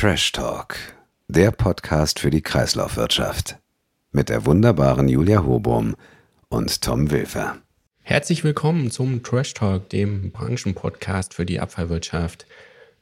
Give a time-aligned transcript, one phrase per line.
[0.00, 0.76] Trash Talk,
[1.26, 3.58] der Podcast für die Kreislaufwirtschaft.
[4.12, 5.96] Mit der wunderbaren Julia Hobum
[6.48, 7.56] und Tom Wilfer.
[8.04, 12.46] Herzlich willkommen zum Trash Talk, dem Branchenpodcast für die Abfallwirtschaft.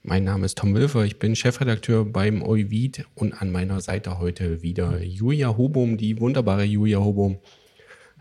[0.02, 4.62] Mein Name ist Tom Wilfer, ich bin Chefredakteur beim Euvid und an meiner Seite heute
[4.62, 7.40] wieder Julia Hobum, die wunderbare Julia Hobum,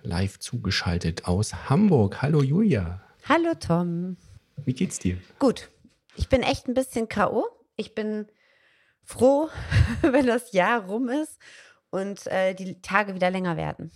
[0.03, 2.21] live zugeschaltet aus Hamburg.
[2.21, 3.01] Hallo Julia.
[3.23, 4.17] Hallo Tom.
[4.65, 5.15] Wie geht's dir?
[5.39, 5.69] Gut.
[6.17, 7.45] Ich bin echt ein bisschen K.O.
[7.77, 8.25] Ich bin
[9.05, 9.49] froh,
[10.01, 11.39] wenn das Jahr rum ist
[11.89, 13.91] und äh, die Tage wieder länger werden.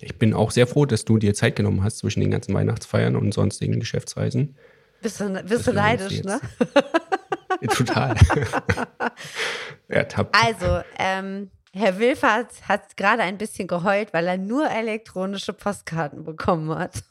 [0.00, 3.16] Ich bin auch sehr froh, dass du dir Zeit genommen hast zwischen den ganzen Weihnachtsfeiern
[3.16, 4.56] und sonstigen Geschäftsreisen.
[5.02, 6.40] Bist du, bist du neidisch, ne?
[7.68, 8.16] Total.
[9.88, 10.34] Ertappt.
[10.34, 16.70] Also, ähm, Herr Wilfert hat gerade ein bisschen geheult, weil er nur elektronische Postkarten bekommen
[16.76, 17.02] hat.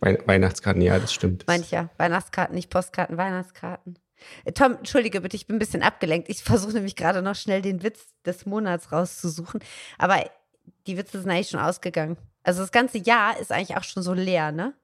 [0.00, 1.46] Weihnachtskarten, ja, das stimmt.
[1.46, 1.90] Mancher.
[1.96, 3.98] Weihnachtskarten, nicht Postkarten, Weihnachtskarten.
[4.54, 6.28] Tom, entschuldige bitte, ich bin ein bisschen abgelenkt.
[6.28, 9.60] Ich versuche nämlich gerade noch schnell den Witz des Monats rauszusuchen.
[9.98, 10.24] Aber
[10.86, 12.16] die Witze sind eigentlich schon ausgegangen.
[12.42, 14.74] Also das ganze Jahr ist eigentlich auch schon so leer, ne?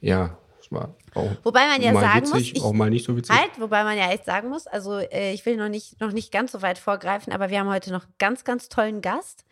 [0.00, 3.16] Ja, es war auch wobei man ja sagen witzig, muss, ich, auch mal nicht so
[3.16, 3.34] witzig.
[3.34, 6.32] Halt, wobei man ja echt sagen muss, also äh, ich will noch nicht, noch nicht
[6.32, 9.44] ganz so weit vorgreifen, aber wir haben heute noch einen ganz, ganz tollen Gast.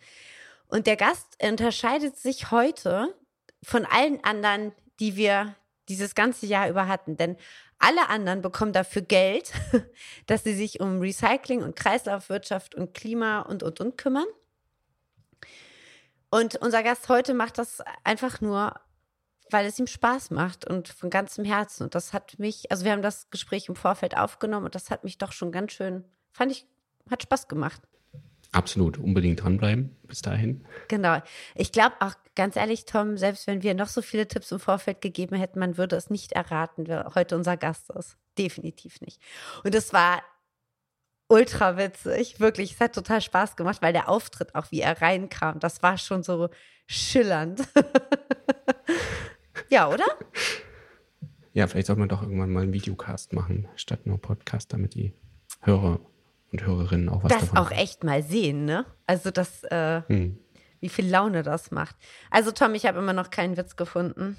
[0.67, 3.13] Und der Gast unterscheidet sich heute
[3.61, 5.55] von allen anderen, die wir
[5.89, 7.17] dieses ganze Jahr über hatten.
[7.17, 7.37] Denn
[7.83, 9.51] alle anderen bekommen dafür Geld,
[10.27, 14.25] dass sie sich um Recycling und Kreislaufwirtschaft und Klima und, und, und kümmern.
[16.29, 18.73] Und unser Gast heute macht das einfach nur,
[19.51, 21.83] weil es ihm Spaß macht und von ganzem Herzen.
[21.83, 25.03] Und das hat mich, also wir haben das Gespräch im Vorfeld aufgenommen und das hat
[25.03, 26.65] mich doch schon ganz schön, fand ich,
[27.11, 27.81] hat Spaß gemacht.
[28.53, 30.63] Absolut, unbedingt dranbleiben bis dahin.
[30.87, 31.17] Genau.
[31.55, 35.01] Ich glaube auch ganz ehrlich, Tom, selbst wenn wir noch so viele Tipps im Vorfeld
[35.01, 38.15] gegeben hätten, man würde es nicht erraten, wer heute unser Gast ist.
[38.37, 39.19] Definitiv nicht.
[39.63, 40.21] Und es war
[41.27, 42.73] ultra witzig, wirklich.
[42.73, 46.21] Es hat total Spaß gemacht, weil der Auftritt auch, wie er reinkam, das war schon
[46.21, 46.49] so
[46.85, 47.67] schillernd.
[49.69, 50.05] ja, oder?
[51.53, 55.13] Ja, vielleicht sollte man doch irgendwann mal einen Videocast machen, statt nur Podcast, damit die
[55.61, 55.99] Hörer
[56.53, 58.85] und Hörerinnen auch was das davon auch echt mal sehen, ne?
[59.07, 60.37] Also das, äh, hm.
[60.79, 61.95] wie viel Laune das macht.
[62.29, 64.37] Also Tom, ich habe immer noch keinen Witz gefunden.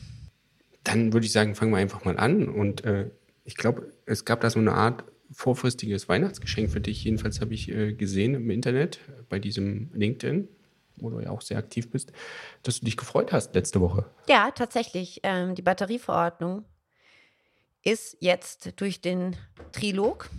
[0.85, 2.49] Dann würde ich sagen, fangen wir einfach mal an.
[2.49, 3.11] Und äh,
[3.45, 7.03] ich glaube, es gab da so eine Art vorfristiges Weihnachtsgeschenk für dich.
[7.03, 10.47] Jedenfalls habe ich äh, gesehen im Internet bei diesem LinkedIn,
[10.97, 12.13] wo du ja auch sehr aktiv bist,
[12.63, 14.05] dass du dich gefreut hast letzte Woche.
[14.29, 15.21] Ja, tatsächlich.
[15.25, 16.65] Ähm, die Batterieverordnung
[17.83, 19.37] ist jetzt durch den
[19.73, 20.31] Trilog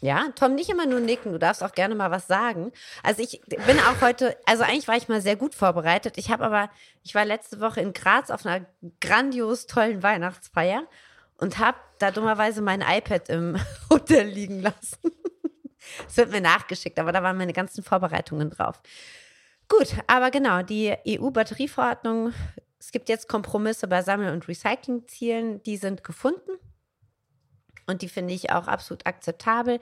[0.00, 2.72] ja, Tom, nicht immer nur nicken, du darfst auch gerne mal was sagen.
[3.02, 6.18] Also ich bin auch heute, also eigentlich war ich mal sehr gut vorbereitet.
[6.18, 6.70] Ich habe aber,
[7.02, 8.64] ich war letzte Woche in Graz auf einer
[9.00, 10.86] grandios tollen Weihnachtsfeier
[11.38, 13.56] und habe da dummerweise mein iPad im
[13.90, 14.98] Hotel liegen lassen.
[16.06, 18.80] Es wird mir nachgeschickt, aber da waren meine ganzen Vorbereitungen drauf.
[19.68, 22.32] Gut, aber genau, die EU-Batterieverordnung,
[22.78, 26.52] es gibt jetzt Kompromisse bei Sammel- und Recyclingzielen, die sind gefunden.
[27.88, 29.80] Und die finde ich auch absolut akzeptabel.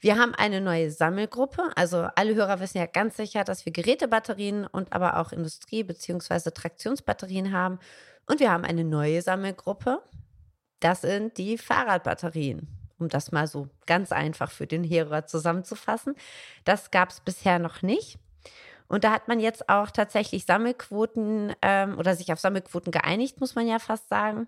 [0.00, 1.70] Wir haben eine neue Sammelgruppe.
[1.74, 6.50] Also alle Hörer wissen ja ganz sicher, dass wir Gerätebatterien und aber auch Industrie- bzw.
[6.50, 7.78] Traktionsbatterien haben.
[8.26, 10.02] Und wir haben eine neue Sammelgruppe.
[10.80, 12.68] Das sind die Fahrradbatterien.
[12.98, 16.14] Um das mal so ganz einfach für den Hörer zusammenzufassen.
[16.64, 18.18] Das gab es bisher noch nicht.
[18.86, 23.54] Und da hat man jetzt auch tatsächlich Sammelquoten ähm, oder sich auf Sammelquoten geeinigt, muss
[23.54, 24.46] man ja fast sagen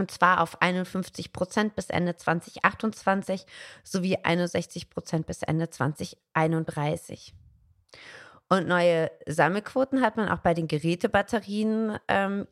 [0.00, 3.46] und zwar auf 51 Prozent bis Ende 2028
[3.84, 7.34] sowie 61 Prozent bis Ende 2031.
[8.48, 12.48] Und neue Sammelquoten hat man auch bei den Gerätebatterien ähm,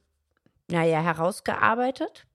[0.70, 2.26] naja, herausgearbeitet.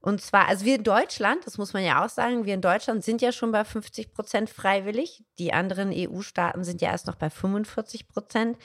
[0.00, 3.04] Und zwar, also wir in Deutschland, das muss man ja auch sagen, wir in Deutschland
[3.04, 5.22] sind ja schon bei 50 Prozent freiwillig.
[5.38, 8.58] Die anderen EU-Staaten sind ja erst noch bei 45 Prozent.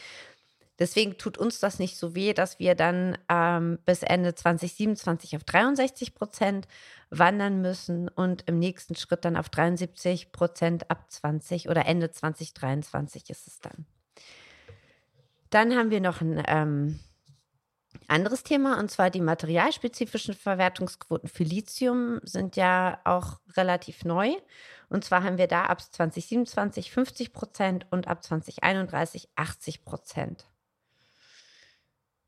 [0.79, 5.43] Deswegen tut uns das nicht so weh, dass wir dann ähm, bis Ende 2027 auf
[5.43, 6.67] 63 Prozent
[7.09, 13.29] wandern müssen und im nächsten Schritt dann auf 73 Prozent ab 20 oder Ende 2023
[13.29, 13.85] ist es dann.
[15.49, 16.99] Dann haben wir noch ein ähm,
[18.07, 24.33] anderes Thema und zwar die materialspezifischen Verwertungsquoten für Lithium sind ja auch relativ neu.
[24.89, 30.45] Und zwar haben wir da ab 2027 50 Prozent und ab 2031 80 Prozent.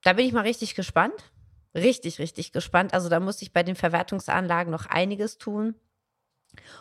[0.03, 1.31] Da bin ich mal richtig gespannt.
[1.75, 2.93] Richtig, richtig gespannt.
[2.93, 5.75] Also da muss ich bei den Verwertungsanlagen noch einiges tun.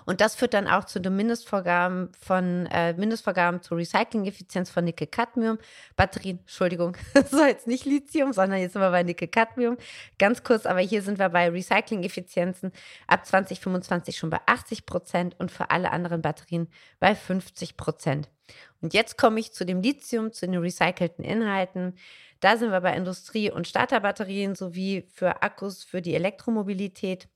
[0.07, 6.39] Und das führt dann auch zu den Mindestvorgaben von äh, Mindestvorgaben zur Recycling-Effizienz von Nickel-Cadmium-Batterien.
[6.41, 9.77] Entschuldigung, das war jetzt nicht Lithium, sondern jetzt sind wir bei Nickel-Cadmium.
[10.19, 12.73] Ganz kurz, aber hier sind wir bei Recycling-Effizienzen
[13.07, 16.69] ab 2025 schon bei 80 Prozent und für alle anderen Batterien
[16.99, 18.29] bei 50 Prozent.
[18.81, 21.95] Und jetzt komme ich zu dem Lithium, zu den recycelten Inhalten.
[22.41, 27.29] Da sind wir bei Industrie- und Starterbatterien sowie für Akkus für die Elektromobilität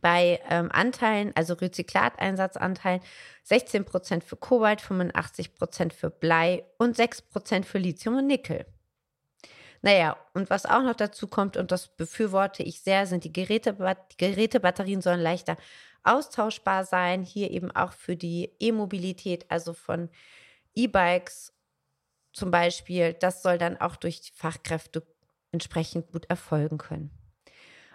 [0.00, 3.00] bei ähm, Anteilen, also Rezyklateinsatzanteilen,
[3.44, 8.66] 16 Prozent für Kobalt, 85 Prozent für Blei und 6 Prozent für Lithium und Nickel.
[9.82, 13.74] Naja, und was auch noch dazu kommt, und das befürworte ich sehr, sind die Geräte,
[14.12, 15.56] die Gerätebatterien sollen leichter
[16.02, 17.22] austauschbar sein.
[17.22, 20.08] Hier eben auch für die E-Mobilität, also von
[20.74, 21.52] E-Bikes
[22.32, 23.14] zum Beispiel.
[23.14, 25.06] Das soll dann auch durch Fachkräfte
[25.52, 27.15] entsprechend gut erfolgen können.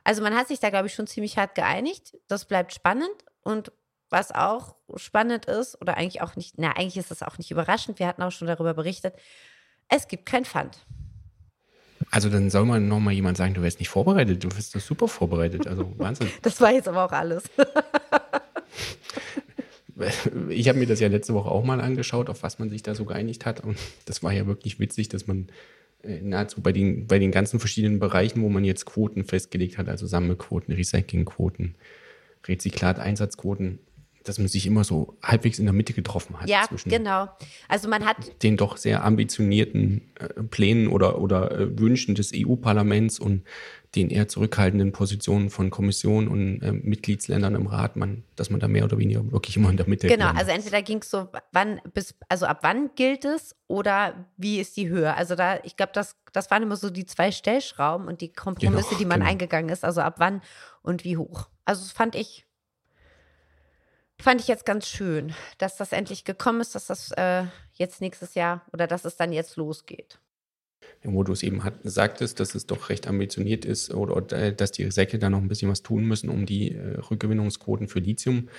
[0.03, 2.17] Also man hat sich da, glaube ich, schon ziemlich hart geeinigt.
[2.27, 3.11] Das bleibt spannend.
[3.43, 3.71] Und
[4.09, 7.97] was auch spannend ist, oder eigentlich auch nicht, na, eigentlich ist es auch nicht überraschend,
[7.97, 9.15] wir hatten auch schon darüber berichtet,
[9.87, 10.85] es gibt kein Pfand.
[12.09, 15.67] Also dann soll man nochmal jemand sagen, du wärst nicht vorbereitet, du bist super vorbereitet.
[15.67, 16.29] Also Wahnsinn.
[16.41, 17.43] das war jetzt aber auch alles.
[20.49, 22.95] ich habe mir das ja letzte Woche auch mal angeschaut, auf was man sich da
[22.95, 23.61] so geeinigt hat.
[23.61, 25.47] Und das war ja wirklich witzig, dass man
[26.03, 30.05] nahezu bei den, bei den ganzen verschiedenen Bereichen, wo man jetzt Quoten festgelegt hat, also
[30.07, 31.75] Sammelquoten, Recyclingquoten,
[32.47, 33.79] Rezyklat-Einsatzquoten,
[34.23, 36.49] dass man sich immer so halbwegs in der Mitte getroffen hat.
[36.49, 37.27] Ja, genau.
[37.67, 43.19] Also man hat den doch sehr ambitionierten äh, Plänen oder, oder äh, Wünschen des EU-Parlaments
[43.19, 43.43] und
[43.95, 48.67] den eher zurückhaltenden Positionen von Kommission und äh, Mitgliedsländern im Rat, man, dass man da
[48.67, 51.81] mehr oder weniger wirklich immer in der Mitte Genau, also entweder ging es so, wann
[51.93, 55.13] bis, also ab wann gilt es oder wie ist die Höhe?
[55.15, 58.89] Also da, ich glaube, das, das waren immer so die zwei Stellschrauben und die Kompromisse,
[58.89, 59.31] genau, die man genau.
[59.31, 60.41] eingegangen ist, also ab wann
[60.83, 61.49] und wie hoch.
[61.65, 62.45] Also das fand ich,
[64.21, 68.35] fand ich jetzt ganz schön, dass das endlich gekommen ist, dass das äh, jetzt nächstes
[68.35, 70.19] Jahr oder dass es dann jetzt losgeht
[71.03, 74.55] wo du es eben hat, sagtest, dass es doch recht ambitioniert ist oder, oder äh,
[74.55, 77.99] dass die Säcke da noch ein bisschen was tun müssen, um die äh, Rückgewinnungsquoten für
[77.99, 78.49] Lithium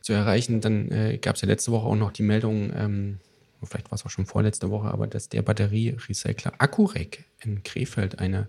[0.00, 0.60] zu erreichen.
[0.60, 3.18] Dann äh, gab es ja letzte Woche auch noch die Meldung, ähm,
[3.64, 8.48] vielleicht war es auch schon vorletzte Woche, aber dass der Batterierecycler Acurec in Krefeld eine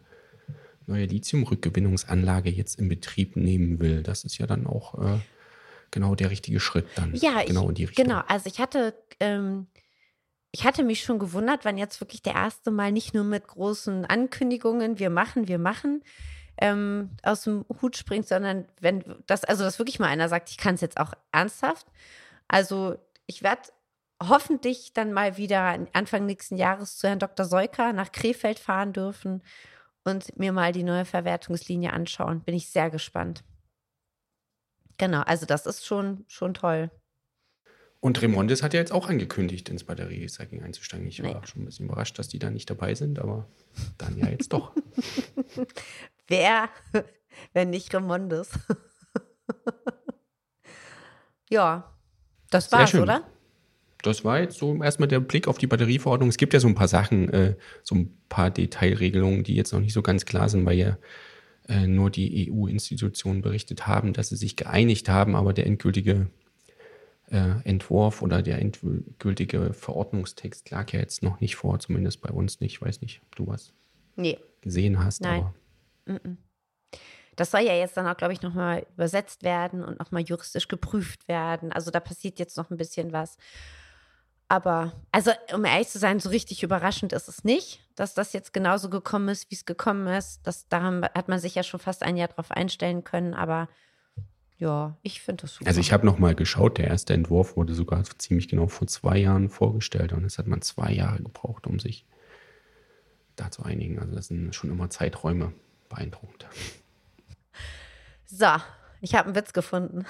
[0.87, 4.03] neue Lithium-Rückgewinnungsanlage jetzt in Betrieb nehmen will.
[4.03, 5.19] Das ist ja dann auch äh,
[5.91, 7.13] genau der richtige Schritt dann.
[7.13, 8.05] Ja, genau ich, in die Richtung.
[8.05, 9.67] Genau, also ich hatte ähm,
[10.51, 14.05] ich hatte mich schon gewundert, wann jetzt wirklich der erste Mal nicht nur mit großen
[14.05, 16.03] Ankündigungen, wir machen, wir machen,
[16.57, 20.57] ähm, aus dem Hut springt, sondern wenn das, also dass wirklich mal einer sagt, ich
[20.57, 21.87] kann es jetzt auch ernsthaft.
[22.49, 22.97] Also
[23.27, 23.61] ich werde
[24.21, 27.45] hoffentlich dann mal wieder Anfang nächsten Jahres zu Herrn Dr.
[27.45, 29.41] Seuker nach Krefeld fahren dürfen
[30.03, 32.41] und mir mal die neue Verwertungslinie anschauen.
[32.41, 33.43] Bin ich sehr gespannt.
[34.97, 36.91] Genau, also das ist schon, schon toll.
[38.01, 41.07] Und Remondes hat ja jetzt auch angekündigt, ins Batterierecycling einzusteigen.
[41.07, 41.47] Ich war nee.
[41.47, 43.47] schon ein bisschen überrascht, dass die da nicht dabei sind, aber
[43.99, 44.73] dann ja jetzt doch.
[46.27, 46.69] Wer,
[47.53, 48.49] wenn nicht Remondes?
[51.49, 51.95] ja,
[52.49, 53.23] das war's, oder?
[54.01, 56.29] Das war jetzt so erstmal der Blick auf die Batterieverordnung.
[56.29, 59.79] Es gibt ja so ein paar Sachen, äh, so ein paar Detailregelungen, die jetzt noch
[59.79, 60.97] nicht so ganz klar sind, weil ja
[61.67, 66.27] äh, nur die EU-Institutionen berichtet haben, dass sie sich geeinigt haben, aber der endgültige
[67.29, 72.59] äh, Entwurf oder der endgültige Verordnungstext lag ja jetzt noch nicht vor, zumindest bei uns
[72.59, 72.73] nicht.
[72.73, 73.73] Ich weiß nicht, ob du was
[74.15, 74.37] nee.
[74.61, 75.21] gesehen hast.
[75.21, 75.41] Nein.
[76.05, 76.19] Aber
[77.35, 81.27] das soll ja jetzt dann auch, glaube ich, nochmal übersetzt werden und nochmal juristisch geprüft
[81.27, 81.71] werden.
[81.71, 83.37] Also da passiert jetzt noch ein bisschen was.
[84.51, 88.51] Aber, also um ehrlich zu sein, so richtig überraschend ist es nicht, dass das jetzt
[88.51, 90.41] genauso gekommen ist, wie es gekommen ist.
[90.45, 90.81] Das, da
[91.15, 93.33] hat man sich ja schon fast ein Jahr drauf einstellen können.
[93.33, 93.69] Aber
[94.57, 95.69] ja, ich finde das super.
[95.69, 99.47] Also ich habe nochmal geschaut, der erste Entwurf wurde sogar ziemlich genau vor zwei Jahren
[99.47, 102.05] vorgestellt und es hat man zwei Jahre gebraucht, um sich
[103.37, 103.99] da zu einigen.
[103.99, 105.53] Also das sind schon immer Zeiträume
[105.87, 106.45] beeindruckend.
[108.25, 108.47] So,
[108.99, 110.05] ich habe einen Witz gefunden.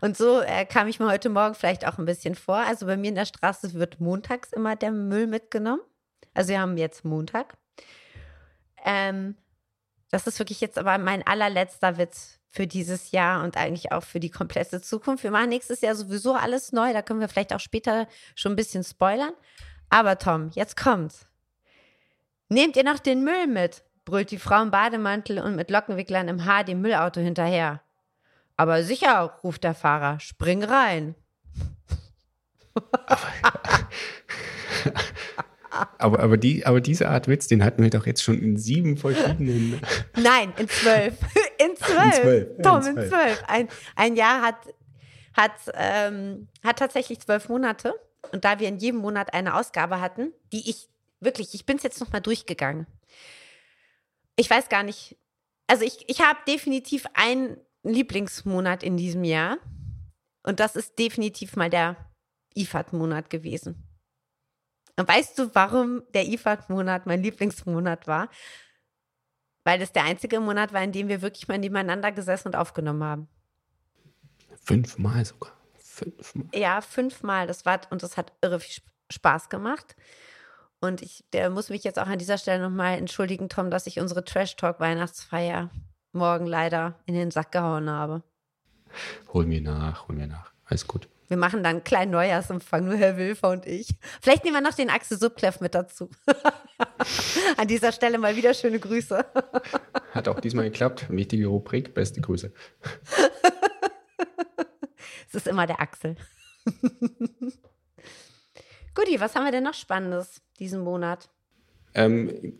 [0.00, 2.56] Und so äh, kam ich mir heute Morgen vielleicht auch ein bisschen vor.
[2.56, 5.82] Also bei mir in der Straße wird montags immer der Müll mitgenommen.
[6.34, 7.56] Also wir haben jetzt Montag.
[8.84, 9.36] Ähm,
[10.10, 14.20] das ist wirklich jetzt aber mein allerletzter Witz für dieses Jahr und eigentlich auch für
[14.20, 15.22] die komplette Zukunft.
[15.22, 16.92] Wir machen nächstes Jahr sowieso alles neu.
[16.92, 19.32] Da können wir vielleicht auch später schon ein bisschen spoilern.
[19.88, 21.26] Aber Tom, jetzt kommt's.
[22.48, 23.84] Nehmt ihr noch den Müll mit?
[24.04, 27.80] brüllt die Frau im Bademantel und mit Lockenwicklern im Haar dem Müllauto hinterher.
[28.60, 31.14] Aber sicher, ruft der Fahrer, spring rein.
[35.96, 38.98] Aber, aber, die, aber diese Art Witz, den hatten wir doch jetzt schon in sieben
[38.98, 39.80] verschiedenen.
[40.14, 41.14] Nein, in zwölf.
[41.58, 42.04] In zwölf.
[42.04, 42.48] In zwölf.
[42.62, 43.42] Tom, in zwölf.
[43.46, 44.56] Ein, ein Jahr hat,
[45.34, 47.94] hat, ähm, hat tatsächlich zwölf Monate.
[48.32, 50.90] Und da wir in jedem Monat eine Ausgabe hatten, die ich
[51.20, 52.86] wirklich, ich bin es jetzt nochmal durchgegangen.
[54.36, 55.16] Ich weiß gar nicht.
[55.66, 59.58] Also ich, ich habe definitiv einen Lieblingsmonat in diesem Jahr.
[60.42, 61.96] Und das ist definitiv mal der
[62.54, 63.86] IFAD-Monat gewesen.
[64.96, 68.28] Und weißt du, warum der IFAD-Monat mein Lieblingsmonat war?
[69.64, 73.04] Weil das der einzige Monat war, in dem wir wirklich mal nebeneinander gesessen und aufgenommen
[73.04, 73.28] haben.
[74.62, 75.52] Fünfmal sogar.
[75.76, 76.46] Fünfmal.
[76.54, 77.46] Ja, fünfmal.
[77.46, 79.96] Das war, und das hat irre viel Spaß gemacht.
[80.80, 84.00] Und ich der muss mich jetzt auch an dieser Stelle nochmal entschuldigen, Tom, dass ich
[84.00, 85.70] unsere Trash Talk Weihnachtsfeier
[86.12, 88.22] morgen leider in den Sack gehauen habe.
[89.32, 90.52] Hol mir nach, hol mir nach.
[90.64, 91.08] Alles gut.
[91.30, 93.94] Wir machen dann einen kleinen Neujahrsempfang, nur Herr Wilfer und ich.
[94.20, 96.10] Vielleicht nehmen wir noch den Axel Subkleff mit dazu.
[97.56, 99.24] An dieser Stelle mal wieder schöne Grüße.
[100.12, 101.06] Hat auch diesmal geklappt.
[101.08, 102.52] Wichtige Rubrik, beste Grüße.
[105.28, 106.16] es ist immer der Axel.
[108.96, 111.30] Guti, was haben wir denn noch Spannendes diesen Monat?
[111.94, 112.54] Ähm,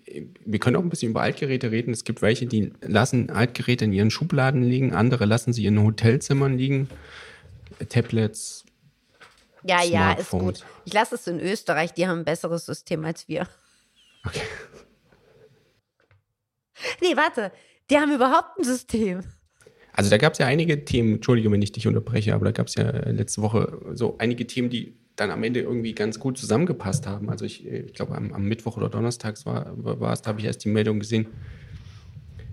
[0.45, 1.93] wir können auch ein bisschen über Altgeräte reden.
[1.93, 6.59] Es gibt welche, die lassen Altgeräte in ihren Schubladen liegen, andere lassen sie in Hotelzimmern
[6.59, 6.89] liegen.
[7.89, 8.65] Tablets.
[9.63, 10.65] Ja, ja, ist gut.
[10.85, 13.47] Ich lasse es in Österreich, die haben ein besseres System als wir.
[14.27, 14.41] Okay.
[17.01, 17.53] Nee, warte,
[17.91, 19.23] die haben überhaupt ein System.
[19.93, 22.69] Also da gab es ja einige Themen, Entschuldige, wenn ich dich unterbreche, aber da gab
[22.69, 27.07] es ja letzte Woche so einige Themen, die dann am Ende irgendwie ganz gut zusammengepasst
[27.07, 27.29] haben.
[27.29, 30.47] Also ich, ich glaube, am, am, Mittwoch oder Donnerstag war, war es, da habe ich
[30.47, 31.27] erst die Meldung gesehen.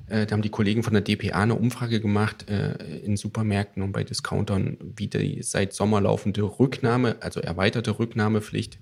[0.09, 3.93] Äh, da haben die Kollegen von der DPA eine Umfrage gemacht äh, in Supermärkten und
[3.93, 8.79] bei Discountern, wie die seit Sommer laufende Rücknahme, also erweiterte Rücknahmepflicht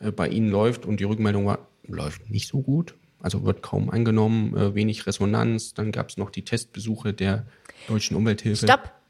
[0.00, 0.84] äh, bei ihnen läuft.
[0.84, 2.94] Und die Rückmeldung war, läuft nicht so gut.
[3.18, 5.72] Also wird kaum angenommen, äh, wenig Resonanz.
[5.72, 7.46] Dann gab es noch die Testbesuche der
[7.88, 8.66] deutschen Umwelthilfe.
[8.66, 9.01] Stopp!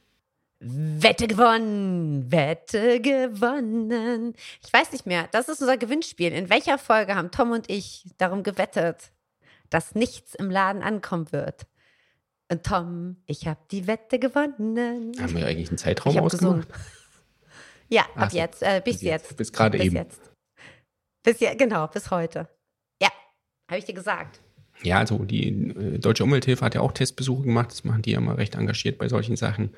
[0.64, 4.34] Wette gewonnen, Wette gewonnen.
[4.64, 6.32] Ich weiß nicht mehr, das ist unser Gewinnspiel.
[6.32, 9.10] In welcher Folge haben Tom und ich darum gewettet,
[9.70, 11.66] dass nichts im Laden ankommen wird?
[12.48, 15.12] Und Tom, ich habe die Wette gewonnen.
[15.20, 16.68] Haben wir eigentlich einen Zeitraum ausgemacht?
[17.88, 19.30] Ja, ab so, jetzt, äh, bis, bis, jetzt.
[19.30, 19.36] jetzt.
[19.36, 19.96] Bis gerade eben.
[19.96, 20.20] Jetzt.
[21.24, 22.48] Bis jetzt, genau, bis heute.
[23.02, 23.08] Ja,
[23.68, 24.40] habe ich dir gesagt.
[24.82, 27.70] Ja, also die äh, Deutsche Umwelthilfe hat ja auch Testbesuche gemacht.
[27.70, 29.74] Das machen die ja immer recht engagiert bei solchen Sachen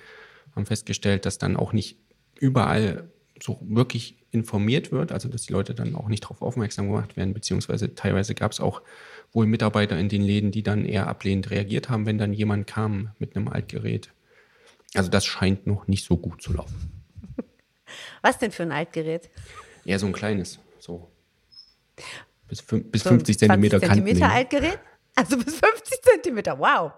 [0.54, 1.98] haben festgestellt, dass dann auch nicht
[2.38, 7.16] überall so wirklich informiert wird, also dass die Leute dann auch nicht darauf aufmerksam gemacht
[7.16, 8.82] werden, beziehungsweise teilweise gab es auch
[9.32, 13.10] wohl Mitarbeiter in den Läden, die dann eher ablehnend reagiert haben, wenn dann jemand kam
[13.18, 14.12] mit einem Altgerät.
[14.94, 17.04] Also das scheint noch nicht so gut zu laufen.
[18.22, 19.30] Was denn für ein Altgerät?
[19.84, 21.10] Ja, so ein kleines, so
[22.48, 24.78] bis, bis so 50 Zentimeter Zentimeter Altgerät?
[25.14, 26.92] Also bis 50 Zentimeter, wow.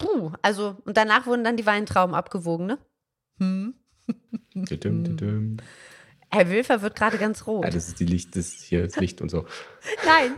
[0.00, 2.78] Puh, also, und danach wurden dann die Weintrauben abgewogen, ne?
[3.38, 3.74] Hm.
[6.32, 7.64] Herr Wilfer wird gerade ganz rot.
[7.64, 9.46] Ja, das ist die Licht, das hier das Licht und so.
[10.06, 10.34] Nein,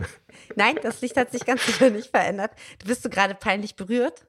[0.55, 2.51] nein, das Licht hat sich ganz sicher nicht verändert.
[2.79, 4.25] Du bist du gerade peinlich berührt?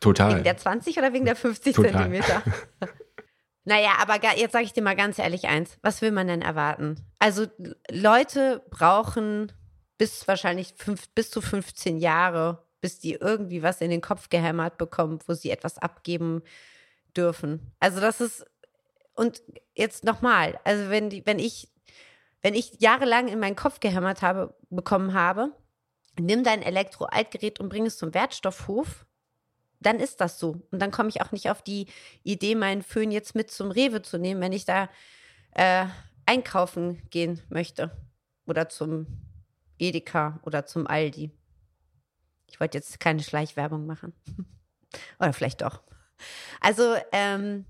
[0.00, 0.34] Total.
[0.34, 1.92] Wegen der 20 oder wegen der 50 Total.
[1.92, 2.42] Zentimeter?
[3.64, 5.78] naja, aber jetzt sage ich dir mal ganz ehrlich eins.
[5.82, 7.04] Was will man denn erwarten?
[7.18, 7.46] Also
[7.90, 9.52] Leute brauchen
[9.96, 14.78] bis wahrscheinlich fünf, bis zu 15 Jahre, bis die irgendwie was in den Kopf gehämmert
[14.78, 16.42] bekommen, wo sie etwas abgeben
[17.16, 17.72] dürfen.
[17.80, 18.46] Also das ist
[19.14, 19.42] und
[19.74, 21.68] jetzt nochmal, also wenn die, wenn ich
[22.40, 25.52] wenn ich jahrelang in meinen Kopf gehämmert habe bekommen habe,
[26.18, 29.06] nimm dein Elektro-Altgerät und bring es zum Wertstoffhof,
[29.80, 30.62] dann ist das so.
[30.70, 31.86] Und dann komme ich auch nicht auf die
[32.22, 34.88] Idee, meinen Föhn jetzt mit zum Rewe zu nehmen, wenn ich da
[35.52, 35.86] äh,
[36.26, 37.90] einkaufen gehen möchte.
[38.46, 39.06] Oder zum
[39.78, 41.30] Edeka oder zum Aldi.
[42.48, 44.12] Ich wollte jetzt keine Schleichwerbung machen.
[45.20, 45.82] Oder vielleicht doch.
[46.60, 47.64] Also, ähm,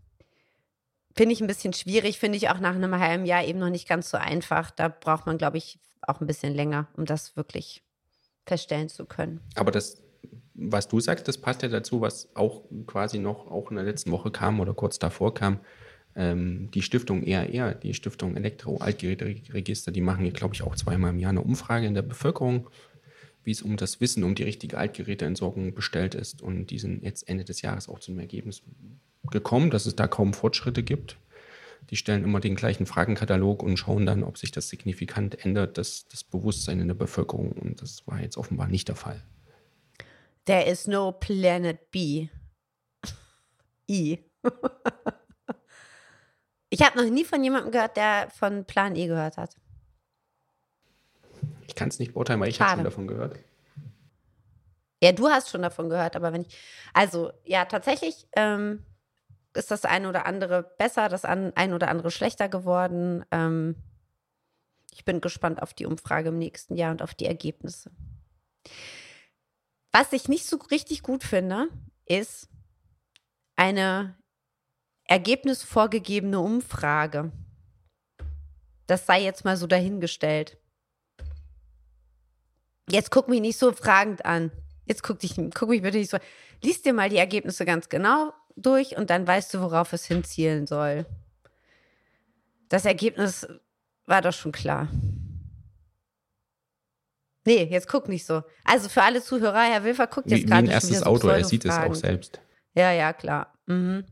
[1.17, 3.89] finde ich ein bisschen schwierig, finde ich auch nach einem halben Jahr eben noch nicht
[3.89, 4.71] ganz so einfach.
[4.71, 7.83] Da braucht man, glaube ich, auch ein bisschen länger, um das wirklich
[8.47, 9.41] feststellen zu können.
[9.57, 10.03] Aber das,
[10.55, 14.13] was du sagst, das passt ja dazu, was auch quasi noch auch in der letzten
[14.13, 15.61] Woche kam oder kurz davor kam.
[16.17, 21.19] Ähm, die Stiftung ERR, die Stiftung Elektro-Altgeräteregister, die machen hier, glaube ich, auch zweimal im
[21.19, 22.71] Jahr eine Umfrage in der Bevölkerung
[23.49, 26.43] wie es um das Wissen um die richtige Altgeräteentsorgung bestellt ist.
[26.43, 28.61] Und die sind jetzt Ende des Jahres auch zum Ergebnis
[29.31, 31.17] gekommen, dass es da kaum Fortschritte gibt.
[31.89, 36.07] Die stellen immer den gleichen Fragenkatalog und schauen dann, ob sich das signifikant ändert, das,
[36.09, 37.53] das Bewusstsein in der Bevölkerung.
[37.53, 39.23] Und das war jetzt offenbar nicht der Fall.
[40.45, 42.29] There is no planet B.
[43.91, 44.19] I.
[46.69, 49.57] ich habe noch nie von jemandem gehört, der von Plan E gehört hat.
[51.69, 53.39] Ich kann es nicht beurteilen, weil ich habe schon davon gehört.
[55.01, 56.59] Ja, du hast schon davon gehört, aber wenn ich.
[56.93, 58.85] Also, ja, tatsächlich ähm,
[59.55, 63.25] ist das ein oder andere besser, das ein oder andere schlechter geworden.
[63.31, 63.77] Ähm,
[64.93, 67.93] ich bin gespannt auf die Umfrage im nächsten Jahr und auf die Ergebnisse.
[69.93, 71.69] Was ich nicht so richtig gut finde,
[72.07, 72.49] ist
[73.57, 74.17] eine
[75.05, 77.33] ergebnisvorgegebene Umfrage.
[78.87, 80.58] Das sei jetzt mal so dahingestellt.
[82.91, 84.51] Jetzt guck mich nicht so fragend an.
[84.87, 86.19] Jetzt guck, dich, guck mich bitte nicht so.
[86.63, 90.67] Lies dir mal die Ergebnisse ganz genau durch und dann weißt du, worauf es hinzielen
[90.67, 91.07] soll.
[92.69, 93.47] Das Ergebnis
[94.07, 94.89] war doch schon klar.
[97.47, 98.43] Nee, jetzt guck nicht so.
[98.65, 100.65] Also für alle Zuhörer, Herr Wilfer guckt jetzt gerade.
[100.65, 102.41] Wie ein erstes Auto, er sieht es auch selbst.
[102.75, 103.55] Ja, ja, klar.
[103.67, 104.05] Mhm.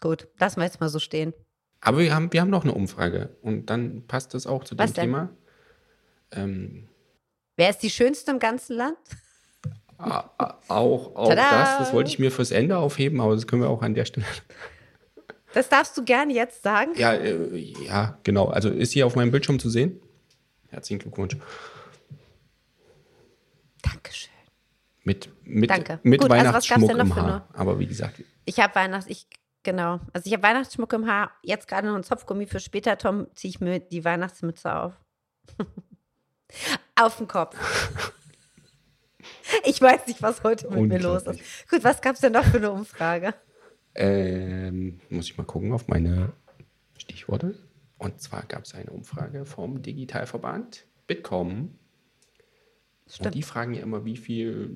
[0.00, 1.32] Gut, lassen wir jetzt mal so stehen.
[1.80, 4.92] Aber wir haben, wir haben noch eine Umfrage und dann passt das auch zu Was
[4.92, 5.04] dem denn?
[5.04, 5.36] Thema.
[6.32, 6.88] Ähm,
[7.56, 8.98] Wer ist die Schönste im ganzen Land?
[9.98, 13.82] Auch, auch das, das wollte ich mir fürs Ende aufheben, aber das können wir auch
[13.82, 14.26] an der Stelle.
[15.54, 16.92] Das darfst du gerne jetzt sagen.
[16.96, 18.48] Ja, äh, ja, genau.
[18.48, 20.02] Also ist hier auf meinem Bildschirm zu sehen.
[20.68, 21.34] Herzlichen Glückwunsch.
[23.80, 24.32] Dankeschön.
[25.04, 25.98] Mit, mit, Danke.
[26.02, 27.48] mit Gut, also Weihnachtsschmuck also im Haar.
[27.54, 28.22] Aber wie gesagt.
[28.44, 29.28] Ich habe Weihnachts, ich,
[29.62, 30.00] genau.
[30.12, 31.30] Also ich habe Weihnachtsschmuck im Haar.
[31.42, 32.98] Jetzt gerade noch ein Zopfgummi für später.
[32.98, 34.92] Tom, ziehe ich mir die Weihnachtsmütze auf.
[36.94, 37.56] auf den Kopf.
[39.64, 41.40] Ich weiß nicht, was heute mit mir los ist.
[41.70, 43.34] Gut, was gab es denn noch für eine Umfrage?
[43.94, 46.32] Ähm, muss ich mal gucken auf meine
[46.98, 47.56] Stichworte.
[47.98, 51.78] Und zwar gab es eine Umfrage vom Digitalverband Bitkom.
[53.08, 53.26] Stimmt.
[53.26, 54.70] Und die fragen ja immer, wie viele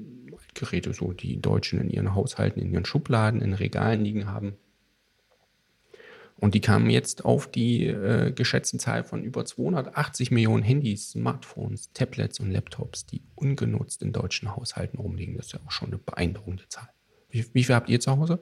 [0.55, 4.57] Geräte so die Deutschen in ihren Haushalten, in ihren Schubladen, in Regalen liegen haben.
[6.41, 11.93] Und die kamen jetzt auf die äh, geschätzte Zahl von über 280 Millionen Handys, Smartphones,
[11.93, 15.37] Tablets und Laptops, die ungenutzt in deutschen Haushalten rumliegen.
[15.37, 16.89] Das ist ja auch schon eine beeindruckende Zahl.
[17.29, 18.39] Wie, wie viel habt ihr zu Hause?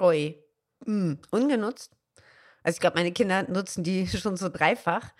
[0.00, 0.36] Ui,
[0.84, 1.92] hm, ungenutzt.
[2.64, 5.12] Also ich glaube, meine Kinder nutzen die schon so dreifach.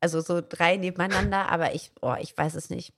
[0.00, 2.92] Also so drei nebeneinander, aber ich, oh, ich weiß es nicht.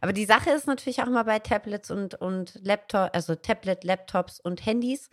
[0.00, 4.38] Aber die Sache ist natürlich auch immer bei Tablets und, und Laptop, also Tablet, Laptops
[4.38, 5.10] und Handys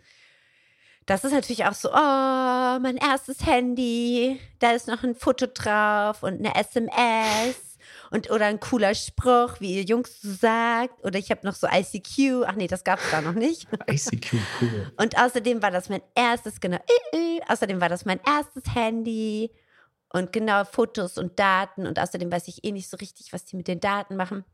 [1.06, 6.22] das ist natürlich auch so, oh, mein erstes Handy, da ist noch ein Foto drauf
[6.22, 7.72] und eine SMS
[8.12, 11.04] und oder ein cooler Spruch, wie ihr Jungs so sagt.
[11.04, 12.44] Oder ich habe noch so ICQ.
[12.46, 13.66] Ach nee, das gab es da noch nicht.
[13.90, 14.92] ICQ, cool.
[14.98, 16.76] Und außerdem war das mein erstes, genau,
[17.12, 19.50] äh, äh, außerdem war das mein erstes Handy
[20.12, 21.86] und genau Fotos und Daten.
[21.86, 24.44] Und außerdem weiß ich eh nicht so richtig, was die mit den Daten machen.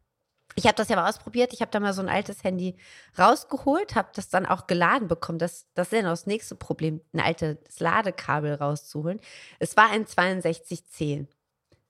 [0.54, 1.52] Ich habe das ja mal ausprobiert.
[1.52, 2.76] Ich habe da mal so ein altes Handy
[3.18, 5.38] rausgeholt, habe das dann auch geladen bekommen.
[5.38, 9.20] Das, das ist ja noch das nächste Problem, ein altes Ladekabel rauszuholen.
[9.58, 11.28] Es war ein 6210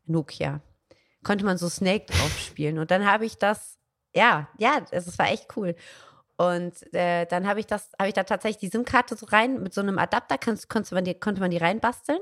[0.07, 0.61] Nokia.
[1.23, 2.79] Konnte man so Snake drauf spielen.
[2.79, 3.79] Und dann habe ich das,
[4.15, 5.75] ja, ja, es war echt cool.
[6.37, 9.75] Und äh, dann habe ich das, habe ich da tatsächlich die SIM-Karte so rein, mit
[9.75, 12.21] so einem Adapter kannst, konnte, man die, konnte man die reinbasteln.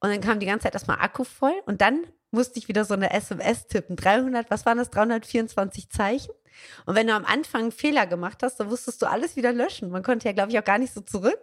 [0.00, 1.54] Und dann kam die ganze Zeit erstmal Akku voll.
[1.64, 2.04] Und dann
[2.36, 3.96] musste ich wieder so eine SMS tippen.
[3.96, 4.90] 300, was waren das?
[4.90, 6.32] 324 Zeichen.
[6.84, 9.90] Und wenn du am Anfang einen Fehler gemacht hast, dann musstest du alles wieder löschen.
[9.90, 11.38] Man konnte ja, glaube ich, auch gar nicht so zurück.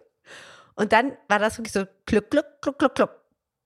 [0.76, 3.12] Und dann war das wirklich so kluck, kluck, kluck, kluck, kluck,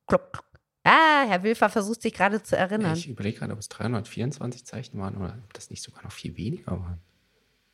[0.08, 0.44] kluck.
[0.84, 2.96] Ah, Herr Wilfer versucht sich gerade zu erinnern.
[2.96, 6.38] Ich überlege gerade, ob es 324 Zeichen waren oder ob das nicht sogar noch viel
[6.38, 7.02] weniger waren.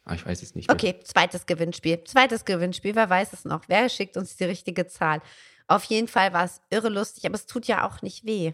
[0.03, 0.67] Aber ich weiß es nicht.
[0.67, 0.75] Mehr.
[0.75, 2.03] Okay, zweites Gewinnspiel.
[2.03, 2.95] Zweites Gewinnspiel.
[2.95, 3.63] Wer weiß es noch?
[3.67, 5.21] Wer schickt uns die richtige Zahl?
[5.67, 8.53] Auf jeden Fall war es irre lustig, aber es tut ja auch nicht weh.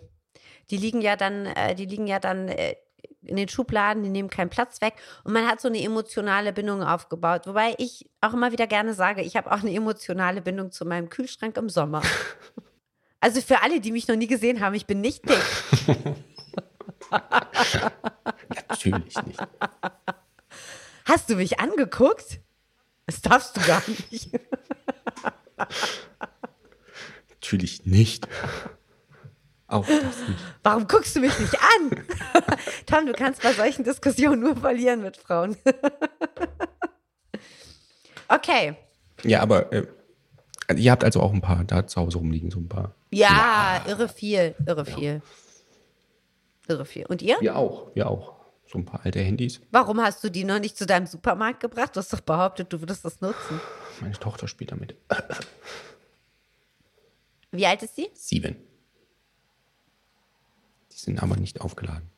[0.70, 2.76] Die liegen ja dann, äh, die liegen ja dann äh,
[3.24, 6.84] in den Schubladen, die nehmen keinen Platz weg und man hat so eine emotionale Bindung
[6.84, 7.48] aufgebaut.
[7.48, 11.10] Wobei ich auch immer wieder gerne sage, ich habe auch eine emotionale Bindung zu meinem
[11.10, 12.02] Kühlschrank im Sommer.
[13.22, 15.44] Also für alle, die mich noch nie gesehen haben, ich bin nicht dick.
[18.70, 19.40] Natürlich nicht.
[21.04, 22.40] Hast du mich angeguckt?
[23.08, 24.30] Das darfst du gar nicht.
[27.30, 28.28] Natürlich nicht.
[29.70, 30.40] Auch das nicht.
[30.64, 32.04] Warum guckst du mich nicht an?
[32.88, 35.56] Tom, du kannst bei solchen Diskussionen nur verlieren mit Frauen.
[38.28, 38.76] okay.
[39.24, 39.86] Ja, aber äh,
[40.76, 42.96] ihr habt also auch ein paar da zu Hause rumliegen, so ein paar.
[43.12, 43.92] Ja, ja.
[43.92, 44.96] irre viel, irre ja.
[44.96, 45.22] viel.
[46.68, 47.06] Irre viel.
[47.06, 47.38] Und ihr?
[47.40, 48.40] Wir auch, wir auch.
[48.66, 49.62] So ein paar alte Handys.
[49.72, 51.96] Warum hast du die noch nicht zu deinem Supermarkt gebracht?
[51.96, 53.60] Du hast doch behauptet, du würdest das nutzen.
[54.02, 54.96] Meine Tochter spielt damit.
[57.52, 58.10] Wie alt ist sie?
[58.14, 58.69] Sieben
[61.02, 62.10] sind aber nicht aufgeladen.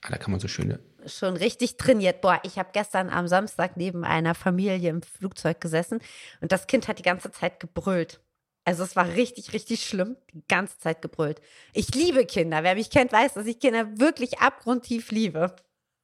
[0.00, 0.80] Ah, da kann man so schöne.
[1.06, 2.20] Schon richtig trainiert.
[2.20, 6.00] Boah, ich habe gestern am Samstag neben einer Familie im Flugzeug gesessen
[6.40, 8.20] und das Kind hat die ganze Zeit gebrüllt.
[8.64, 11.40] Also es war richtig, richtig schlimm, die ganze Zeit gebrüllt.
[11.72, 12.62] Ich liebe Kinder.
[12.62, 15.56] Wer mich kennt, weiß, dass ich Kinder wirklich abgrundtief liebe.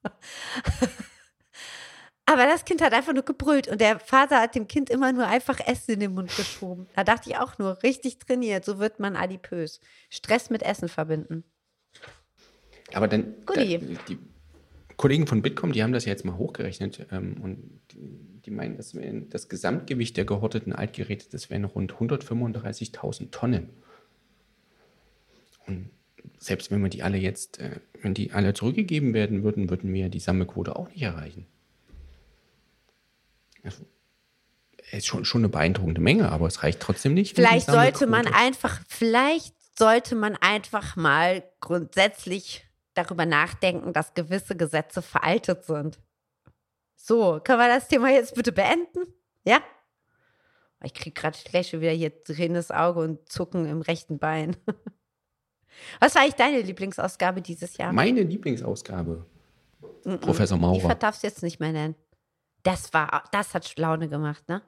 [2.25, 5.27] Aber das Kind hat einfach nur gebrüllt und der Vater hat dem Kind immer nur
[5.27, 6.87] einfach Essen in den Mund geschoben.
[6.95, 9.79] Da dachte ich auch nur, richtig trainiert, so wird man adipös.
[10.09, 11.43] Stress mit Essen verbinden.
[12.93, 13.53] Aber dann, da,
[14.07, 14.17] die
[14.97, 18.77] Kollegen von Bitkom, die haben das ja jetzt mal hochgerechnet ähm, und die, die meinen,
[18.77, 23.69] das, wären- das Gesamtgewicht der gehorteten Altgeräte, das wären rund 135.000 Tonnen.
[25.67, 25.89] Und
[26.37, 30.09] selbst wenn wir die alle jetzt, äh, wenn die alle zurückgegeben werden würden, würden wir
[30.09, 31.45] die Sammelquote auch nicht erreichen.
[33.63, 33.83] Also,
[34.91, 37.35] ist schon, schon eine beeindruckende Menge, aber es reicht trotzdem nicht.
[37.35, 42.63] Vielleicht sollte man einfach, vielleicht sollte man einfach mal grundsätzlich
[42.95, 45.99] darüber nachdenken, dass gewisse Gesetze veraltet sind.
[46.95, 49.13] So, können wir das Thema jetzt bitte beenden?
[49.43, 49.59] Ja?
[50.83, 54.55] Ich kriege gerade gleich schon wieder hier tränendes Auge und Zucken im rechten Bein.
[55.99, 57.91] Was war eigentlich deine Lieblingsausgabe dieses Jahr?
[57.91, 59.25] Meine Lieblingsausgabe,
[60.21, 60.89] Professor Maurer.
[60.89, 61.95] Ich darf es jetzt nicht mehr nennen.
[62.63, 64.61] Das war, das hat Laune gemacht, ne?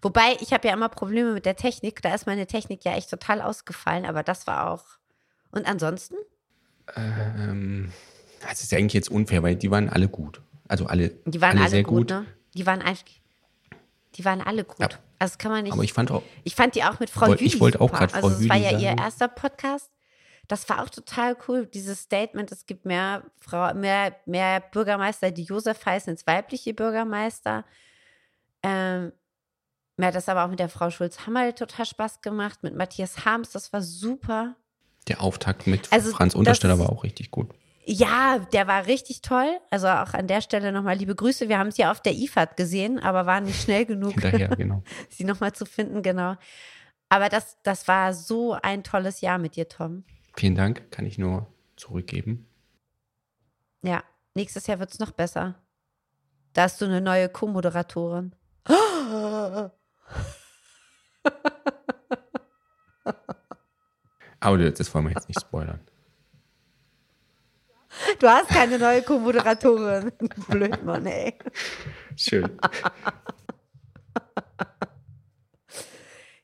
[0.00, 2.02] Wobei, ich habe ja immer Probleme mit der Technik.
[2.02, 4.84] Da ist meine Technik ja echt total ausgefallen, aber das war auch.
[5.50, 6.16] Und ansonsten?
[6.96, 7.92] Ähm,
[8.40, 10.40] das ist ja eigentlich jetzt unfair, weil die waren alle gut.
[10.68, 12.10] Also alle, Die waren alle, sehr gut, gut.
[12.10, 12.26] ne?
[12.54, 13.04] Die waren einfach.
[14.16, 14.78] Die waren alle gut.
[14.78, 14.86] Ja.
[15.18, 15.72] Also das kann man nicht.
[15.72, 18.12] Aber ich fand auch, Ich fand die auch mit Frau Woll- ich wollte auch grad
[18.12, 18.98] Frau Also es war ja ihr sagen.
[18.98, 19.90] erster Podcast.
[20.46, 25.44] Das war auch total cool, dieses Statement, es gibt mehr, Frau, mehr, mehr Bürgermeister, die
[25.44, 27.64] Josef heißen, als weibliche Bürgermeister.
[28.62, 29.12] Ähm,
[29.96, 33.52] mir hat das aber auch mit der Frau Schulz-Hammerl total Spaß gemacht, mit Matthias Harms,
[33.52, 34.54] das war super.
[35.08, 37.50] Der Auftakt mit Also Franz Untersteller war auch richtig gut.
[37.86, 39.58] Ja, der war richtig toll.
[39.70, 41.50] Also auch an der Stelle nochmal liebe Grüße.
[41.50, 44.12] Wir haben es ja auf der IFAD gesehen, aber waren nicht schnell genug.
[44.12, 44.82] Hinterher, genau.
[45.10, 46.36] sie nochmal zu finden, genau.
[47.10, 50.04] Aber das, das war so ein tolles Jahr mit dir, Tom.
[50.34, 52.46] Vielen Dank, kann ich nur zurückgeben.
[53.82, 55.56] Ja, nächstes Jahr wird es noch besser.
[56.54, 58.34] Da hast du eine neue Co-Moderatorin.
[64.44, 65.80] Aber das- das wollen wir jetzt nicht spoilern.
[68.18, 70.12] Du hast keine neue Co-Moderatorin.
[70.48, 71.34] Blöd, Mann, ey.
[72.16, 72.58] Schön.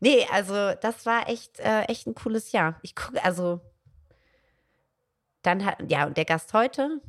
[0.00, 2.78] Nee, also das war echt, äh, echt ein cooles Jahr.
[2.82, 3.60] Ich gucke, also
[5.42, 7.00] dann hat, ja, und der Gast heute.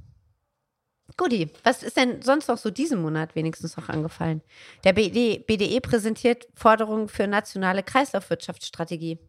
[1.18, 4.42] Guti, was ist denn sonst noch so diesen Monat wenigstens noch angefallen?
[4.84, 9.20] Der BD, BDE präsentiert Forderungen für nationale Kreislaufwirtschaftsstrategie.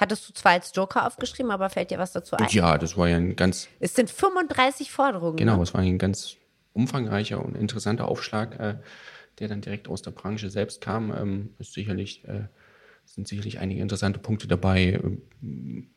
[0.00, 2.46] Hattest du zwar als Joker aufgeschrieben, aber fällt dir was dazu ein?
[2.48, 5.36] Ja, das war ja ein ganz, Es sind 35 Forderungen.
[5.36, 5.62] genau, ne?
[5.62, 6.36] es war ein ganz
[6.72, 8.76] umfangreicher und interessanter Aufschlag, äh,
[9.38, 11.12] der dann direkt aus der Branche selbst kam.
[11.14, 12.44] Ähm, ist sicherlich, äh,
[13.04, 14.98] sind sicherlich einige interessante Punkte dabei.
[15.42, 15.90] Ähm,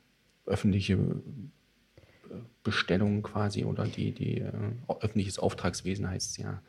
[0.46, 4.52] öffentliche äh, Bestellungen quasi oder die, die äh,
[5.00, 6.62] öffentliches Auftragswesen heißt es ja.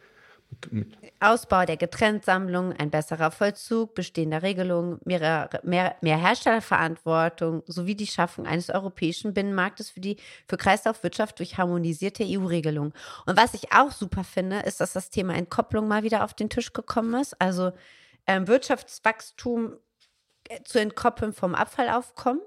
[1.20, 8.46] Ausbau der Getrenntsammlung, ein besserer Vollzug bestehender Regelungen, mehr, mehr, mehr Herstellerverantwortung sowie die Schaffung
[8.46, 12.92] eines europäischen Binnenmarktes für die für Kreislaufwirtschaft durch harmonisierte EU-Regelungen.
[13.26, 16.50] Und was ich auch super finde, ist, dass das Thema Entkopplung mal wieder auf den
[16.50, 17.40] Tisch gekommen ist.
[17.40, 17.72] Also
[18.26, 19.78] ähm, Wirtschaftswachstum
[20.48, 22.42] äh, zu entkoppeln vom Abfallaufkommen.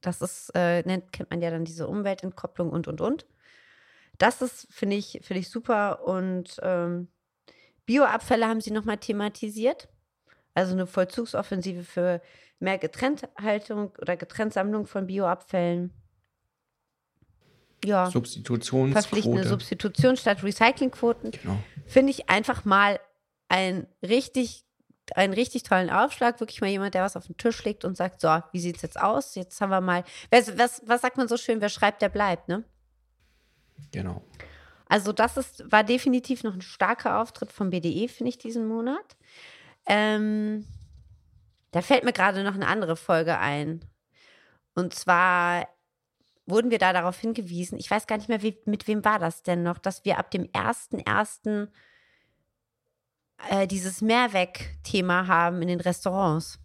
[0.00, 3.26] Das ist, äh, nennt, kennt man ja dann diese Umweltentkopplung und und und.
[4.18, 6.04] Das ist, finde ich, finde ich super.
[6.06, 7.08] Und ähm,
[7.86, 9.88] Bioabfälle haben sie nochmal thematisiert.
[10.54, 12.20] Also eine Vollzugsoffensive für
[12.58, 15.92] mehr Getrennthaltung oder Getrenntsammlung von Bioabfällen.
[17.84, 19.48] Ja, verpflichtende Substitutionsquote.
[19.48, 21.32] Substitution statt Recyclingquoten.
[21.32, 21.58] genau.
[21.86, 23.00] Finde ich einfach mal
[23.48, 24.64] ein richtig,
[25.16, 26.38] einen richtig tollen Aufschlag.
[26.38, 28.82] Wirklich mal jemand, der was auf den Tisch legt und sagt: So, wie sieht es
[28.82, 29.34] jetzt aus?
[29.34, 30.04] Jetzt haben wir mal.
[30.30, 31.60] Was, was, was sagt man so schön?
[31.60, 32.62] Wer schreibt, der bleibt, ne?
[33.90, 34.22] Genau.
[34.92, 39.16] Also das ist, war definitiv noch ein starker Auftritt vom BDE, finde ich, diesen Monat.
[39.86, 40.66] Ähm,
[41.70, 43.82] da fällt mir gerade noch eine andere Folge ein.
[44.74, 45.66] Und zwar
[46.44, 49.42] wurden wir da darauf hingewiesen, ich weiß gar nicht mehr, wie, mit wem war das
[49.42, 51.68] denn noch, dass wir ab dem 1.1.
[53.48, 56.58] Äh, dieses Mehrweg-Thema haben in den Restaurants.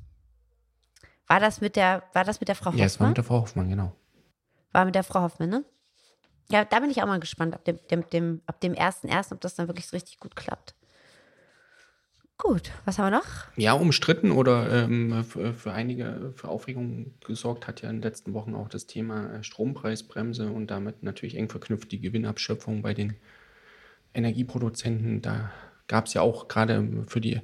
[1.27, 3.09] War das mit der, war das mit der Frau Ja, es war Hoffmann?
[3.11, 3.95] mit der Frau Hoffmann, genau.
[4.73, 5.65] War mit der Frau Hoffmann, ne?
[6.51, 9.41] Ja, da bin ich auch mal gespannt, ab dem, dem, dem, ab dem 1.1., ob
[9.41, 10.75] das dann wirklich richtig gut klappt.
[12.37, 13.27] Gut, was haben wir noch?
[13.55, 18.35] Ja, umstritten oder ähm, für, für einige für Aufregung gesorgt hat ja in den letzten
[18.35, 23.15] Wochen auch das Thema äh, Strompreisbremse und damit natürlich eng verknüpft die Gewinnabschöpfung bei den
[24.13, 25.23] Energieproduzenten.
[25.23, 25.51] Da
[25.87, 27.41] gab es ja auch gerade für die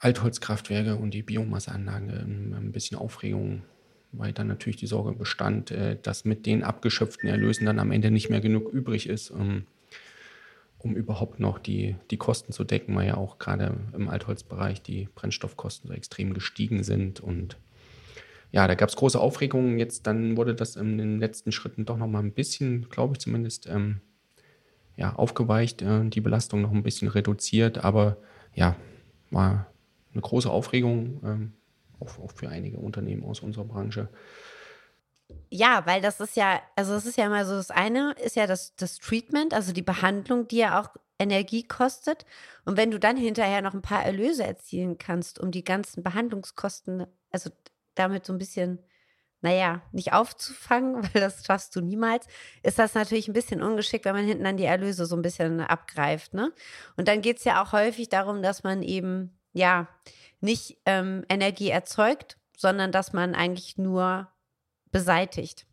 [0.00, 3.62] Altholzkraftwerke und die Biomasseanlagen ähm, ein bisschen Aufregung,
[4.12, 8.10] weil dann natürlich die Sorge bestand, äh, dass mit den abgeschöpften Erlösen dann am Ende
[8.10, 9.30] nicht mehr genug übrig ist.
[9.30, 9.64] Ähm,
[10.84, 15.08] um überhaupt noch die, die Kosten zu decken, weil ja auch gerade im Altholzbereich die
[15.14, 17.20] Brennstoffkosten so extrem gestiegen sind.
[17.20, 17.56] Und
[18.50, 19.78] ja, da gab es große Aufregungen.
[19.78, 23.20] Jetzt dann wurde das in den letzten Schritten doch noch mal ein bisschen, glaube ich
[23.20, 24.00] zumindest, ähm,
[24.96, 27.84] ja, aufgeweicht, äh, die Belastung noch ein bisschen reduziert.
[27.84, 28.18] Aber
[28.54, 28.76] ja,
[29.30, 29.68] war
[30.12, 31.52] eine große Aufregung, ähm,
[32.02, 34.08] auch, auch für einige Unternehmen aus unserer Branche.
[35.50, 38.46] Ja, weil das ist ja, also es ist ja immer so, das eine ist ja
[38.46, 40.88] das, das Treatment, also die Behandlung, die ja auch
[41.18, 42.24] Energie kostet.
[42.64, 47.06] Und wenn du dann hinterher noch ein paar Erlöse erzielen kannst, um die ganzen Behandlungskosten,
[47.30, 47.50] also
[47.94, 48.78] damit so ein bisschen,
[49.40, 52.26] naja, nicht aufzufangen, weil das schaffst du niemals,
[52.62, 55.60] ist das natürlich ein bisschen ungeschickt, wenn man hinten dann die Erlöse so ein bisschen
[55.60, 56.34] abgreift.
[56.34, 56.52] Ne?
[56.96, 59.88] Und dann geht es ja auch häufig darum, dass man eben, ja,
[60.42, 64.28] nicht ähm, Energie erzeugt, sondern dass man eigentlich nur
[64.90, 65.66] beseitigt.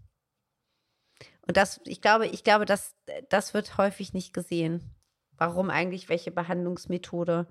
[1.48, 2.96] Und das, ich glaube, ich glaube, das,
[3.30, 4.96] das wird häufig nicht gesehen.
[5.38, 7.48] Warum eigentlich welche Behandlungsmethode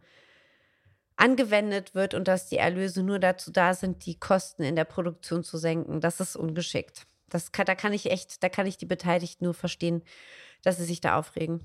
[1.16, 5.42] angewendet wird und dass die Erlöse nur dazu da sind, die Kosten in der Produktion
[5.42, 6.00] zu senken.
[6.00, 7.06] Das ist ungeschickt.
[7.28, 10.02] Das kann, da kann ich echt, da kann ich die Beteiligten nur verstehen,
[10.62, 11.60] dass sie sich da aufregen.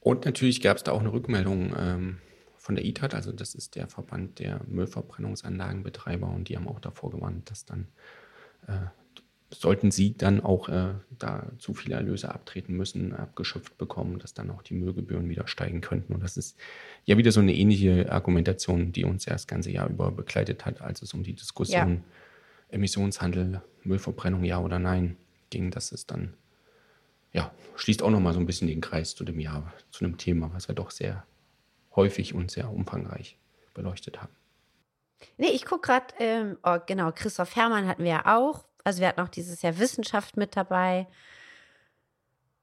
[0.00, 2.20] Und natürlich gab es da auch eine Rückmeldung ähm,
[2.68, 7.10] von der ITAT, also das ist der Verband der Müllverbrennungsanlagenbetreiber und die haben auch davor
[7.10, 7.88] gewarnt, dass dann
[8.66, 8.88] äh,
[9.50, 14.50] sollten sie dann auch äh, da zu viele Erlöse abtreten müssen, abgeschöpft bekommen, dass dann
[14.50, 16.12] auch die Müllgebühren wieder steigen könnten.
[16.12, 16.58] Und das ist
[17.06, 20.82] ja wieder so eine ähnliche Argumentation, die uns ja das ganze Jahr über begleitet hat,
[20.82, 22.74] als es um die Diskussion ja.
[22.74, 25.16] Emissionshandel, Müllverbrennung, ja oder nein
[25.48, 25.70] ging.
[25.70, 26.34] Das ist dann,
[27.32, 30.50] ja, schließt auch nochmal so ein bisschen den Kreis zu dem Jahr, zu einem Thema,
[30.52, 31.24] was wir doch sehr
[31.98, 33.36] häufig und sehr umfangreich
[33.74, 34.32] beleuchtet haben.
[35.36, 39.08] Nee, ich gucke gerade, ähm, oh, genau, Christoph Herrmann hatten wir ja auch, also wir
[39.08, 41.08] hatten auch dieses Jahr Wissenschaft mit dabei.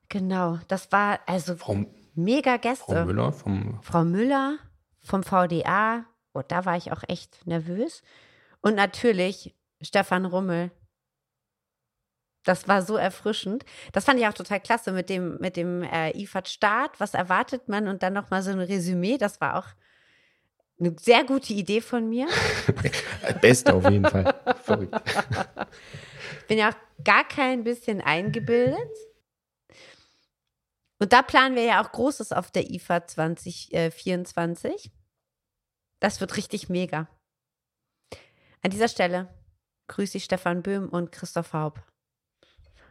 [0.08, 2.86] Genau, das war also Frau, mega Gäste.
[2.86, 4.58] Frau Müller vom Frau Müller
[5.02, 6.06] vom VDA.
[6.34, 8.04] Oh, da war ich auch echt nervös.
[8.62, 10.71] Und natürlich Stefan Rummel.
[12.45, 13.65] Das war so erfrischend.
[13.91, 16.99] Das fand ich auch total klasse mit dem, mit dem äh, IFAD-Start.
[16.99, 17.88] Was erwartet man?
[17.88, 19.17] Und dann nochmal so ein Resümee.
[19.17, 19.67] Das war auch
[20.79, 22.27] eine sehr gute Idee von mir.
[23.41, 24.34] Beste auf jeden Fall.
[24.63, 24.95] Verrückt.
[26.47, 28.77] bin ja auch gar kein bisschen eingebildet.
[30.99, 34.91] Und da planen wir ja auch Großes auf der IFA 2024.
[35.99, 37.08] Das wird richtig mega.
[38.62, 39.34] An dieser Stelle
[39.88, 41.81] grüße ich Stefan Böhm und Christoph Haub.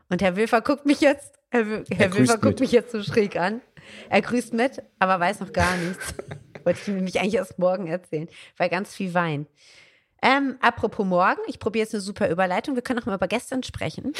[0.08, 3.60] Und Herr Wilfer guckt mich jetzt, Herr, Herr Wilfer guckt mich jetzt so schräg an.
[4.08, 6.14] Er grüßt mit, aber weiß noch gar nichts.
[6.64, 9.46] Wollte ich nämlich eigentlich erst morgen erzählen, weil ganz viel Wein.
[10.22, 12.74] Ähm, apropos morgen, ich probiere jetzt eine super Überleitung.
[12.74, 14.14] Wir können auch mal über gestern sprechen.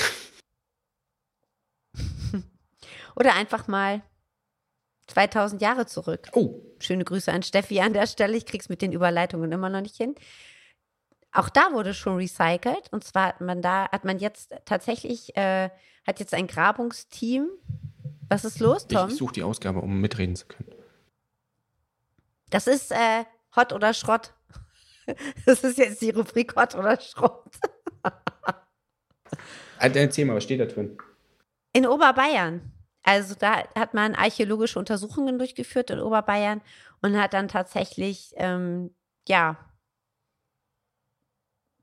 [3.16, 4.02] Oder einfach mal
[5.06, 6.28] 2000 Jahre zurück.
[6.32, 6.60] Oh.
[6.78, 8.36] Schöne Grüße an Steffi an der Stelle.
[8.36, 10.14] Ich krieg's mit den Überleitungen immer noch nicht hin.
[11.34, 12.88] Auch da wurde schon recycelt.
[12.92, 15.68] Und zwar hat man da, hat man jetzt tatsächlich, äh,
[16.06, 17.48] hat jetzt ein Grabungsteam.
[18.28, 19.10] Was ist los, Tom?
[19.10, 20.70] Ich suche die Ausgabe, um mitreden zu können.
[22.50, 23.24] Das ist äh,
[23.56, 24.32] Hot oder Schrott.
[25.44, 27.44] Das ist jetzt die Rubrik Hot oder Schrott.
[29.78, 30.96] Erzähl mal, was steht da drin?
[31.74, 32.72] In Oberbayern.
[33.02, 36.62] Also da hat man archäologische Untersuchungen durchgeführt in Oberbayern
[37.02, 38.94] und hat dann tatsächlich, ähm,
[39.28, 39.58] ja,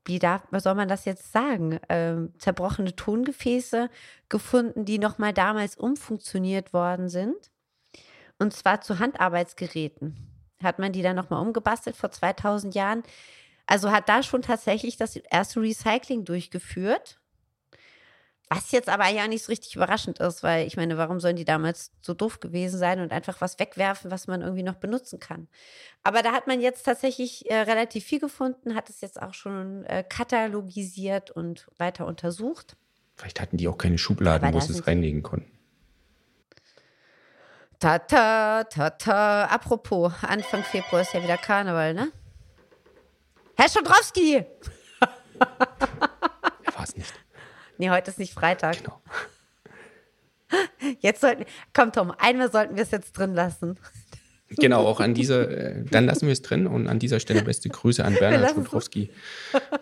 [0.04, 3.88] wie darf, soll man das jetzt sagen, ähm, zerbrochene Tongefäße
[4.28, 7.50] gefunden, die nochmal damals umfunktioniert worden sind.
[8.38, 13.02] Und zwar zu Handarbeitsgeräten hat man die dann nochmal umgebastelt vor 2000 Jahren.
[13.66, 17.20] Also hat da schon tatsächlich das erste Recycling durchgeführt.
[18.48, 21.44] Was jetzt aber ja nicht so richtig überraschend ist, weil ich meine, warum sollen die
[21.44, 25.48] damals so doof gewesen sein und einfach was wegwerfen, was man irgendwie noch benutzen kann?
[26.02, 29.84] Aber da hat man jetzt tatsächlich äh, relativ viel gefunden, hat es jetzt auch schon
[29.86, 32.76] äh, katalogisiert und weiter untersucht.
[33.16, 35.50] Vielleicht hatten die auch keine Schubladen, wo sie es reinlegen konnten.
[37.78, 39.44] Ta, ta, ta, ta.
[39.46, 42.12] Apropos, Anfang Februar ist ja wieder Karneval, ne?
[43.56, 44.36] Herr Schodrowski!
[44.36, 44.46] er
[46.74, 47.12] war es nicht.
[47.82, 48.76] Nee, heute ist nicht Freitag.
[48.78, 49.00] Genau.
[51.00, 53.76] Jetzt sollten, komm Tom, einmal sollten wir es jetzt drin lassen.
[54.50, 57.70] Genau, auch an dieser, äh, dann lassen wir es drin und an dieser Stelle beste
[57.70, 59.10] Grüße an Bernhard Schudrowski,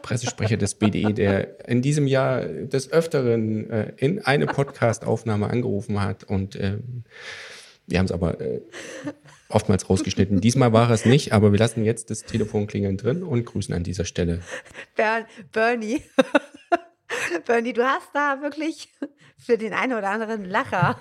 [0.01, 6.25] Pressesprecher des BDE, der in diesem Jahr des Öfteren äh, in eine Podcast-Aufnahme angerufen hat
[6.25, 6.79] und äh,
[7.87, 8.63] wir haben es aber äh,
[9.51, 10.41] oftmals rausgeschnitten.
[10.41, 13.83] Diesmal war es nicht, aber wir lassen jetzt das Telefon klingeln drin und grüßen an
[13.83, 14.41] dieser Stelle.
[14.97, 16.03] Ber Bernie.
[17.47, 18.93] Bernie, du hast da wirklich
[19.39, 20.99] für den einen oder anderen Lacher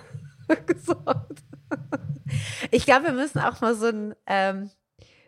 [0.66, 1.44] gesorgt.
[2.72, 4.70] Ich glaube, wir müssen auch mal so ein, ähm,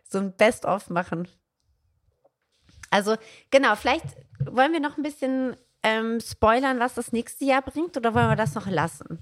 [0.04, 1.28] so ein Best-of machen.
[2.90, 3.16] Also,
[3.50, 4.06] genau, vielleicht
[4.46, 8.36] wollen wir noch ein bisschen ähm, spoilern, was das nächste Jahr bringt, oder wollen wir
[8.36, 9.20] das noch lassen?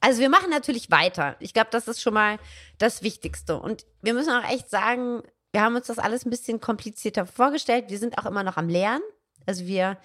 [0.00, 1.36] Also, wir machen natürlich weiter.
[1.40, 2.38] Ich glaube, das ist schon mal
[2.78, 3.60] das Wichtigste.
[3.60, 7.90] Und wir müssen auch echt sagen, wir haben uns das alles ein bisschen komplizierter vorgestellt.
[7.90, 9.02] Wir sind auch immer noch am Lernen.
[9.46, 9.98] Also, wir,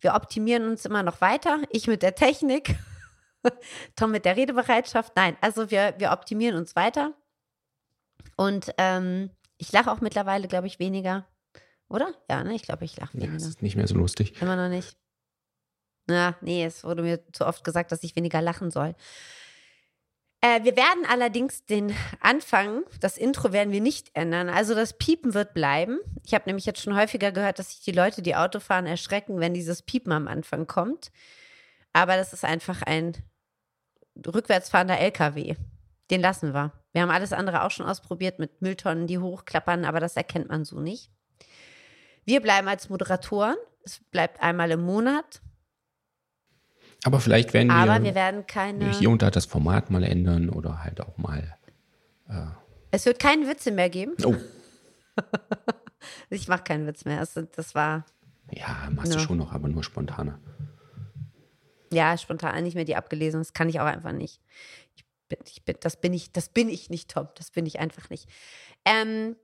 [0.00, 1.62] wir optimieren uns immer noch weiter.
[1.70, 2.76] Ich mit der Technik,
[3.96, 5.12] Tom mit der Redebereitschaft.
[5.16, 7.14] Nein, also wir, wir optimieren uns weiter.
[8.36, 11.26] Und ähm, ich lache auch mittlerweile, glaube ich, weniger.
[11.88, 12.12] Oder?
[12.30, 12.54] Ja, ne?
[12.54, 13.36] Ich glaube, ich lache Ja, weniger.
[13.36, 14.40] es ist nicht mehr so lustig.
[14.42, 14.96] Immer noch nicht.
[16.06, 18.94] Na, nee, es wurde mir zu oft gesagt, dass ich weniger lachen soll.
[20.44, 24.50] Äh, wir werden allerdings den Anfang, das Intro werden wir nicht ändern.
[24.50, 26.00] Also das Piepen wird bleiben.
[26.22, 29.40] Ich habe nämlich jetzt schon häufiger gehört, dass sich die Leute, die Auto fahren, erschrecken,
[29.40, 31.10] wenn dieses Piepen am Anfang kommt.
[31.94, 33.16] Aber das ist einfach ein
[34.26, 35.56] rückwärts fahrender LKW.
[36.10, 36.72] Den lassen wir.
[36.92, 40.66] Wir haben alles andere auch schon ausprobiert mit Mülltonnen, die hochklappern, aber das erkennt man
[40.66, 41.10] so nicht.
[42.26, 43.56] Wir bleiben als Moderatoren.
[43.82, 45.40] Es bleibt einmal im Monat.
[47.04, 48.90] Aber vielleicht werden wir, Aber wir werden keine.
[48.98, 51.56] hier und da das Format mal ändern oder halt auch mal.
[52.90, 54.14] Es wird keine Witze mehr geben.
[54.24, 54.34] Oh,
[56.30, 57.20] Ich mache keinen Witz mehr.
[57.20, 58.04] Das, das war
[58.50, 59.24] ja, machst du Ja.
[59.24, 60.38] schon noch, aber nur spontaner.
[61.92, 63.40] ja spontan nicht mehr die abgelesen.
[63.40, 64.40] Das kann ich auch einfach nicht.
[64.96, 67.28] Ich bin, ich bin, das bin ich, das bin ich nicht, Tom.
[67.36, 68.28] Das bin ich einfach nicht.
[68.84, 69.36] Ähm,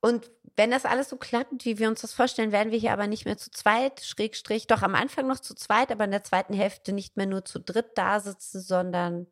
[0.00, 3.06] und wenn das alles so klappt, wie wir uns das vorstellen, werden wir hier aber
[3.06, 6.52] nicht mehr zu zweit, Schrägstrich, doch am Anfang noch zu zweit, aber in der zweiten
[6.52, 9.26] Hälfte nicht mehr nur zu dritt da sitzen, sondern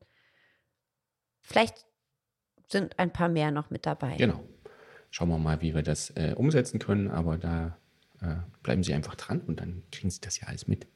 [1.41, 1.85] vielleicht
[2.69, 4.17] sind ein paar mehr noch mit dabei.
[4.17, 4.43] Genau.
[5.11, 7.77] Schauen wir mal, wie wir das äh, umsetzen können, aber da
[8.21, 10.87] äh, bleiben Sie einfach dran und dann kriegen Sie das ja alles mit.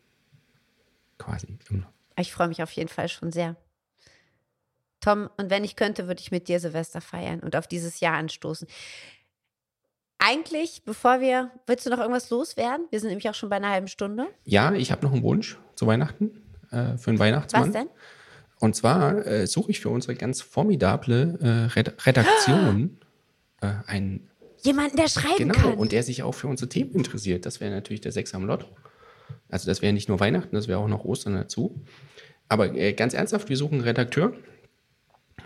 [1.19, 1.59] Quasi.
[1.69, 1.93] Immer.
[2.17, 3.57] Ich freue mich auf jeden Fall schon sehr.
[5.01, 8.17] Tom, und wenn ich könnte, würde ich mit dir Silvester feiern und auf dieses Jahr
[8.17, 8.69] anstoßen.
[10.23, 12.87] Eigentlich, bevor wir, willst du noch irgendwas loswerden?
[12.91, 14.27] Wir sind nämlich auch schon bei einer halben Stunde.
[14.45, 17.69] Ja, ich habe noch einen Wunsch zu Weihnachten äh, für einen Weihnachtsmann.
[17.69, 17.89] Was denn?
[18.59, 22.99] Und zwar äh, suche ich für unsere ganz formidable äh, Red Redaktion
[23.63, 24.29] äh, einen
[24.63, 25.75] Jemanden, der schreiben Genau, kann.
[25.75, 27.47] und der sich auch für unsere Themen interessiert.
[27.47, 28.67] Das wäre natürlich der Sechs am Lotto.
[29.49, 31.81] Also das wäre nicht nur Weihnachten, das wäre auch noch Ostern dazu.
[32.49, 34.35] Aber äh, ganz ernsthaft, wir suchen einen Redakteur.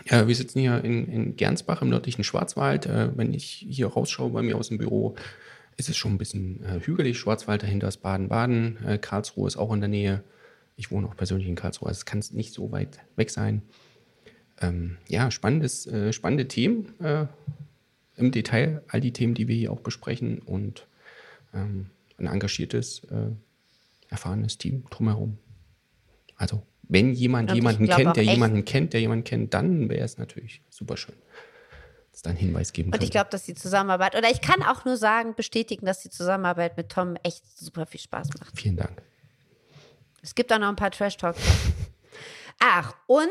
[0.05, 2.85] Äh, wir sitzen hier in, in Gernsbach im nördlichen Schwarzwald.
[2.85, 5.15] Äh, wenn ich hier rausschaue bei mir aus dem Büro,
[5.77, 7.17] ist es schon ein bisschen äh, hügelig.
[7.19, 8.77] Schwarzwald dahinter ist Baden-Baden.
[8.85, 10.23] Äh, Karlsruhe ist auch in der Nähe.
[10.77, 13.61] Ich wohne auch persönlich in Karlsruhe, also es kann nicht so weit weg sein.
[14.61, 17.27] Ähm, ja, spannendes, äh, spannende Themen äh,
[18.15, 20.87] im Detail, all die Themen, die wir hier auch besprechen und
[21.53, 23.31] ähm, ein engagiertes, äh,
[24.09, 25.37] erfahrenes Team drumherum.
[26.35, 30.03] Also, wenn jemand Und jemanden kennt, der echt- jemanden kennt, der jemanden kennt, dann wäre
[30.05, 31.15] es natürlich super schön,
[32.11, 34.85] dass da einen Hinweis geben Und ich glaube, dass die Zusammenarbeit, oder ich kann auch
[34.85, 38.59] nur sagen, bestätigen, dass die Zusammenarbeit mit Tom echt super viel Spaß macht.
[38.59, 39.01] Vielen Dank.
[40.21, 41.39] Es gibt auch noch ein paar Trash-Talks.
[42.59, 43.29] Ach, und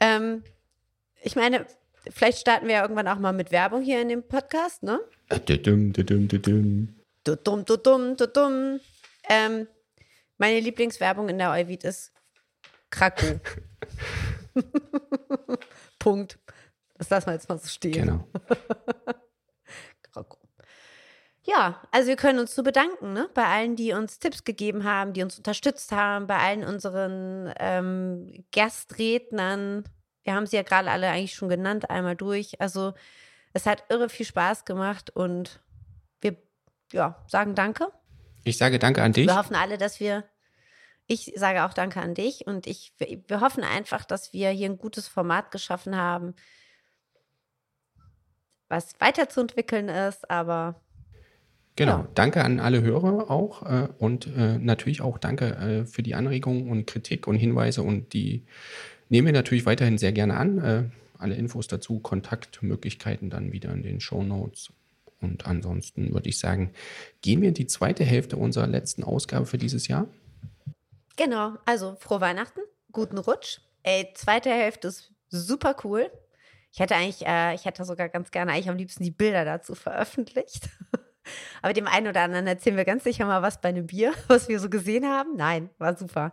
[0.00, 0.42] ähm,
[1.22, 1.66] ich meine,
[2.10, 5.00] vielleicht starten wir ja irgendwann auch mal mit Werbung hier in dem Podcast, ne?
[5.28, 6.94] Äh, düdüm, düdüm, düdüm.
[7.24, 8.80] Du dumm, du dumm, du dumm.
[9.28, 9.66] Ähm,
[10.38, 12.12] meine Lieblingswerbung in der Euvid ist
[12.90, 13.40] Krakow.
[15.98, 16.38] Punkt.
[16.96, 17.92] Das lassen wir jetzt mal so stehen.
[17.92, 18.28] Genau.
[20.12, 20.38] Krakow.
[21.42, 23.30] Ja, also wir können uns so bedanken, ne?
[23.32, 28.44] Bei allen, die uns Tipps gegeben haben, die uns unterstützt haben, bei allen unseren ähm,
[28.52, 29.84] Gastrednern.
[30.24, 32.60] Wir haben sie ja gerade alle eigentlich schon genannt, einmal durch.
[32.60, 32.92] Also
[33.54, 35.60] es hat irre viel Spaß gemacht und
[36.20, 36.36] wir
[36.92, 37.92] ja, sagen Danke.
[38.48, 39.26] Ich sage Danke an dich.
[39.26, 40.24] Wir hoffen alle, dass wir.
[41.06, 44.76] Ich sage auch Danke an dich und ich, wir, hoffen einfach, dass wir hier ein
[44.76, 46.34] gutes Format geschaffen haben,
[48.68, 50.82] was weiterzuentwickeln ist, aber
[51.76, 56.16] Genau, danke an alle Hörer auch äh, und äh, natürlich auch danke äh, für die
[56.16, 58.44] Anregungen und Kritik und Hinweise und die
[59.08, 60.58] nehmen wir natürlich weiterhin sehr gerne an.
[60.58, 60.84] Äh,
[61.18, 64.72] alle Infos dazu, Kontaktmöglichkeiten dann wieder in den Show Notes.
[65.20, 66.72] Und ansonsten würde ich sagen,
[67.22, 70.08] gehen wir in die zweite Hälfte unserer letzten Ausgabe für dieses Jahr.
[71.16, 72.60] Genau, also frohe Weihnachten,
[72.92, 73.58] guten Rutsch.
[73.82, 76.10] Ey, zweite Hälfte ist super cool.
[76.70, 79.74] Ich hätte eigentlich, äh, ich hätte sogar ganz gerne eigentlich am liebsten die Bilder dazu
[79.74, 80.68] veröffentlicht.
[81.62, 84.48] Aber dem einen oder anderen erzählen wir ganz sicher mal was bei einem Bier, was
[84.48, 85.36] wir so gesehen haben.
[85.36, 86.32] Nein, war super.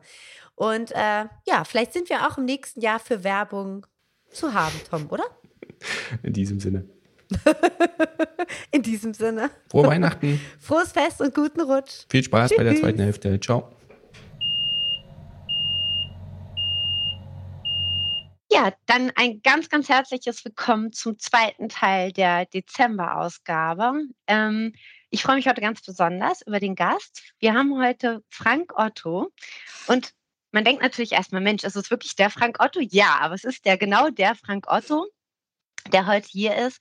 [0.54, 3.88] Und äh, ja, vielleicht sind wir auch im nächsten Jahr für Werbung
[4.32, 5.26] zu haben, Tom, oder?
[6.24, 6.88] In diesem Sinne.
[8.72, 12.06] In diesem Sinne, Frohe Weihnachten, frohes Fest und guten Rutsch.
[12.10, 12.82] viel Spaß bei der Tschüss.
[12.82, 13.40] zweiten Hälfte.
[13.40, 13.72] Ciao.
[18.52, 24.04] Ja, dann ein ganz, ganz herzliches Willkommen zum zweiten Teil der Dezember-Ausgabe.
[24.28, 24.74] Ähm,
[25.10, 27.22] ich freue mich heute ganz besonders über den Gast.
[27.40, 29.32] Wir haben heute Frank Otto
[29.88, 30.14] und
[30.52, 32.80] man denkt natürlich erstmal, Mensch, ist es wirklich der Frank Otto?
[32.80, 35.06] Ja, aber es ist der genau der Frank Otto,
[35.92, 36.80] der heute hier ist.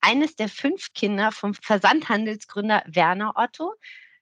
[0.00, 3.74] Eines der fünf Kinder vom Versandhandelsgründer Werner Otto.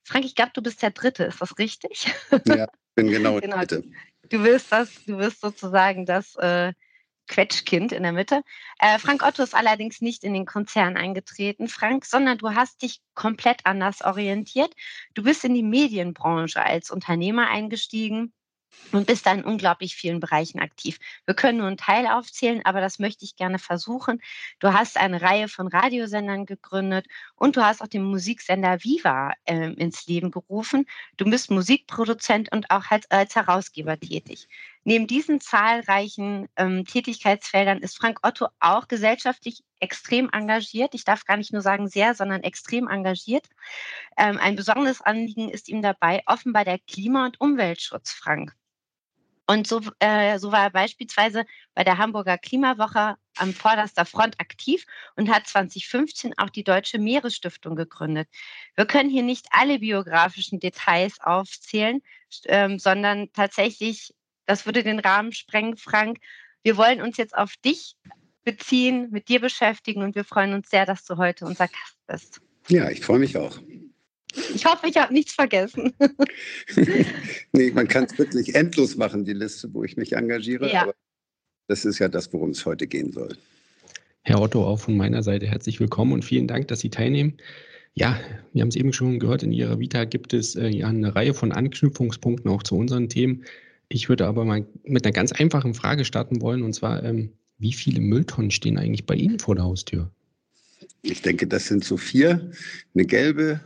[0.03, 2.13] Frank, ich glaube, du bist der Dritte, ist das richtig?
[2.47, 3.57] Ja, ich bin genau, genau.
[3.57, 3.91] der Dritte
[4.29, 6.73] du wirst das, du wirst sozusagen das äh,
[7.27, 8.43] Quetschkind in der Mitte.
[8.79, 13.01] Äh, Frank Otto ist allerdings nicht in den Konzern eingetreten, Frank, sondern du hast dich
[13.15, 14.75] komplett anders orientiert.
[15.15, 18.33] Du bist in die Medienbranche als Unternehmer eingestiegen
[18.95, 20.99] und bist da in unglaublich vielen Bereichen aktiv.
[21.27, 24.21] Wir können nur einen Teil aufzählen, aber das möchte ich gerne versuchen.
[24.61, 29.73] Du hast eine Reihe von Radiosendern gegründet und du hast auch den Musiksender Viva äh,
[29.73, 30.87] ins Leben gerufen.
[31.17, 34.49] Du bist Musikproduzent und auch als, als Herausgeber tätig.
[34.85, 40.95] Neben diesen zahlreichen ähm, Tätigkeitsfeldern ist Frank Otto auch gesellschaftlich extrem engagiert.
[40.95, 43.47] Ich darf gar nicht nur sagen sehr, sondern extrem engagiert.
[44.19, 48.55] Ähm, ein besonderes Anliegen ist ihm dabei offenbar der Klima- und Umweltschutz, Frank.
[49.47, 54.85] Und so, äh, so war er beispielsweise bei der Hamburger Klimawoche am vorderster Front aktiv
[55.17, 58.29] und hat 2015 auch die Deutsche Meeresstiftung gegründet.
[58.75, 62.01] Wir können hier nicht alle biografischen Details aufzählen,
[62.47, 64.15] ähm, sondern tatsächlich,
[64.47, 66.19] das würde den Rahmen sprengen, Frank.
[66.63, 67.97] Wir wollen uns jetzt auf dich
[68.45, 72.41] beziehen, mit dir beschäftigen und wir freuen uns sehr, dass du heute unser Gast bist.
[72.69, 73.59] Ja, ich freue mich auch.
[74.55, 75.93] Ich hoffe, ich habe nichts vergessen.
[77.53, 80.71] nee, man kann es wirklich endlos machen, die Liste, wo ich mich engagiere.
[80.73, 80.83] Ja.
[80.83, 80.95] Aber
[81.69, 83.37] das ist ja das, worum es heute gehen soll.
[84.23, 87.35] Herr Otto, auch von meiner Seite herzlich willkommen und vielen Dank, dass Sie teilnehmen.
[87.95, 88.19] Ja,
[88.53, 91.35] wir haben es eben schon gehört, in Ihrer Vita gibt es äh, ja eine Reihe
[91.35, 93.45] von Anknüpfungspunkten auch zu unseren Themen.
[93.89, 97.73] Ich würde aber mal mit einer ganz einfachen Frage starten wollen, und zwar, ähm, wie
[97.73, 100.11] viele Mülltonnen stehen eigentlich bei Ihnen vor der Haustür?
[101.03, 102.51] Ich denke, das sind so vier.
[102.95, 103.61] Eine gelbe,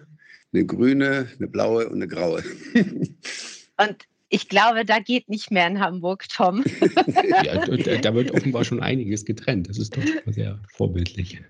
[0.53, 2.43] eine grüne, eine blaue und eine graue.
[2.75, 3.97] und
[4.31, 6.65] ich glaube, da geht nicht mehr in Hamburg, Tom.
[7.45, 9.69] ja, da, da, wird offenbar schon einiges getrennt.
[9.69, 11.41] Das ist doch sehr vorbildlich.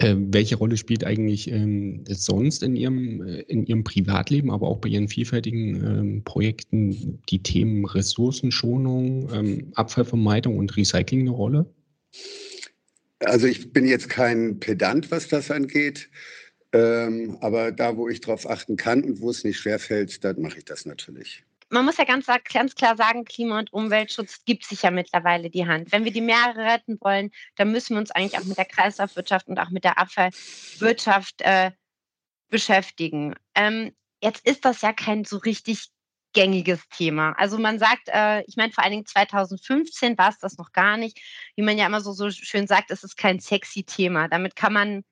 [0.00, 4.78] Ähm, welche Rolle spielt eigentlich ähm, sonst in Ihrem, äh, in Ihrem Privatleben, aber auch
[4.78, 11.66] bei Ihren vielfältigen ähm, Projekten die Themen Ressourcenschonung, ähm, Abfallvermeidung und Recycling eine Rolle?
[13.20, 16.08] Also ich bin jetzt kein Pedant, was das angeht.
[16.72, 20.58] Ähm, aber da, wo ich drauf achten kann und wo es nicht schwerfällt, dann mache
[20.58, 21.44] ich das natürlich.
[21.70, 25.66] Man muss ja ganz, ganz klar sagen, Klima- und Umweltschutz gibt sich ja mittlerweile die
[25.66, 25.92] Hand.
[25.92, 29.48] Wenn wir die Meere retten wollen, dann müssen wir uns eigentlich auch mit der Kreislaufwirtschaft
[29.48, 31.72] und auch mit der Abfallwirtschaft äh,
[32.48, 33.34] beschäftigen.
[33.54, 35.90] Ähm, jetzt ist das ja kein so richtig
[36.32, 37.32] gängiges Thema.
[37.32, 40.96] Also man sagt, äh, ich meine vor allen Dingen 2015 war es das noch gar
[40.96, 41.18] nicht.
[41.56, 44.28] Wie man ja immer so, so schön sagt, es ist kein sexy Thema.
[44.28, 45.04] Damit kann man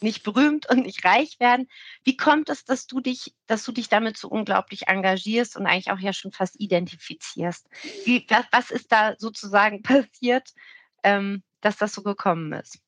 [0.00, 1.68] nicht berühmt und nicht reich werden.
[2.04, 5.90] Wie kommt es, dass du dich, dass du dich damit so unglaublich engagierst und eigentlich
[5.90, 7.66] auch ja schon fast identifizierst?
[8.04, 10.50] Wie, was, was ist da sozusagen passiert,
[11.02, 12.78] ähm, dass das so gekommen ist?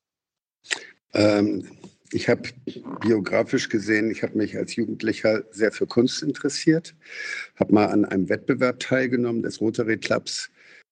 [1.13, 1.67] Ähm,
[2.11, 2.49] ich habe
[3.01, 6.95] biografisch gesehen, ich habe mich als Jugendlicher sehr für Kunst interessiert,
[7.55, 10.49] habe mal an einem Wettbewerb teilgenommen des Rotary Clubs,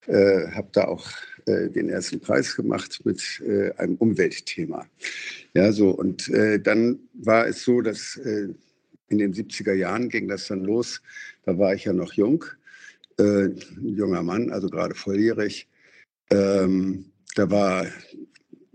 [0.08, 1.08] äh, habe da auch
[1.45, 4.86] äh, den ersten Preis gemacht mit äh, einem Umweltthema.
[5.53, 8.49] Ja, so und äh, dann war es so, dass äh,
[9.10, 11.01] in den 70er Jahren ging das dann los.
[11.45, 12.43] Da war ich ja noch jung,
[13.18, 15.70] junger Mann, also gerade volljährig.
[16.32, 17.86] Ähm, da war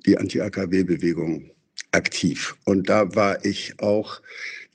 [0.07, 1.51] die Anti-AKW-Bewegung
[1.93, 2.57] aktiv.
[2.65, 4.23] Und da war ich auch,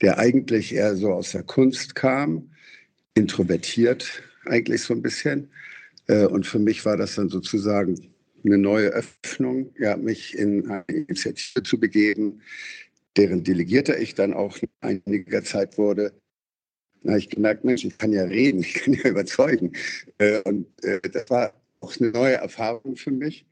[0.00, 2.50] der eigentlich eher so aus der Kunst kam,
[3.14, 5.50] introvertiert eigentlich so ein bisschen.
[6.06, 7.96] Äh, und für mich war das dann sozusagen
[8.44, 12.42] eine neue Öffnung, ja, mich in eine Initiative zu begeben,
[13.16, 16.12] deren Delegierter ich dann auch einiger Zeit wurde.
[17.02, 19.72] Na, ich gemerkt, Mensch, ich kann ja reden, ich kann ja überzeugen.
[20.18, 23.46] Äh, und äh, das war auch eine neue Erfahrung für mich.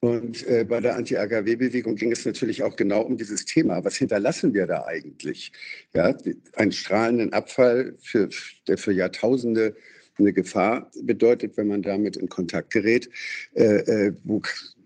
[0.00, 3.84] Und bei der Anti-AKW-Bewegung ging es natürlich auch genau um dieses Thema.
[3.84, 5.50] Was hinterlassen wir da eigentlich?
[5.92, 6.16] Ja,
[6.54, 8.28] einen strahlenden Abfall, für,
[8.68, 9.74] der für Jahrtausende
[10.18, 13.08] eine Gefahr bedeutet, wenn man damit in Kontakt gerät.
[13.54, 14.42] Äh, äh, wo,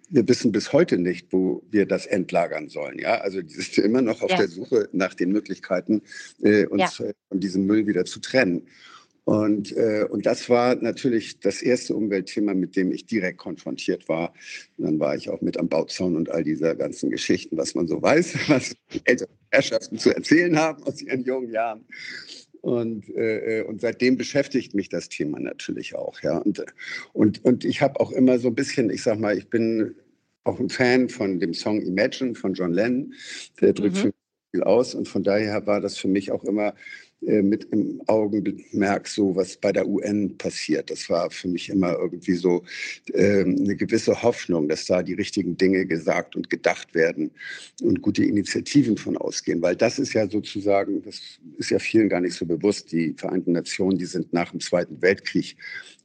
[0.09, 2.99] wir wissen bis heute nicht, wo wir das entlagern sollen.
[2.99, 4.37] Ja, also wir sind immer noch auf ja.
[4.37, 6.03] der Suche nach den Möglichkeiten,
[6.43, 7.11] äh, uns ja.
[7.29, 8.67] von diesem Müll wieder zu trennen.
[9.25, 14.35] Und, äh, und das war natürlich das erste Umweltthema, mit dem ich direkt konfrontiert war.
[14.77, 17.87] Und dann war ich auch mit am Bauzaun und all dieser ganzen Geschichten, was man
[17.87, 18.75] so weiß, was
[19.05, 21.85] ältere Herrschaften zu erzählen haben aus ihren jungen Jahren.
[22.63, 26.21] Und, äh, und seitdem beschäftigt mich das Thema natürlich auch.
[26.23, 26.39] Ja.
[26.39, 26.65] Und,
[27.13, 29.97] und, und ich habe auch immer so ein bisschen, ich sag mal, ich bin
[30.45, 33.15] auch ein Fan von dem Song Imagine von John Lennon.
[33.61, 34.13] Der drückt mhm.
[34.53, 34.95] viel aus.
[34.95, 36.73] Und von daher war das für mich auch immer äh,
[37.23, 40.91] mit im Augenmerk so, was bei der UN passiert.
[40.91, 42.65] Das war für mich immer irgendwie so
[43.13, 47.31] äh, eine gewisse Hoffnung, dass da die richtigen Dinge gesagt und gedacht werden
[47.83, 49.63] und gute Initiativen von ausgehen.
[49.63, 51.21] Weil das ist ja sozusagen, das
[51.59, 55.01] ist ja vielen gar nicht so bewusst, die Vereinten Nationen, die sind nach dem Zweiten
[55.01, 55.57] Weltkrieg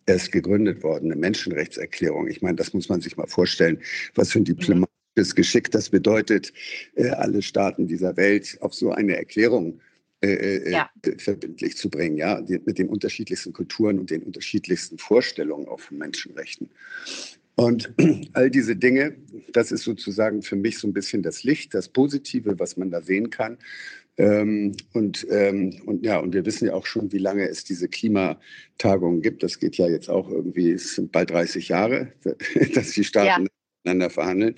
[0.05, 2.27] erst gegründet worden, eine Menschenrechtserklärung.
[2.27, 3.79] Ich meine, das muss man sich mal vorstellen,
[4.15, 6.53] was für ein diplomatisches Geschick das bedeutet,
[6.95, 9.79] äh, alle Staaten dieser Welt auf so eine Erklärung
[10.21, 10.89] äh, äh, ja.
[11.05, 15.79] Äh, verbindlich zu bringen, ja, die, mit den unterschiedlichsten Kulturen und den unterschiedlichsten Vorstellungen auch
[15.79, 16.69] von Menschenrechten.
[17.55, 17.93] Und
[18.33, 19.15] all diese Dinge,
[19.53, 23.01] das ist sozusagen für mich so ein bisschen das Licht, das Positive, was man da
[23.01, 23.57] sehen kann.
[24.17, 27.87] Ähm, und, ähm, und ja, und wir wissen ja auch schon, wie lange es diese
[27.87, 29.43] Klimatagungen gibt.
[29.43, 32.13] Das geht ja jetzt auch irgendwie, es sind bald 30 Jahre,
[32.73, 33.47] dass die Staaten ja.
[33.83, 34.55] miteinander verhandeln.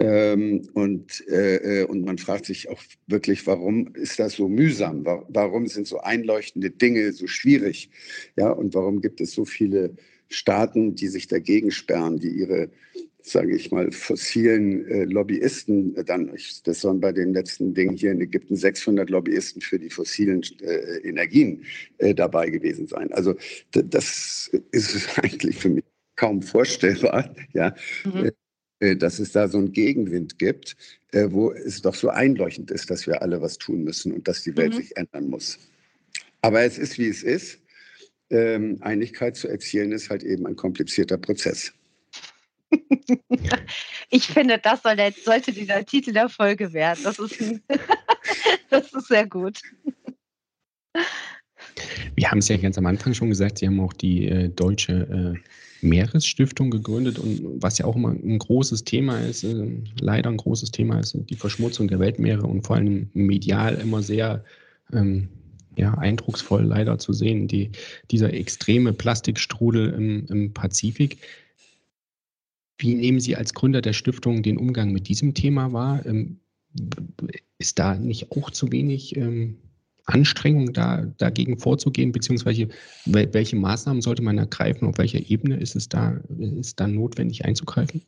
[0.00, 5.04] Ähm, und, äh, äh, und man fragt sich auch wirklich, warum ist das so mühsam?
[5.04, 7.90] Warum sind so einleuchtende Dinge so schwierig?
[8.36, 9.94] Ja, und warum gibt es so viele
[10.28, 12.70] Staaten, die sich dagegen sperren, die ihre,
[13.20, 18.12] sage ich mal, fossilen äh, Lobbyisten dann, ich, das sollen bei den letzten Dingen hier
[18.12, 21.64] in Ägypten 600 Lobbyisten für die fossilen äh, Energien
[21.98, 23.12] äh, dabei gewesen sein.
[23.12, 23.34] Also
[23.72, 25.84] das ist eigentlich für mich
[26.16, 27.34] kaum vorstellbar.
[27.52, 27.74] Ja.
[28.04, 28.30] Mhm.
[28.80, 30.76] Äh, dass es da so einen Gegenwind gibt,
[31.12, 34.42] äh, wo es doch so einleuchtend ist, dass wir alle was tun müssen und dass
[34.42, 34.78] die Welt mhm.
[34.78, 35.58] sich ändern muss.
[36.40, 37.60] Aber es ist, wie es ist.
[38.30, 41.72] Ähm, Einigkeit zu erzielen ist halt eben ein komplizierter Prozess.
[44.10, 47.00] ich finde, das soll der, sollte dieser Titel der Folge werden.
[47.02, 47.38] Das ist,
[48.70, 49.60] das ist sehr gut.
[52.14, 55.36] Wir haben es ja ganz am Anfang schon gesagt, Sie haben auch die äh, deutsche
[55.36, 55.50] äh,
[55.82, 60.70] Meeresstiftung gegründet und was ja auch immer ein großes Thema ist, äh, leider ein großes
[60.70, 64.44] Thema ist, die Verschmutzung der Weltmeere und vor allem medial immer sehr
[64.92, 65.28] ähm,
[65.76, 67.70] ja, eindrucksvoll leider zu sehen, die,
[68.10, 71.18] dieser extreme Plastikstrudel im, im Pazifik.
[72.78, 76.04] Wie nehmen Sie als Gründer der Stiftung den Umgang mit diesem Thema wahr?
[76.06, 76.40] Ähm,
[77.58, 79.56] ist da nicht auch zu wenig ähm,
[80.10, 82.68] Anstrengung, da, dagegen vorzugehen, beziehungsweise
[83.06, 88.02] welche Maßnahmen sollte man ergreifen, auf welcher Ebene ist es da, ist da notwendig einzugreifen?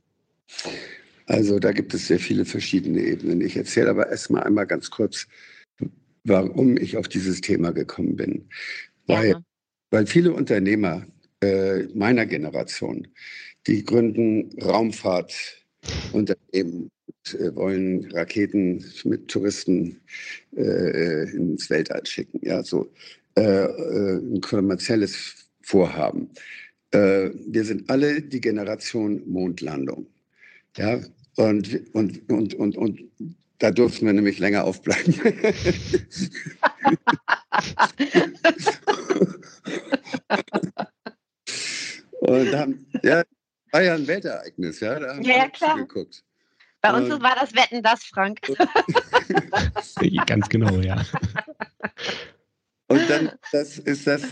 [1.26, 3.40] Also da gibt es sehr viele verschiedene Ebenen.
[3.40, 5.26] Ich erzähle aber erstmal einmal ganz kurz,
[6.24, 8.48] warum ich auf dieses Thema gekommen bin.
[9.06, 9.36] Weil,
[9.90, 11.06] weil viele Unternehmer
[11.40, 13.08] äh, meiner Generation,
[13.66, 14.50] die gründen
[16.12, 16.90] Raumfahrtunternehmen
[17.34, 20.00] äh, wollen Raketen mit Touristen
[20.56, 22.40] äh, ins Weltall schicken.
[22.42, 22.92] Ja, so
[23.36, 26.30] äh, äh ein kommerzielles Vorhaben.
[26.90, 30.06] Äh, wir sind alle die Generation Mondlandung.
[30.76, 31.00] Ja,
[31.36, 33.00] und, und, und, und, und
[33.58, 35.14] da durften wir nämlich länger aufbleiben.
[42.20, 43.22] und haben, ja,
[43.72, 44.98] war ja ein Weltereignis, ja.
[44.98, 45.76] Da haben ja, ja klar.
[45.76, 46.22] Geguckt.
[46.80, 48.40] Bei uns war das Wetten das, Frank.
[50.26, 51.04] Ganz genau, ja.
[52.88, 54.22] Und dann das ist das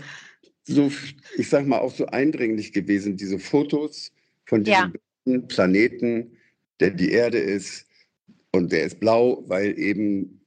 [0.65, 0.91] so,
[1.37, 4.11] ich sag mal, auch so eindringlich gewesen, diese Fotos
[4.45, 4.93] von diesem
[5.25, 5.39] ja.
[5.47, 6.37] Planeten,
[6.79, 7.87] der die Erde ist
[8.51, 10.41] und der ist blau, weil eben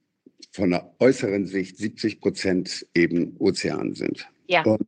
[0.51, 4.27] von der äußeren Sicht 70 Prozent eben Ozean sind.
[4.47, 4.63] Ja.
[4.63, 4.87] Und,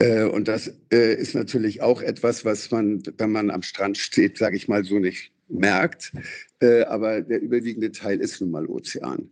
[0.00, 4.56] und das äh, ist natürlich auch etwas, was man, wenn man am Strand steht, sage
[4.56, 6.12] ich mal so nicht merkt.
[6.60, 9.30] Äh, aber der überwiegende Teil ist nun mal Ozean.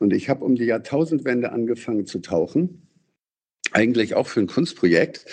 [0.00, 2.86] Und ich habe um die Jahrtausendwende angefangen zu tauchen.
[3.72, 5.26] Eigentlich auch für ein Kunstprojekt.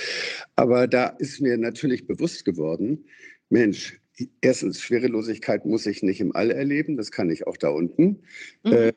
[0.56, 3.06] Aber da ist mir natürlich bewusst geworden,
[3.50, 4.00] Mensch,
[4.42, 8.24] erstens, Schwerelosigkeit muss ich nicht im All erleben, das kann ich auch da unten.
[8.64, 8.72] Mhm.
[8.72, 8.94] Äh,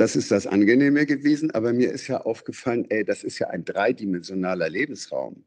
[0.00, 3.66] das ist das Angenehme gewesen, aber mir ist ja aufgefallen, ey, das ist ja ein
[3.66, 5.44] dreidimensionaler Lebensraum.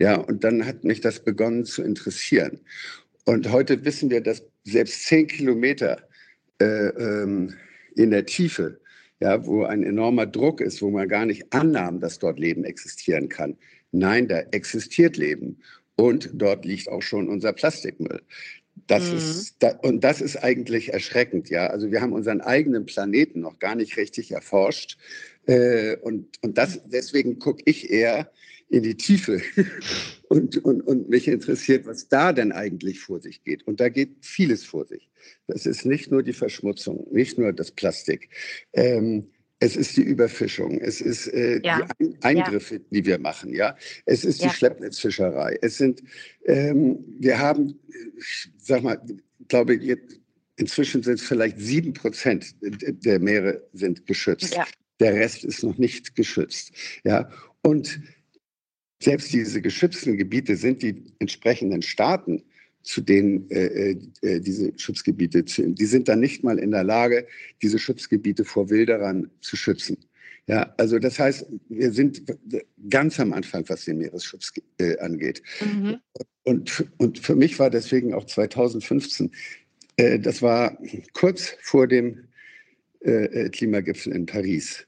[0.00, 2.58] Ja, und dann hat mich das begonnen zu interessieren.
[3.26, 6.02] Und heute wissen wir, dass selbst zehn Kilometer
[6.60, 7.54] äh, ähm,
[7.94, 8.80] in der Tiefe,
[9.20, 13.28] ja, wo ein enormer Druck ist, wo man gar nicht annahm, dass dort Leben existieren
[13.28, 13.56] kann.
[13.92, 15.62] Nein, da existiert Leben.
[15.94, 18.20] Und dort liegt auch schon unser Plastikmüll.
[18.86, 19.16] Das mhm.
[19.16, 21.68] ist, da, und das ist eigentlich erschreckend, ja.
[21.68, 24.98] Also wir haben unseren eigenen Planeten noch gar nicht richtig erforscht.
[25.46, 28.30] Äh, und, und das, deswegen gucke ich eher
[28.68, 29.42] in die Tiefe
[30.28, 33.66] und, und, und mich interessiert, was da denn eigentlich vor sich geht.
[33.66, 35.08] Und da geht vieles vor sich.
[35.46, 38.30] Das ist nicht nur die Verschmutzung, nicht nur das Plastik.
[38.72, 39.30] Ähm,
[39.62, 41.86] es ist die Überfischung, es ist äh, ja.
[42.00, 42.80] die Eingriffe, ja.
[42.90, 43.76] die wir machen, ja.
[44.06, 44.52] Es ist die ja.
[44.52, 45.56] Schleppnetzfischerei.
[45.62, 46.02] Es sind,
[46.46, 47.78] ähm, wir haben,
[48.18, 49.00] ich sag mal,
[49.46, 49.96] glaube ich,
[50.56, 54.58] inzwischen sind es vielleicht sieben Prozent der Meere sind geschützt.
[54.98, 56.72] Der Rest ist noch nicht geschützt,
[57.04, 57.30] ja.
[57.62, 58.00] Und
[59.00, 62.42] selbst diese geschützten Gebiete sind die entsprechenden Staaten
[62.82, 65.74] zu denen äh, äh, äh, diese Schutzgebiete zählen.
[65.74, 67.26] Die sind dann nicht mal in der Lage,
[67.62, 69.98] diese Schutzgebiete vor Wilderern zu schützen.
[70.48, 72.22] Ja, also das heißt, wir sind
[72.90, 75.42] ganz am Anfang, was den Meeresschutz äh, angeht.
[75.60, 75.98] Mhm.
[76.42, 79.30] Und, und für mich war deswegen auch 2015,
[79.96, 80.76] äh, das war
[81.12, 82.24] kurz vor dem
[83.00, 84.84] äh, Klimagipfel in Paris,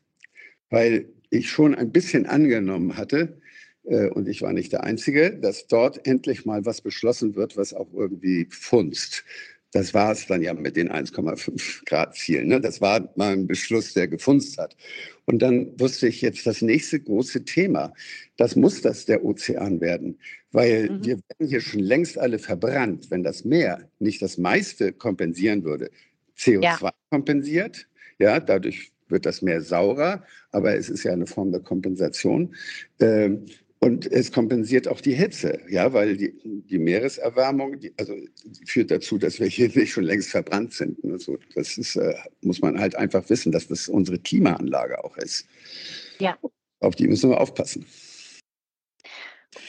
[0.70, 3.43] weil ich schon ein bisschen angenommen hatte, äh,
[3.84, 7.92] und ich war nicht der Einzige, dass dort endlich mal was beschlossen wird, was auch
[7.92, 9.24] irgendwie funzt.
[9.74, 12.46] Das war es dann ja mit den 1,5 Grad Zielen.
[12.46, 12.60] Ne?
[12.60, 14.76] Das war mal ein Beschluss, der gefunzt hat.
[15.24, 17.92] Und dann wusste ich jetzt das nächste große Thema.
[18.36, 20.20] Das muss das der Ozean werden,
[20.52, 21.04] weil mhm.
[21.04, 23.10] wir werden hier schon längst alle verbrannt.
[23.10, 25.90] Wenn das Meer nicht das meiste kompensieren würde,
[26.38, 26.92] CO2 ja.
[27.10, 27.88] kompensiert,
[28.20, 32.54] ja, dadurch wird das Meer saurer, aber es ist ja eine Form der Kompensation.
[33.00, 33.46] Ähm,
[33.84, 38.14] und es kompensiert auch die Hitze, ja, weil die, die Meereserwärmung, die, also
[38.66, 41.04] führt dazu, dass wir hier nicht schon längst verbrannt sind.
[41.04, 45.46] Also das ist, äh, muss man halt einfach wissen, dass das unsere Klimaanlage auch ist.
[46.18, 46.38] Ja.
[46.80, 47.84] Auf die müssen wir aufpassen.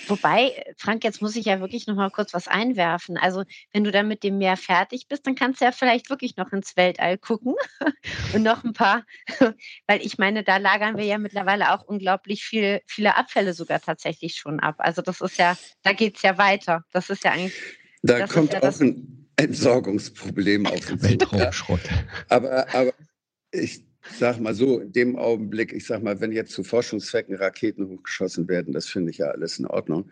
[0.07, 3.17] Wobei, Frank, jetzt muss ich ja wirklich noch mal kurz was einwerfen.
[3.17, 6.37] Also, wenn du dann mit dem Meer fertig bist, dann kannst du ja vielleicht wirklich
[6.37, 7.55] noch ins Weltall gucken
[8.33, 9.03] und noch ein paar,
[9.87, 14.35] weil ich meine, da lagern wir ja mittlerweile auch unglaublich viel, viele Abfälle sogar tatsächlich
[14.35, 14.75] schon ab.
[14.79, 16.83] Also, das ist ja, da geht es ja weiter.
[16.91, 17.53] Das ist ja eigentlich.
[18.01, 21.03] Da kommt ja auch ein Entsorgungsproblem auf uns.
[21.03, 21.81] Weltraumschrott.
[22.29, 22.93] Aber, aber
[23.51, 23.83] ich
[24.17, 28.47] sag mal so, in dem Augenblick, ich sag mal, wenn jetzt zu Forschungszwecken Raketen hochgeschossen
[28.47, 30.09] werden, das finde ich ja alles in Ordnung.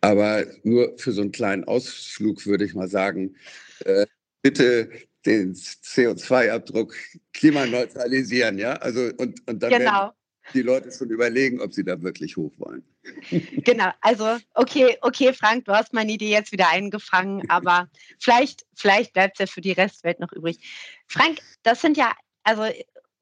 [0.00, 3.36] Aber nur für so einen kleinen Ausflug würde ich mal sagen,
[3.84, 4.06] äh,
[4.42, 4.90] bitte
[5.26, 6.94] den CO2-Abdruck
[7.32, 8.74] klimaneutralisieren, ja?
[8.74, 10.12] Also und, und dann genau.
[10.52, 12.84] die Leute schon überlegen, ob sie da wirklich hoch wollen.
[13.64, 19.12] Genau, also okay, okay, Frank, du hast meine Idee jetzt wieder eingefangen, aber vielleicht, vielleicht
[19.12, 20.58] bleibt es ja für die Restwelt noch übrig.
[21.06, 22.12] Frank, das sind ja,
[22.44, 22.64] also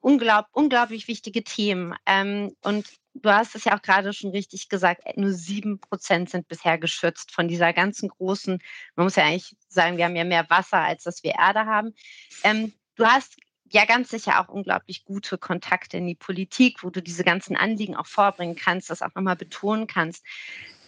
[0.02, 1.94] unglaub, unglaublich wichtige Themen.
[2.04, 6.48] Ähm, und du hast es ja auch gerade schon richtig gesagt, nur sieben Prozent sind
[6.48, 8.58] bisher geschützt von dieser ganzen großen,
[8.96, 11.94] man muss ja eigentlich sagen, wir haben ja mehr Wasser, als dass wir Erde haben.
[12.42, 13.36] Ähm, du hast
[13.70, 17.96] ja ganz sicher auch unglaublich gute Kontakte in die Politik, wo du diese ganzen Anliegen
[17.96, 20.24] auch vorbringen kannst, das auch nochmal betonen kannst.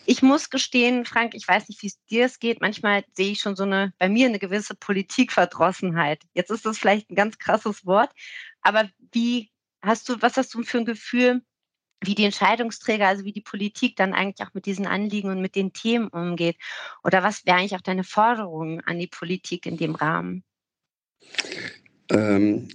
[0.07, 2.61] Ich muss gestehen, Frank, ich weiß nicht, wie es dir es geht.
[2.61, 6.23] Manchmal sehe ich schon so eine, bei mir eine gewisse Politikverdrossenheit.
[6.35, 8.11] Jetzt ist das vielleicht ein ganz krasses Wort,
[8.61, 9.51] aber wie
[9.83, 11.43] hast du, was hast du für ein Gefühl,
[12.03, 15.55] wie die Entscheidungsträger, also wie die Politik dann eigentlich auch mit diesen Anliegen und mit
[15.55, 16.57] den Themen umgeht?
[17.03, 20.45] Oder was wäre eigentlich auch deine Forderung an die Politik in dem Rahmen?
[22.11, 22.69] Ähm,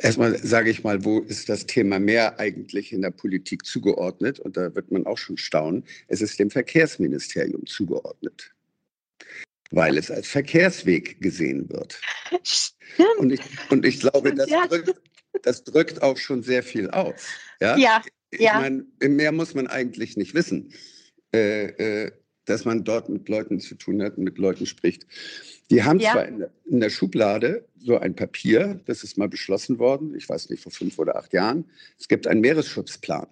[0.00, 4.40] erstmal sage ich mal, wo ist das Thema mehr eigentlich in der Politik zugeordnet?
[4.40, 5.84] Und da wird man auch schon staunen.
[6.06, 8.54] Es ist dem Verkehrsministerium zugeordnet
[9.70, 12.00] weil es als Verkehrsweg gesehen wird.
[12.42, 13.18] Stimmt.
[13.18, 13.40] Und ich,
[13.70, 15.00] und ich glaube, das, drückt,
[15.42, 17.26] das drückt auch schon sehr viel aus.
[17.60, 18.02] Ja, ja.
[18.30, 18.60] Ich ja.
[18.60, 20.72] meine, im Meer muss man eigentlich nicht wissen,
[21.34, 22.12] äh, äh,
[22.44, 25.06] dass man dort mit Leuten zu tun hat und mit Leuten spricht.
[25.70, 26.12] Die haben ja.
[26.12, 30.28] zwar in der, in der, Schublade so ein Papier, das ist mal beschlossen worden, ich
[30.28, 31.64] weiß nicht, vor fünf oder acht Jahren.
[31.98, 33.26] Es gibt einen Meeresschutzplan.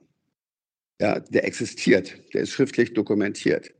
[1.01, 3.73] Ja, der existiert, der ist schriftlich dokumentiert.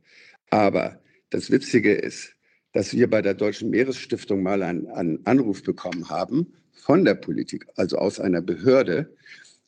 [0.51, 1.01] Aber
[1.31, 2.33] das Witzige ist,
[2.73, 7.65] dass wir bei der Deutschen Meeresstiftung mal einen, einen Anruf bekommen haben von der Politik,
[7.75, 9.13] also aus einer Behörde,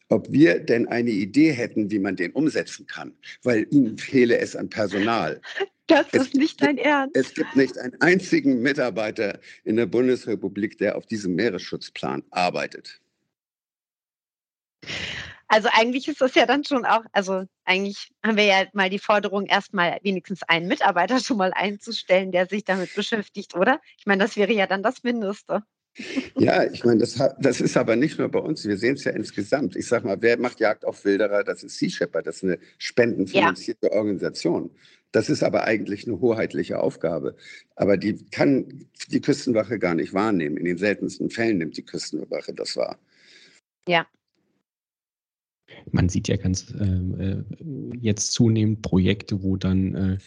[0.09, 4.55] ob wir denn eine Idee hätten, wie man den umsetzen kann, weil ihnen fehle es
[4.55, 5.41] an Personal.
[5.87, 7.15] Das es ist nicht dein Ernst.
[7.15, 13.01] Es gibt nicht einen einzigen Mitarbeiter in der Bundesrepublik, der auf diesem Meeresschutzplan arbeitet.
[15.47, 18.99] Also eigentlich ist das ja dann schon auch, also eigentlich haben wir ja mal die
[18.99, 23.81] Forderung, erstmal wenigstens einen Mitarbeiter schon mal einzustellen, der sich damit beschäftigt, oder?
[23.97, 25.63] Ich meine, das wäre ja dann das Mindeste.
[26.37, 28.65] Ja, ich meine, das, das ist aber nicht nur bei uns.
[28.65, 29.75] Wir sehen es ja insgesamt.
[29.75, 31.43] Ich sage mal, wer macht Jagd auf Wilderer?
[31.43, 32.27] Das ist Sea Shepherd.
[32.27, 33.93] Das ist eine spendenfinanzierte ja.
[33.93, 34.71] Organisation.
[35.11, 37.35] Das ist aber eigentlich eine hoheitliche Aufgabe.
[37.75, 40.57] Aber die kann die Küstenwache gar nicht wahrnehmen.
[40.57, 42.97] In den seltensten Fällen nimmt die Küstenwache das wahr.
[43.87, 44.05] Ja,
[45.91, 47.43] man sieht ja ganz äh, äh,
[47.99, 50.17] jetzt zunehmend Projekte, wo dann äh,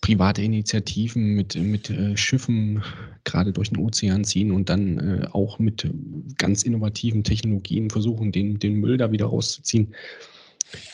[0.00, 2.82] private Initiativen mit, mit äh, Schiffen
[3.24, 5.90] gerade durch den Ozean ziehen und dann äh, auch mit
[6.38, 9.94] ganz innovativen Technologien versuchen, den, den Müll da wieder rauszuziehen.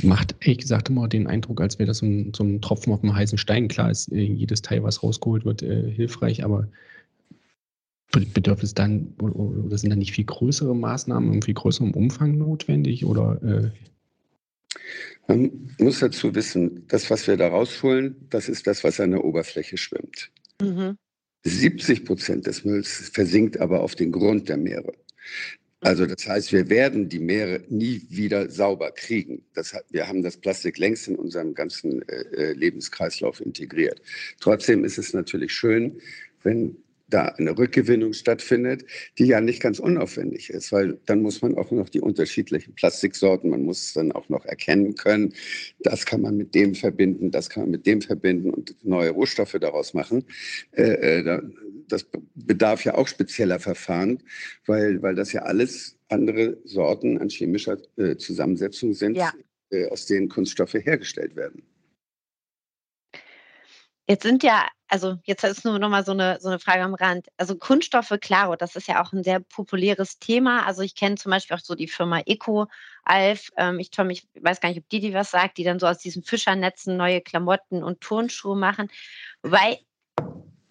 [0.02, 3.00] Macht ehrlich gesagt immer den Eindruck, als wäre das so ein, so ein Tropfen auf
[3.00, 3.68] dem heißen Stein.
[3.68, 6.68] Klar ist äh, jedes Teil, was rausgeholt wird, äh, hilfreich, aber
[8.34, 13.06] bedarf es dann oder sind da nicht viel größere Maßnahmen in viel größerem Umfang notwendig
[13.06, 13.70] oder äh,
[15.26, 19.24] man muss dazu wissen, das, was wir da rausholen, das ist das, was an der
[19.24, 20.30] Oberfläche schwimmt.
[20.60, 20.96] Mhm.
[21.44, 24.92] 70 Prozent des Mülls versinkt aber auf den Grund der Meere.
[25.80, 29.44] Also das heißt, wir werden die Meere nie wieder sauber kriegen.
[29.54, 34.00] Das, wir haben das Plastik längst in unserem ganzen äh, äh, Lebenskreislauf integriert.
[34.38, 36.00] Trotzdem ist es natürlich schön,
[36.44, 36.76] wenn
[37.12, 38.84] da eine Rückgewinnung stattfindet,
[39.18, 43.50] die ja nicht ganz unaufwendig ist, weil dann muss man auch noch die unterschiedlichen Plastiksorten,
[43.50, 45.34] man muss es dann auch noch erkennen können,
[45.80, 49.56] das kann man mit dem verbinden, das kann man mit dem verbinden und neue Rohstoffe
[49.60, 50.24] daraus machen.
[50.72, 51.42] Äh, äh
[51.88, 54.22] das bedarf ja auch spezieller Verfahren,
[54.64, 59.32] weil, weil das ja alles andere Sorten an chemischer äh, Zusammensetzung sind, ja.
[59.90, 61.62] aus denen Kunststoffe hergestellt werden.
[64.08, 66.92] Jetzt sind ja, also jetzt ist nur noch mal so eine, so eine Frage am
[66.92, 67.28] Rand.
[67.38, 70.66] Also Kunststoffe, klaro, das ist ja auch ein sehr populäres Thema.
[70.66, 72.66] Also ich kenne zum Beispiel auch so die Firma Eco
[73.02, 73.48] Alf.
[73.56, 75.86] Ähm, ich, Tom, ich weiß gar nicht, ob die die was sagt, die dann so
[75.86, 78.88] aus diesen Fischernetzen neue Klamotten und Turnschuhe machen.
[79.42, 79.80] Wobei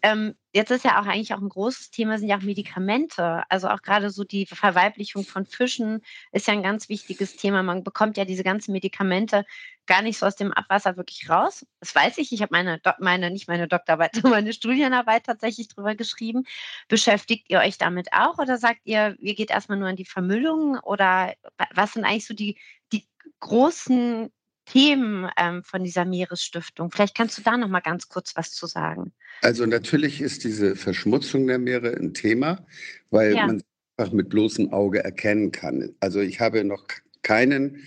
[0.03, 3.43] ähm, jetzt ist ja auch eigentlich auch ein großes Thema, sind ja auch Medikamente.
[3.49, 7.63] Also auch gerade so die Verweiblichung von Fischen ist ja ein ganz wichtiges Thema.
[7.63, 9.45] Man bekommt ja diese ganzen Medikamente
[9.85, 11.65] gar nicht so aus dem Abwasser wirklich raus.
[11.79, 12.31] Das weiß ich.
[12.31, 16.43] Ich habe meine, meine, nicht meine Doktorarbeit, sondern meine Studienarbeit tatsächlich drüber geschrieben.
[16.87, 20.77] Beschäftigt ihr euch damit auch oder sagt ihr, ihr geht erstmal nur an die Vermüllung
[20.79, 21.33] oder
[21.73, 22.57] was sind eigentlich so die,
[22.91, 23.07] die
[23.39, 24.31] großen
[24.71, 26.91] Themen ähm, von dieser Meeresstiftung.
[26.91, 29.11] Vielleicht kannst du da noch mal ganz kurz was zu sagen.
[29.41, 32.65] Also natürlich ist diese Verschmutzung der Meere ein Thema,
[33.09, 33.47] weil ja.
[33.47, 33.61] man
[33.97, 35.93] einfach mit bloßem Auge erkennen kann.
[35.99, 36.85] Also ich habe noch
[37.21, 37.83] keinen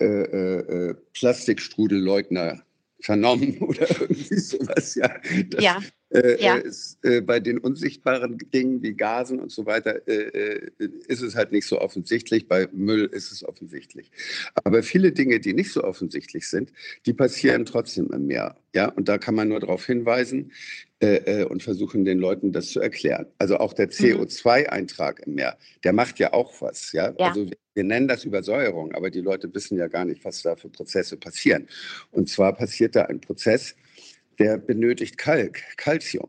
[0.00, 2.62] äh, äh, äh Plastikstrudelleugner
[3.00, 4.96] vernommen oder irgendwie sowas.
[4.96, 5.14] Ja,
[5.50, 5.78] das, ja.
[6.14, 6.56] Äh, ja.
[6.56, 10.70] Ist, äh, bei den unsichtbaren Dingen wie Gasen und so weiter äh, äh,
[11.08, 12.46] ist es halt nicht so offensichtlich.
[12.46, 14.12] Bei Müll ist es offensichtlich.
[14.62, 16.72] Aber viele Dinge, die nicht so offensichtlich sind,
[17.04, 18.56] die passieren trotzdem im Meer.
[18.74, 20.52] Ja, und da kann man nur darauf hinweisen
[21.00, 23.26] äh, äh, und versuchen, den Leuten das zu erklären.
[23.38, 23.92] Also auch der mhm.
[23.92, 26.92] CO2-Eintrag im Meer, der macht ja auch was.
[26.92, 27.28] Ja, ja.
[27.28, 30.68] also wir nennen das Übersäuerung, aber die Leute wissen ja gar nicht, was da für
[30.68, 31.66] Prozesse passieren.
[32.12, 33.74] Und zwar passiert da ein Prozess,
[34.38, 36.28] der benötigt Kalk, Calcium.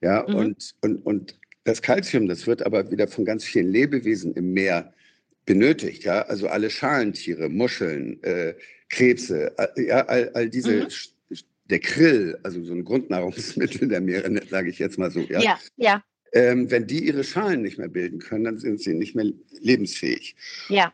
[0.00, 0.34] Ja, mhm.
[0.34, 4.92] und, und, und das Calcium, das wird aber wieder von ganz vielen Lebewesen im Meer
[5.46, 6.04] benötigt.
[6.04, 8.54] Ja, also alle Schalentiere, Muscheln, äh,
[8.88, 11.36] Krebse, ja, all, all diese, mhm.
[11.70, 15.20] der Krill, also so ein Grundnahrungsmittel der Meere, sage ich jetzt mal so.
[15.20, 15.58] Ja, ja.
[15.76, 16.04] ja.
[16.32, 20.36] Ähm, wenn die ihre Schalen nicht mehr bilden können, dann sind sie nicht mehr lebensfähig.
[20.68, 20.92] Ja.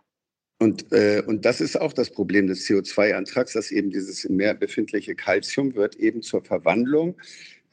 [0.63, 4.55] Und, äh, und das ist auch das Problem des CO2-Antrags, dass eben dieses im Meer
[4.55, 7.17] befindliche Calcium wird eben zur Verwandlung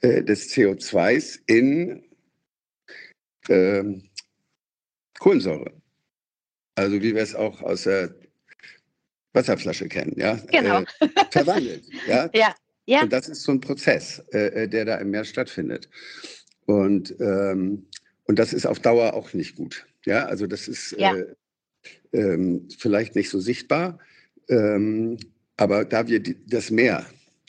[0.01, 2.03] äh, des CO2s in
[3.47, 3.83] äh,
[5.19, 5.71] Kohlensäure.
[6.73, 8.15] Also wie wir es auch aus der
[9.33, 10.39] Wasserflasche kennen, ja.
[10.51, 10.81] Genau.
[10.99, 12.27] Äh, verwandelt, ja.
[12.33, 12.55] ja.
[12.87, 13.03] Ja.
[13.03, 15.87] Und das ist so ein Prozess, äh, äh, der da im Meer stattfindet.
[16.65, 17.85] Und, ähm,
[18.23, 19.85] und das ist auf Dauer auch nicht gut.
[20.05, 21.15] Ja, also das ist ja.
[21.15, 21.35] äh,
[22.13, 23.99] ähm, vielleicht nicht so sichtbar.
[24.49, 25.17] Ähm,
[25.57, 27.05] aber da wir die, das Meer,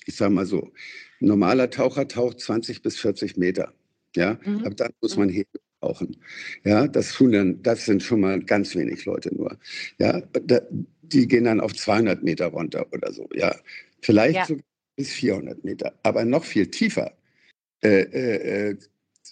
[0.06, 0.72] ich sage mal so,
[1.20, 3.72] ein normaler Taucher taucht 20 bis 40 Meter.
[4.16, 4.64] Ja, mhm.
[4.64, 5.32] ab dann muss man mhm.
[5.32, 6.16] Hebel tauchen.
[6.64, 9.56] Ja, das tun dann, das sind schon mal ganz wenig Leute nur.
[9.98, 10.60] Ja, da,
[11.02, 13.28] die gehen dann auf 200 Meter runter oder so.
[13.34, 13.54] Ja,
[14.02, 14.46] vielleicht ja.
[14.46, 14.64] sogar
[14.96, 17.12] bis 400 Meter, aber noch viel tiefer.
[17.82, 18.76] Äh, äh, äh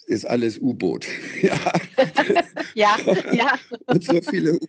[0.09, 1.07] ist alles U-Boot.
[1.41, 1.57] ja.
[2.73, 2.97] ja,
[3.31, 3.59] ja.
[3.85, 4.59] Und so viele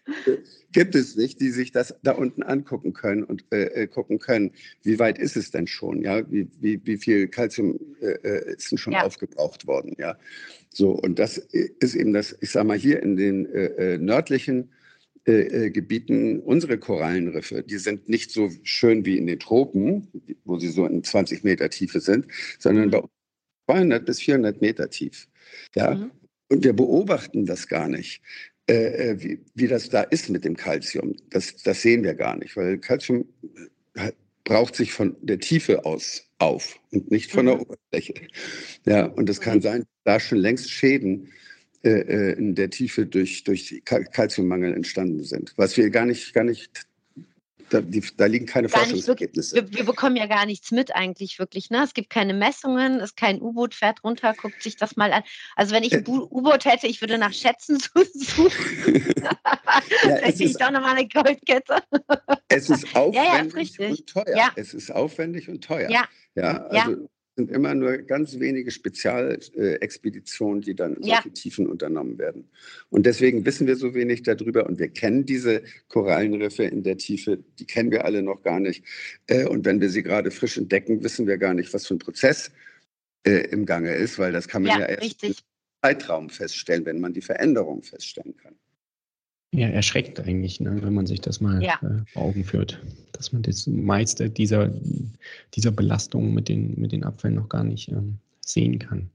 [0.73, 4.53] gibt es nicht, die sich das da unten angucken können und äh, äh, gucken können,
[4.83, 8.71] wie weit ist es denn schon, ja, wie, wie, wie viel Kalzium äh, äh ist
[8.71, 9.03] denn schon ja.
[9.03, 10.17] aufgebraucht worden, ja.
[10.73, 14.71] So, und das ist eben das, ich sage mal, hier in den äh, äh nördlichen
[15.27, 20.09] Gebieten, unsere Korallenriffe, die sind nicht so schön wie in den Tropen,
[20.47, 22.27] wo sie so in 20 Meter Tiefe sind,
[22.59, 23.03] sondern bei
[23.71, 25.29] 200 bis 400 Meter tief.
[25.75, 25.95] Ja?
[25.95, 26.11] Mhm.
[26.49, 28.21] Und wir beobachten das gar nicht,
[28.69, 31.15] äh, äh, wie, wie das da ist mit dem Kalzium.
[31.31, 33.25] Das, das sehen wir gar nicht, weil Kalzium
[33.95, 34.13] äh,
[34.45, 37.51] braucht sich von der Tiefe aus auf und nicht von mhm.
[37.51, 38.15] der Oberfläche.
[38.87, 39.63] Ja, und es kann mhm.
[39.63, 41.29] sein, da schon längst Schäden
[41.85, 46.45] äh, äh in der Tiefe durch, durch Kalziummangel entstanden sind, was wir gar nicht, gar
[46.45, 46.71] nicht
[47.71, 49.57] da, die, da liegen keine Gar Forschungsergebnisse.
[49.57, 51.71] Wir, wir, bekommen ja gar nichts mit eigentlich wirklich.
[51.71, 51.83] Ne?
[51.83, 55.23] Es gibt keine Messungen, es kein U-Boot fährt runter, guckt sich das mal an.
[55.57, 57.79] Also wenn ich ein U-Boot hätte, ich würde nach Schätzen
[58.15, 59.15] suchen.
[59.25, 61.83] ja, Vielleicht ich doch nochmal eine Goldkette.
[62.49, 64.51] es ist aufwendig ja, ja, und teuer.
[64.57, 65.91] Es ist aufwendig und teuer.
[65.91, 66.05] Ja.
[66.35, 67.09] Ja, also
[67.41, 71.17] sind immer nur ganz wenige Spezialexpeditionen, die dann in ja.
[71.17, 72.49] solche Tiefen unternommen werden.
[72.91, 77.39] Und deswegen wissen wir so wenig darüber und wir kennen diese Korallenriffe in der Tiefe,
[77.59, 78.85] die kennen wir alle noch gar nicht.
[79.27, 81.99] Äh, und wenn wir sie gerade frisch entdecken, wissen wir gar nicht, was für ein
[81.99, 82.51] Prozess
[83.27, 85.31] äh, im Gange ist, weil das kann man ja, ja erst richtig.
[85.31, 85.37] im
[85.83, 88.55] Zeitraum feststellen, wenn man die Veränderung feststellen kann.
[89.53, 91.75] Ja, erschreckt eigentlich, ne, wenn man sich das mal ja.
[91.83, 92.81] äh, vor Augen führt,
[93.13, 94.71] dass man das meiste dieser,
[95.55, 99.11] dieser Belastung mit den, mit den Abfällen noch gar nicht ähm, sehen kann.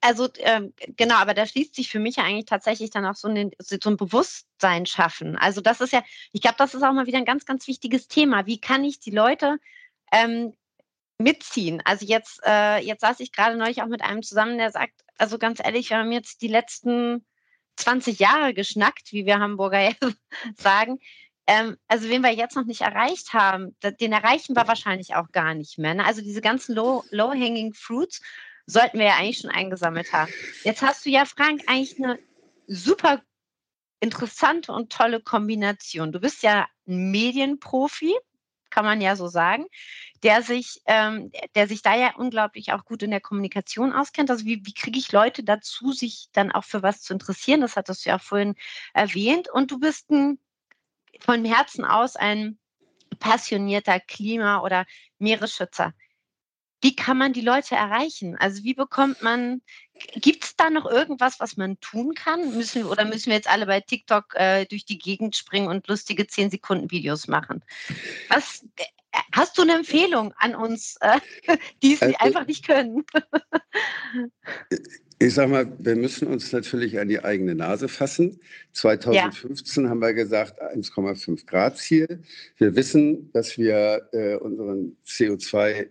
[0.00, 3.28] Also ähm, genau, aber da schließt sich für mich ja eigentlich tatsächlich dann auch so
[3.28, 5.36] ein, so ein Bewusstsein schaffen.
[5.36, 8.08] Also das ist ja, ich glaube, das ist auch mal wieder ein ganz, ganz wichtiges
[8.08, 8.46] Thema.
[8.46, 9.58] Wie kann ich die Leute
[10.10, 10.54] ähm,
[11.18, 11.82] mitziehen?
[11.84, 15.38] Also jetzt, äh, jetzt saß ich gerade neulich auch mit einem zusammen, der sagt, also
[15.38, 17.24] ganz ehrlich, wir haben jetzt die letzten
[17.76, 19.92] 20 Jahre geschnackt, wie wir Hamburger
[20.56, 20.98] sagen.
[21.46, 25.54] Ähm, also wen wir jetzt noch nicht erreicht haben, den erreichen wir wahrscheinlich auch gar
[25.54, 25.94] nicht mehr.
[25.94, 26.04] Ne?
[26.04, 28.20] Also diese ganzen low-hanging low Fruits
[28.66, 30.32] sollten wir ja eigentlich schon eingesammelt haben.
[30.62, 32.18] Jetzt hast du ja, Frank, eigentlich eine
[32.66, 33.22] super
[34.00, 36.12] interessante und tolle Kombination.
[36.12, 38.14] Du bist ja ein Medienprofi,
[38.72, 39.66] kann man ja so sagen,
[40.22, 44.30] der sich, ähm, der sich da ja unglaublich auch gut in der Kommunikation auskennt.
[44.30, 47.60] Also wie, wie kriege ich Leute dazu, sich dann auch für was zu interessieren?
[47.60, 48.54] Das hattest du ja vorhin
[48.94, 49.48] erwähnt.
[49.50, 50.38] Und du bist ein,
[51.20, 52.58] von Herzen aus ein
[53.18, 54.86] passionierter Klima- oder
[55.18, 55.92] Meeresschützer.
[56.82, 58.36] Wie kann man die Leute erreichen?
[58.36, 59.62] Also wie bekommt man,
[60.16, 62.56] gibt es da noch irgendwas, was man tun kann?
[62.56, 66.26] Müssen, oder müssen wir jetzt alle bei TikTok äh, durch die Gegend springen und lustige
[66.26, 67.64] 10 Sekunden Videos machen?
[68.28, 71.20] Was, äh, hast du eine Empfehlung an uns, äh,
[71.84, 73.04] die es also, einfach nicht können?
[75.20, 78.40] ich sage mal, wir müssen uns natürlich an die eigene Nase fassen.
[78.72, 79.90] 2015 ja.
[79.90, 82.24] haben wir gesagt, 1,5 Grad Ziel.
[82.56, 85.90] Wir wissen, dass wir äh, unseren CO2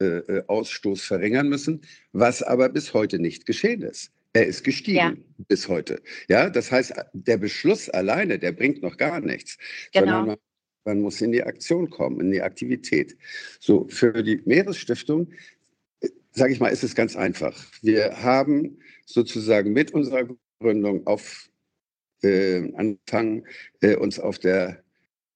[0.00, 4.12] äh, äh, Ausstoß verringern müssen, was aber bis heute nicht geschehen ist.
[4.34, 5.14] Er ist gestiegen ja.
[5.48, 6.00] bis heute.
[6.28, 9.58] Ja, das heißt, der Beschluss alleine, der bringt noch gar nichts,
[9.92, 10.06] genau.
[10.06, 10.36] sondern man,
[10.84, 13.16] man muss in die Aktion kommen, in die Aktivität.
[13.60, 15.30] So, für die Meeresstiftung,
[16.00, 17.62] äh, sage ich mal, ist es ganz einfach.
[17.82, 20.26] Wir haben sozusagen mit unserer
[20.60, 21.50] Gründung auf
[22.22, 23.44] äh, angefangen,
[23.82, 24.82] äh, uns auf der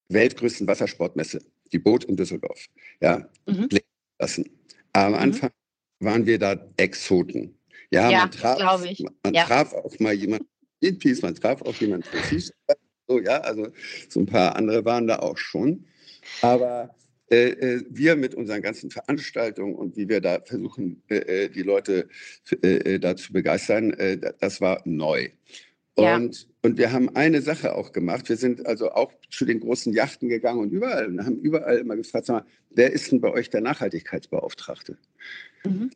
[0.09, 2.65] weltgrößten Wassersportmesse, die Boot in Düsseldorf,
[3.01, 3.67] ja, mhm
[4.19, 4.49] lassen.
[4.93, 5.17] Am mhm.
[5.17, 5.51] Anfang
[5.99, 7.57] waren wir da Exoten.
[7.91, 8.83] Ja, ja man, traf,
[9.23, 9.45] man ja.
[9.45, 10.47] traf auch mal jemanden
[10.81, 12.07] Greenpeace, man traf auch jemanden
[13.07, 13.69] so, ja, also
[14.09, 15.85] so ein paar andere waren da auch schon.
[16.41, 16.93] Aber
[17.31, 21.63] äh, äh wir mit unseren ganzen Veranstaltungen und wie wir da versuchen, äh, äh die
[21.63, 22.09] Leute
[22.61, 25.29] äh, da zu begeistern, äh, das war neu.
[25.97, 28.29] Und, und wir haben eine Sache auch gemacht.
[28.29, 31.95] Wir sind also auch zu den großen Yachten gegangen und überall und haben überall immer
[31.95, 34.97] gefragt, mal, wer ist denn bei euch der Nachhaltigkeitsbeauftragte?
[35.65, 35.89] Mhm.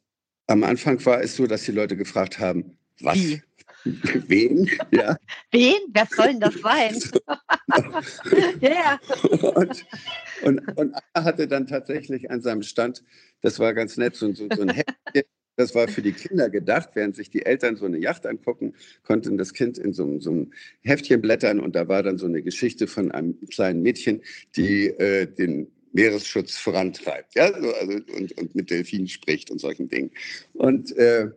[0.48, 3.16] Am Anfang war es so, dass die Leute gefragt haben, was?
[3.16, 3.42] Wie?
[4.28, 4.70] Wen?
[4.92, 5.18] Ja.
[5.52, 5.80] Wen?
[5.90, 6.96] Wer soll denn das sein?
[8.62, 9.00] ja.
[9.54, 9.86] Und,
[10.42, 13.04] und, und er hatte dann tatsächlich an seinem Stand,
[13.42, 15.24] das war ganz nett, so, so, so ein Häppchen
[15.56, 16.90] das war für die Kinder gedacht.
[16.94, 18.74] Während sich die Eltern so eine Yacht angucken,
[19.04, 22.42] konnten das Kind in so, so einem Heftchen blättern und da war dann so eine
[22.42, 24.22] Geschichte von einem kleinen Mädchen,
[24.56, 27.74] die äh, den Meeresschutz vorantreibt, ja, also,
[28.16, 30.12] und, und mit Delfinen spricht und solchen Dingen.
[30.54, 31.30] Und, äh,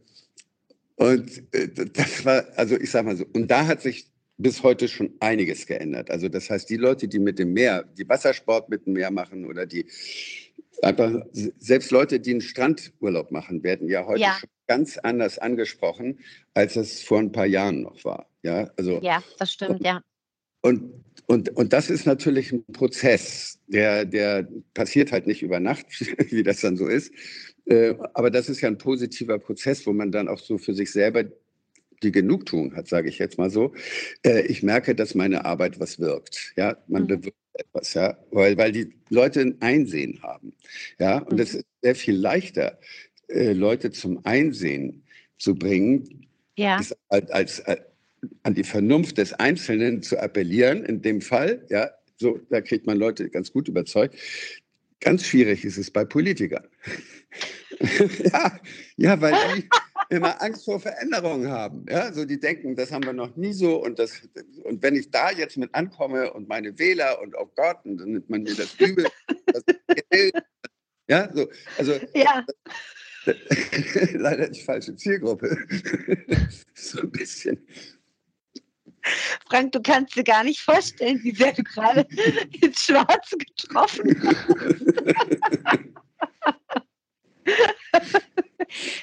[0.96, 4.06] und äh, das war, also ich sag mal so, und da hat sich
[4.36, 6.10] bis heute schon einiges geändert.
[6.10, 9.44] Also das heißt, die Leute, die mit dem Meer, die Wassersport mit dem Meer machen
[9.44, 9.86] oder die
[10.82, 14.36] einfach, selbst Leute, die einen Strandurlaub machen, werden ja heute ja.
[14.38, 16.18] schon ganz anders angesprochen,
[16.54, 18.26] als es vor ein paar Jahren noch war.
[18.42, 20.02] Ja, also, ja das stimmt, und, ja.
[20.62, 25.86] Und, und, und das ist natürlich ein Prozess, der, der passiert halt nicht über Nacht,
[26.30, 27.12] wie das dann so ist.
[27.66, 30.92] Äh, aber das ist ja ein positiver Prozess, wo man dann auch so für sich
[30.92, 31.24] selber
[32.02, 33.72] die Genugtuung hat, sage ich jetzt mal so.
[34.24, 36.52] Äh, ich merke, dass meine Arbeit was wirkt.
[36.56, 37.08] Ja, man mhm.
[37.08, 40.52] bewirkt etwas, ja, weil, weil die Leute ein Einsehen haben.
[40.98, 41.60] Ja, und es mhm.
[41.60, 42.78] ist sehr viel leichter,
[43.28, 45.04] äh, Leute zum Einsehen
[45.38, 46.26] zu bringen,
[46.56, 46.76] ja.
[46.76, 47.62] als, als, als,
[48.42, 52.96] an die Vernunft des Einzelnen zu appellieren, in dem Fall, ja, so, da kriegt man
[52.96, 54.16] Leute ganz gut überzeugt.
[55.00, 56.66] Ganz schwierig ist es bei Politikern.
[58.24, 58.60] ja,
[58.96, 59.68] ja, weil die,
[60.10, 61.86] immer Angst vor Veränderungen haben.
[61.88, 64.22] Ja, so die denken, das haben wir noch nie so und das
[64.62, 68.12] und wenn ich da jetzt mit ankomme und meine Wähler und oh Gott, und dann
[68.12, 69.06] nimmt man mir das übel,
[69.46, 69.64] das
[71.08, 71.48] ja, so,
[71.78, 72.44] also Ja.
[74.12, 75.56] leider die falsche Zielgruppe.
[76.74, 77.66] so ein bisschen.
[79.48, 82.06] Frank, du kannst dir gar nicht vorstellen, wie sehr du gerade
[82.60, 84.22] ins Schwarze getroffen
[85.64, 85.84] hast.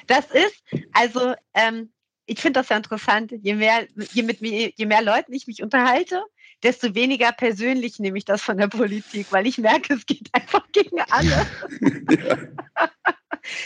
[0.06, 0.62] Das ist,
[0.92, 1.92] also, ähm,
[2.26, 3.32] ich finde das ja interessant.
[3.42, 6.22] Je mehr, je, mit mir, je mehr Leuten ich mich unterhalte,
[6.62, 10.66] desto weniger persönlich nehme ich das von der Politik, weil ich merke, es geht einfach
[10.72, 11.46] gegen alle.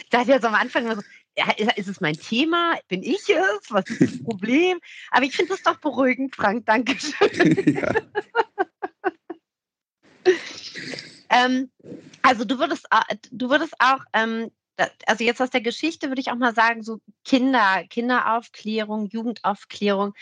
[0.05, 1.03] Ich dachte ja so am Anfang immer so,
[1.37, 2.79] ja, ist, es mein Thema?
[2.89, 3.71] Bin ich es?
[3.71, 4.79] Was ist das Problem?
[5.11, 6.65] Aber ich finde das doch beruhigend, Frank.
[6.65, 7.13] Dankeschön.
[7.75, 7.93] ja.
[11.29, 11.71] Ähm,
[12.23, 14.51] also du würdest, au- du würdest auch, ähm,
[15.07, 20.15] also jetzt aus der Geschichte würde ich auch mal sagen, so Kinder, Kinderaufklärung, Jugendaufklärung,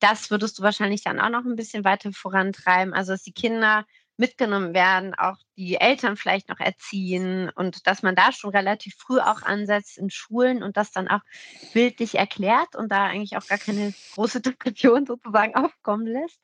[0.00, 2.94] das würdest du wahrscheinlich dann auch noch ein bisschen weiter vorantreiben.
[2.94, 3.84] Also dass die Kinder
[4.16, 9.18] mitgenommen werden, auch die Eltern vielleicht noch erziehen und dass man da schon relativ früh
[9.18, 11.20] auch ansetzt in Schulen und das dann auch
[11.72, 16.38] bildlich erklärt und da eigentlich auch gar keine große Diskussion sozusagen aufkommen lässt.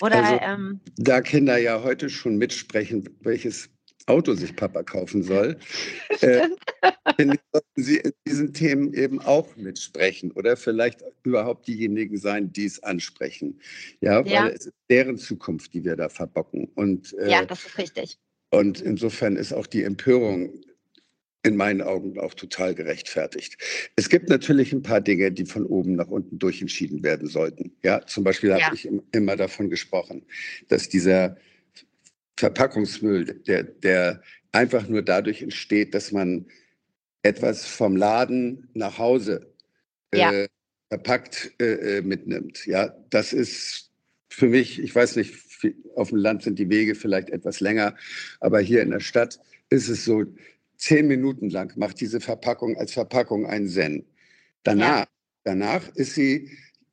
[0.00, 3.70] Oder Also- ähm, Da Kinder ja heute schon mitsprechen, welches
[4.08, 5.58] Auto sich Papa kaufen soll,
[6.20, 6.48] äh,
[7.52, 12.82] sollten sie in diesen Themen eben auch mitsprechen oder vielleicht überhaupt diejenigen sein, die es
[12.82, 13.60] ansprechen.
[14.00, 14.48] Ja, weil Ja.
[14.48, 16.68] es ist deren Zukunft, die wir da verbocken.
[16.74, 18.18] Und, äh, ja, das ist richtig.
[18.50, 20.60] und insofern ist auch die Empörung
[21.44, 23.56] in meinen Augen auch total gerechtfertigt.
[23.96, 27.72] Es gibt natürlich ein paar Dinge, die von oben nach unten durchentschieden werden sollten.
[27.82, 28.60] Ja, zum Beispiel Ja.
[28.60, 30.24] habe ich im- immer davon gesprochen,
[30.68, 31.36] dass dieser
[32.38, 34.22] Verpackungsmüll, der, der
[34.52, 36.46] einfach nur dadurch entsteht, dass man
[37.22, 39.52] etwas vom Laden nach Hause
[40.14, 40.32] Ja.
[40.32, 40.48] äh,
[40.88, 42.64] verpackt äh, äh, mitnimmt.
[42.66, 43.90] Ja, das ist
[44.30, 45.34] für mich, ich weiß nicht,
[45.96, 47.96] auf dem Land sind die Wege vielleicht etwas länger,
[48.40, 50.24] aber hier in der Stadt ist es so,
[50.76, 54.06] zehn Minuten lang macht diese Verpackung als Verpackung einen Zen.
[54.62, 55.06] Danach,
[55.44, 56.50] danach ist sie,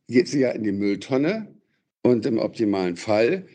[0.08, 1.54] geht sie ja in die Mülltonne
[2.02, 3.48] und im optimalen Fall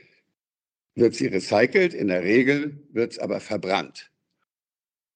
[0.94, 4.10] wird sie recycelt, in der Regel wird es aber verbrannt.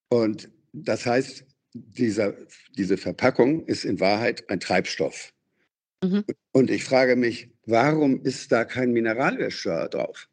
[0.08, 1.44] Und das heißt,
[1.74, 2.34] dieser,
[2.76, 5.32] diese Verpackung ist in Wahrheit ein Treibstoff.
[6.02, 6.24] Mhm.
[6.52, 10.28] Und ich frage mich, warum ist da kein Mineralölsteuer drauf?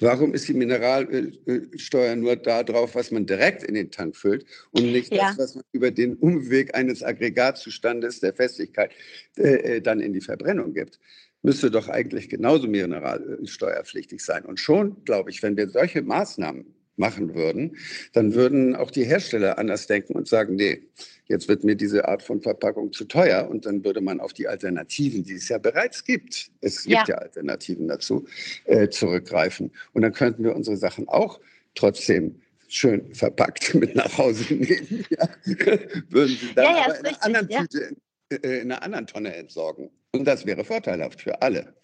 [0.00, 4.92] Warum ist die Mineralölsteuer nur da drauf, was man direkt in den Tank füllt und
[4.92, 5.30] nicht Ja.
[5.30, 8.92] das, was man über den Umweg eines Aggregatzustandes der Festigkeit
[9.36, 11.00] äh, äh, dann in die Verbrennung gibt?
[11.42, 14.44] Müsste doch eigentlich genauso mineralölsteuerpflichtig sein.
[14.44, 16.66] Und schon, glaube ich, wenn wir solche Maßnahmen
[16.96, 17.76] machen würden,
[18.12, 20.82] dann würden auch die Hersteller anders denken und sagen, nee,
[21.26, 24.48] jetzt wird mir diese Art von Verpackung zu teuer und dann würde man auf die
[24.48, 26.98] Alternativen, die es ja bereits gibt, es Ja.
[26.98, 28.26] gibt ja Alternativen dazu,
[28.64, 29.70] äh, zurückgreifen.
[29.92, 31.40] Und dann könnten wir unsere Sachen auch
[31.76, 35.04] trotzdem schön verpackt mit nach Hause nehmen.
[35.10, 35.28] Ja.
[36.10, 37.60] Würden sie dann Ja, ja, aber in einer anderen ja.
[37.60, 37.96] Tüte,
[38.30, 39.90] äh, in einer anderen Tonne entsorgen.
[40.12, 41.74] Und das wäre vorteilhaft für alle.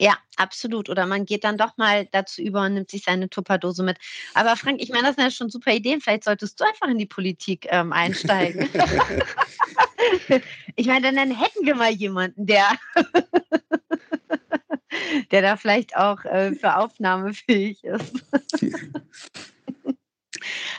[0.00, 0.88] Ja, absolut.
[0.88, 3.98] Oder man geht dann doch mal dazu über und nimmt sich seine Tupperdose mit.
[4.32, 6.00] Aber Frank, ich meine, das sind ja schon super Ideen.
[6.00, 8.66] Vielleicht solltest du einfach in die Politik ähm, einsteigen.
[10.76, 12.66] ich meine, dann hätten wir mal jemanden, der,
[15.30, 18.24] der da vielleicht auch äh, für Aufnahme fähig ist.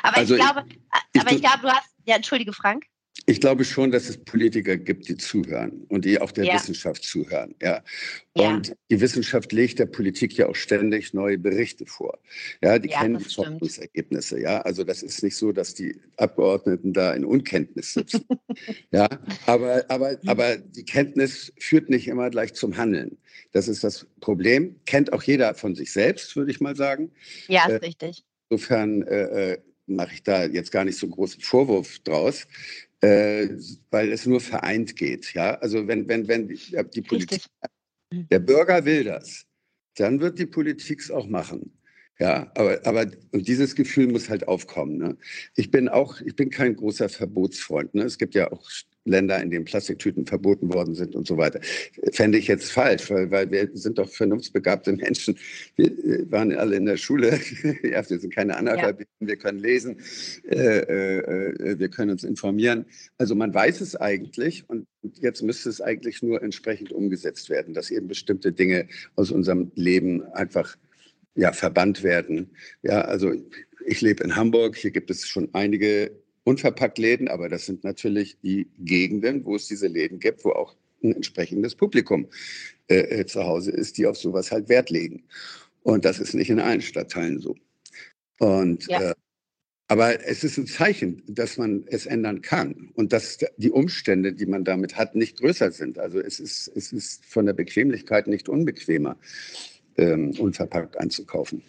[0.02, 0.66] aber Also ich glaube,
[1.14, 2.88] ich aber ich glaube, du hast, ja, entschuldige, Frank.
[3.32, 6.56] Ich glaube schon, dass es Politiker gibt, die zuhören und die auch der Ja.
[6.56, 7.56] Wissenschaft zuhören.
[7.62, 7.82] Ja.
[8.36, 8.50] Ja.
[8.50, 12.20] Und die Wissenschaft legt der Politik ja auch ständig neue Berichte vor.
[12.62, 13.24] Ja, die Ja, kennen die.
[13.34, 14.42] Forschungsergebnisse.
[14.42, 18.26] Ja, also das ist nicht so, dass die Abgeordneten da in Unkenntnis sitzen.
[18.92, 19.08] ja,
[19.46, 23.18] aber, aber, aber die Kenntnis führt nicht immer gleich zum Handeln.
[23.54, 24.76] Das ist das Problem.
[24.86, 27.12] Kennt auch jeder von sich selbst, würde ich mal sagen.
[27.48, 28.26] Ja, Äh, ist richtig.
[28.50, 29.58] Insofern äh, äh,
[29.88, 32.46] mache ich da jetzt gar nicht so großen Vorwurf draus,
[33.02, 33.50] äh,
[33.90, 35.34] weil es nur vereint geht.
[35.34, 37.42] Ja, also wenn, wenn, wenn die, ja, die Politik,
[38.12, 38.30] Richtig.
[38.30, 39.46] der Bürger will das,
[39.96, 41.78] dann wird die Politik es auch machen.
[42.20, 44.98] Ja, aber, aber und dieses Gefühl muss halt aufkommen.
[44.98, 45.18] Ne?
[45.56, 47.96] Ich bin auch, ich bin kein großer Verbotsfreund.
[47.96, 48.04] Ne?
[48.04, 48.70] Es gibt ja auch
[49.06, 51.60] Länder, in denen Plastiktüten verboten worden sind und so weiter.
[52.12, 55.38] Fände ich jetzt falsch, weil, weil wir sind doch vernunftsbegabte Menschen.
[55.76, 57.40] Wir äh, waren alle in der Schule.
[57.84, 59.98] ja, wir sind keine Analphabeten, wir können lesen,
[60.50, 62.86] äh, äh, äh, wir können uns informieren.
[63.18, 64.88] Also man weiß es eigentlich und
[65.20, 70.24] jetzt müsste es eigentlich nur entsprechend umgesetzt werden, dass eben bestimmte Dinge aus unserem Leben
[70.34, 70.78] einfach
[71.36, 72.52] ja, verbannt werden.
[72.84, 73.34] Ja, also
[73.86, 76.12] ich lebe in Hamburg, hier gibt es schon einige
[76.52, 80.76] unverpackt Läden, aber das sind natürlich die Gegenden, wo es diese Läden gibt, wo auch
[81.02, 82.28] ein entsprechendes Publikum
[82.88, 85.24] äh, äh, zu Hause ist, die auf sowas halt Wert legen.
[85.84, 87.56] Und das ist nicht in allen Stadtteilen so.
[88.40, 89.12] Und ja.
[89.12, 89.14] äh,
[89.88, 94.46] aber es ist ein Zeichen, dass man es ändern kann und dass die Umstände, die
[94.46, 96.00] man damit hat, nicht größer sind.
[96.00, 99.18] Also es ist, es ist von der Bequemlichkeit nicht unbequemer,
[99.98, 101.62] ähm, unverpackt einzukaufen.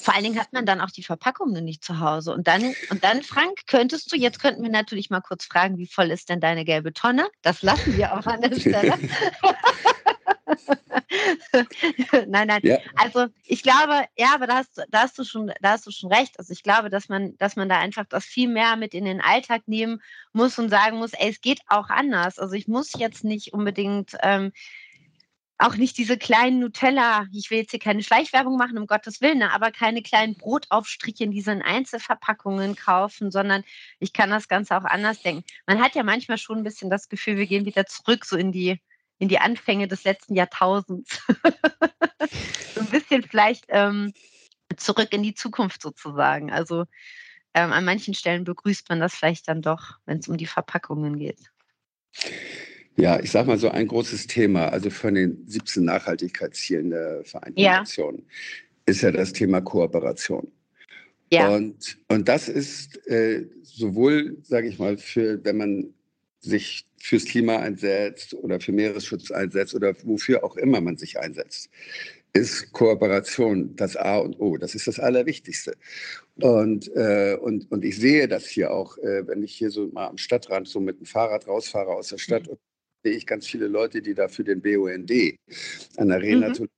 [0.00, 2.32] Vor allen Dingen hat man dann auch die Verpackungen nicht zu Hause.
[2.32, 5.88] Und dann, und dann, Frank, könntest du, jetzt könnten wir natürlich mal kurz fragen, wie
[5.88, 7.28] voll ist denn deine gelbe Tonne?
[7.42, 8.94] Das lassen wir auch an der Stelle.
[12.28, 12.60] nein, nein.
[12.62, 12.78] Ja.
[12.94, 16.12] Also ich glaube, ja, aber da hast, da hast du schon, da hast du schon
[16.12, 16.38] recht.
[16.38, 19.20] Also ich glaube, dass man, dass man da einfach das viel mehr mit in den
[19.20, 20.00] Alltag nehmen
[20.32, 22.38] muss und sagen muss, ey, es geht auch anders.
[22.38, 24.52] Also ich muss jetzt nicht unbedingt ähm,
[25.58, 29.38] auch nicht diese kleinen Nutella, ich will jetzt hier keine Schleichwerbung machen, um Gottes Willen,
[29.38, 33.64] ne, aber keine kleinen Brotaufstriche in diesen Einzelverpackungen kaufen, sondern
[33.98, 35.44] ich kann das Ganze auch anders denken.
[35.66, 38.52] Man hat ja manchmal schon ein bisschen das Gefühl, wir gehen wieder zurück so in
[38.52, 38.80] die
[39.20, 41.20] in die Anfänge des letzten Jahrtausends.
[42.74, 44.12] so ein bisschen vielleicht ähm,
[44.76, 46.52] zurück in die Zukunft sozusagen.
[46.52, 46.84] Also
[47.52, 51.18] ähm, an manchen Stellen begrüßt man das vielleicht dann doch, wenn es um die Verpackungen
[51.18, 51.50] geht.
[52.98, 57.60] Ja, ich sage mal so ein großes Thema, also von den 17 Nachhaltigkeitszielen der Vereinten
[57.60, 57.78] ja.
[57.78, 58.26] Nationen,
[58.86, 60.50] ist ja das Thema Kooperation.
[61.32, 61.48] Ja.
[61.48, 65.94] Und, und das ist äh, sowohl, sage ich mal, für, wenn man
[66.40, 71.70] sich fürs Klima einsetzt oder für Meeresschutz einsetzt oder wofür auch immer man sich einsetzt,
[72.32, 74.56] ist Kooperation das A und O.
[74.56, 75.76] Das ist das Allerwichtigste.
[76.40, 80.08] Und, äh, und, und ich sehe das hier auch, äh, wenn ich hier so mal
[80.08, 82.56] am Stadtrand so mit dem Fahrrad rausfahre aus der Stadt, mhm.
[83.02, 85.10] Sehe ich ganz viele Leute, die da für den BUND
[85.96, 86.68] an der Renaturierung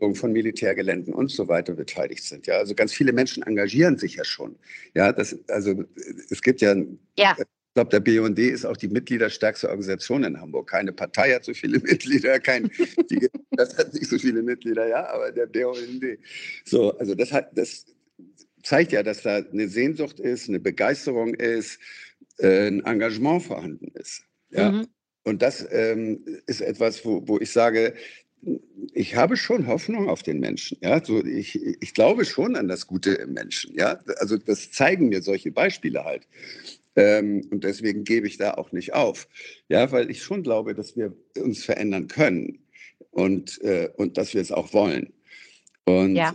[0.00, 0.14] mhm.
[0.14, 2.46] von Militärgeländen und so weiter beteiligt sind.
[2.46, 4.56] Ja, also ganz viele Menschen engagieren sich ja schon.
[4.94, 5.84] Ja, das, also
[6.28, 6.74] es gibt ja,
[7.18, 7.36] ja.
[7.38, 10.68] Ich glaube, der BUND ist auch die mitgliederstärkste Organisation in Hamburg.
[10.68, 12.68] Keine Partei hat so viele Mitglieder, kein,
[13.08, 16.18] die, das hat nicht so viele Mitglieder, ja, aber der BUND.
[16.64, 17.86] So, also das, hat, das
[18.64, 21.78] zeigt ja, dass da eine Sehnsucht ist, eine Begeisterung ist,
[22.38, 24.24] äh, ein Engagement vorhanden ist.
[24.50, 24.72] Ja?
[24.72, 24.88] Mhm.
[25.30, 27.94] Und das ähm, ist etwas, wo, wo ich sage,
[28.92, 30.76] ich habe schon Hoffnung auf den Menschen.
[30.80, 33.72] Ja, so ich, ich glaube schon an das Gute im Menschen.
[33.76, 36.26] Ja, also das zeigen mir solche Beispiele halt.
[36.96, 39.28] Ähm, und deswegen gebe ich da auch nicht auf.
[39.68, 42.58] Ja, weil ich schon glaube, dass wir uns verändern können
[43.12, 45.12] und, äh, und dass wir es auch wollen.
[45.84, 46.34] Und, ja.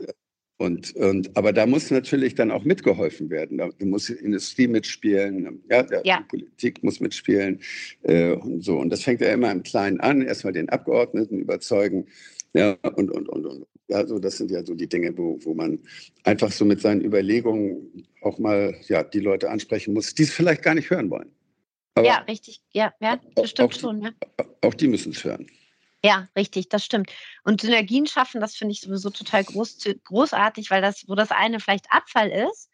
[0.57, 3.57] Und, und, aber da muss natürlich dann auch mitgeholfen werden.
[3.57, 6.19] Da muss die Industrie mitspielen, ja, ja.
[6.19, 7.59] die Politik muss mitspielen
[8.03, 8.77] äh, und so.
[8.77, 10.21] Und das fängt ja immer im Kleinen an.
[10.21, 12.07] Erstmal den Abgeordneten überzeugen,
[12.53, 13.67] ja, und, und, und, und.
[13.91, 15.79] Also das sind ja so die Dinge, wo, wo man
[16.23, 20.63] einfach so mit seinen Überlegungen auch mal ja, die Leute ansprechen muss, die es vielleicht
[20.63, 21.29] gar nicht hören wollen.
[21.95, 22.61] Aber ja, richtig.
[22.71, 24.01] Ja, ja bestimmt auch, schon.
[24.01, 24.11] Ja.
[24.61, 25.47] Auch die müssen es hören.
[26.05, 27.11] Ja, richtig, das stimmt.
[27.43, 31.59] Und Synergien schaffen, das finde ich sowieso total groß, großartig, weil das, wo das eine
[31.59, 32.69] vielleicht Abfall ist,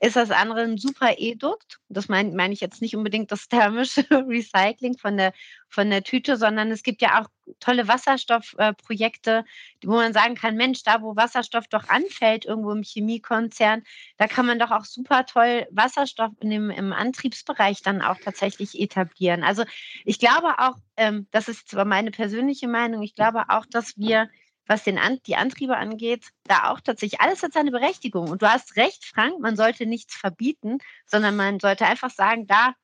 [0.00, 1.80] ist das andere ein super Edukt.
[1.88, 5.32] Das meine mein ich jetzt nicht unbedingt das thermische Recycling von der,
[5.68, 7.28] von der Tüte, sondern es gibt ja auch
[7.58, 12.82] tolle Wasserstoffprojekte, äh, wo man sagen kann, Mensch, da wo Wasserstoff doch anfällt, irgendwo im
[12.82, 13.82] Chemiekonzern,
[14.18, 18.78] da kann man doch auch super toll Wasserstoff in dem, im Antriebsbereich dann auch tatsächlich
[18.78, 19.42] etablieren.
[19.42, 19.64] Also
[20.04, 24.28] ich glaube auch, ähm, das ist zwar meine persönliche Meinung, ich glaube auch, dass wir
[24.68, 28.28] was den An die Antriebe angeht, da auch tatsächlich, alles hat seine Berechtigung.
[28.28, 32.74] Und du hast recht, Frank, man sollte nichts verbieten, sondern man sollte einfach sagen, da,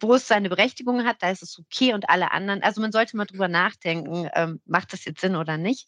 [0.00, 2.62] wo es seine Berechtigung hat, da ist es okay und alle anderen.
[2.62, 5.86] Also man sollte mal drüber nachdenken, ähm, macht das jetzt Sinn oder nicht.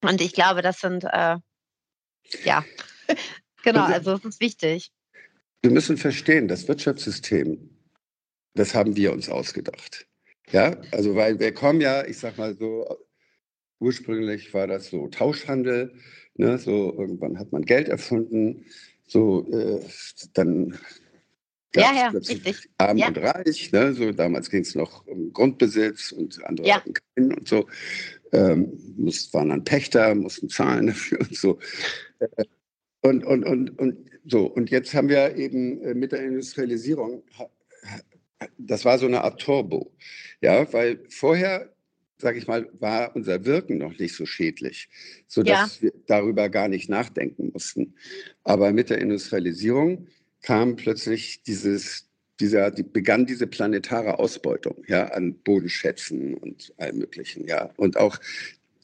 [0.00, 1.36] Und ich glaube, das sind, äh,
[2.44, 2.64] ja,
[3.64, 4.92] genau, also es ist wichtig.
[5.60, 7.76] Wir müssen verstehen, das Wirtschaftssystem,
[8.54, 10.06] das haben wir uns ausgedacht.
[10.52, 12.96] Ja, also weil wir kommen ja, ich sag mal so,
[13.80, 15.94] Ursprünglich war das so Tauschhandel.
[16.36, 16.58] Ne?
[16.58, 18.66] So irgendwann hat man Geld erfunden.
[19.06, 19.80] So äh,
[20.34, 20.78] dann
[21.74, 22.68] ja, ja, richtig.
[22.78, 23.08] Arm ja.
[23.08, 23.70] und Reich.
[23.72, 23.92] Ne?
[23.92, 26.76] So damals ging es noch um Grundbesitz und andere ja.
[26.76, 27.66] hatten keinen und so.
[28.32, 31.58] Ähm, mussten, waren dann Pächter, mussten zahlen dafür und so.
[32.18, 32.44] Äh,
[33.02, 34.46] und, und, und, und so.
[34.46, 37.22] Und jetzt haben wir eben äh, mit der Industrialisierung,
[38.58, 39.92] das war so eine Art Turbo.
[40.40, 41.72] Ja, weil vorher
[42.20, 44.88] sage ich mal, war unser Wirken noch nicht so schädlich,
[45.26, 45.82] sodass ja.
[45.82, 47.94] wir darüber gar nicht nachdenken mussten.
[48.44, 50.06] Aber mit der Industrialisierung
[50.42, 57.46] kam plötzlich dieses, dieser, die, begann diese planetare Ausbeutung ja, an Bodenschätzen und allem Möglichen.
[57.46, 57.70] Ja.
[57.76, 58.18] Und auch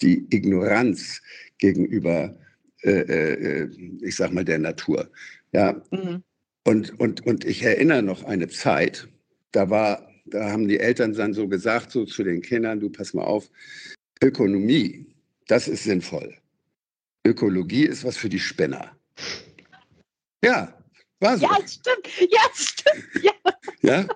[0.03, 1.23] die Ignoranz
[1.59, 2.37] gegenüber,
[2.83, 3.71] äh, äh,
[4.03, 5.11] ich sag mal, der Natur.
[5.53, 5.83] Ja.
[5.91, 6.23] Mhm.
[6.65, 9.09] Und, und, und ich erinnere noch eine Zeit,
[9.53, 13.15] da war, da haben die Eltern dann so gesagt, so zu den Kindern, du pass
[13.15, 13.49] mal auf,
[14.23, 15.07] Ökonomie,
[15.47, 16.35] das ist sinnvoll.
[17.27, 18.97] Ökologie ist was für die Spinner.
[20.45, 20.73] Ja,
[21.21, 21.45] war so.
[21.47, 22.09] Ja, stimmt.
[22.31, 23.05] Ja, stimmt.
[23.23, 23.33] Ja.
[23.83, 24.07] ja?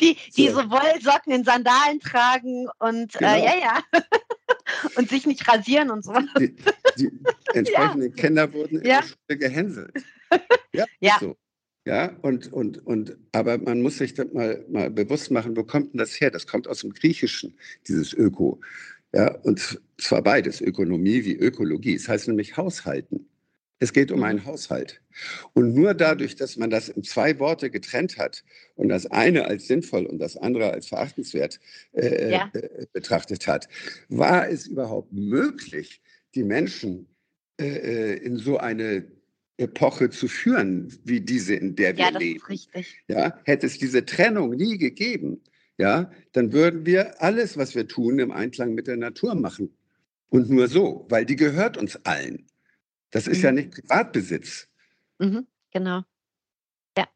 [0.00, 0.60] Die, die so.
[0.62, 3.34] so Wollsocken in Sandalen tragen und Genau.
[3.34, 3.82] äh, ja, ja.
[4.96, 6.12] und sich nicht rasieren und so.
[6.38, 6.54] Die,
[6.98, 7.10] die
[7.54, 9.00] entsprechenden Kinder wurden in Ja.
[9.00, 9.92] der Schule gehänselt.
[10.72, 11.16] Ja, Ja.
[11.20, 11.36] So.
[11.86, 15.92] Ja, und, und, und, aber man muss sich das mal, mal bewusst machen, wo kommt
[15.94, 16.30] denn das her?
[16.30, 17.54] Das kommt aus dem Griechischen,
[17.88, 18.60] dieses Öko.
[19.14, 21.94] Ja, und zwar beides, Ökonomie wie Ökologie.
[21.94, 23.26] Es heißt nämlich Haushalten.
[23.82, 24.24] Es geht um Mhm.
[24.24, 25.00] einen Haushalt.
[25.54, 28.44] Und nur dadurch, dass man das in zwei Worte getrennt hat
[28.76, 31.58] und das eine als sinnvoll und das andere als verachtenswert
[31.94, 32.50] äh, Ja.
[32.52, 33.68] äh, betrachtet hat,
[34.10, 36.02] war es überhaupt möglich,
[36.34, 37.06] die Menschen
[37.58, 37.64] äh,
[38.12, 39.04] äh, in so eine
[39.60, 42.38] Epoche zu führen, wie diese, in der wir Ja, das leben.
[42.40, 43.02] ist richtig.
[43.08, 45.42] Ja, hätte es diese Trennung nie gegeben,
[45.78, 49.74] ja, dann würden wir alles, was wir tun, im Einklang mit der Natur machen.
[50.28, 52.46] Und nur so, weil die gehört uns allen.
[53.10, 53.44] Das ist Mhm.
[53.44, 54.68] ja nicht Privatbesitz.
[55.18, 56.02] Mhm, genau.
[56.96, 57.08] Ja.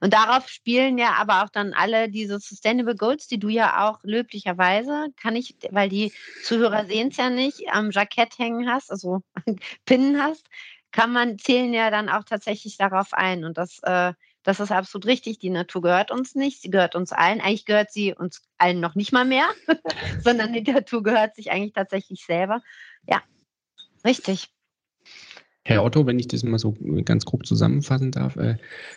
[0.00, 4.00] Und darauf spielen ja aber auch dann alle diese Sustainable Goals, die du ja auch
[4.02, 6.12] löblicherweise, kann ich, weil die
[6.44, 9.22] Zuhörer sehen es ja nicht, am Jackett hängen hast, also
[9.86, 10.46] Pinnen hast,
[10.92, 13.44] kann man, zählen ja dann auch tatsächlich darauf ein.
[13.44, 14.12] Und das, äh,
[14.42, 15.38] das ist absolut richtig.
[15.38, 17.40] Die Natur gehört uns nicht, sie gehört uns allen.
[17.40, 19.48] Eigentlich gehört sie uns allen noch nicht mal mehr,
[20.22, 22.62] sondern die Natur gehört sich eigentlich tatsächlich selber.
[23.06, 23.22] Ja,
[24.04, 24.52] richtig.
[25.64, 26.74] Herr Otto, wenn ich das mal so
[27.04, 28.56] ganz grob zusammenfassen darf, äh,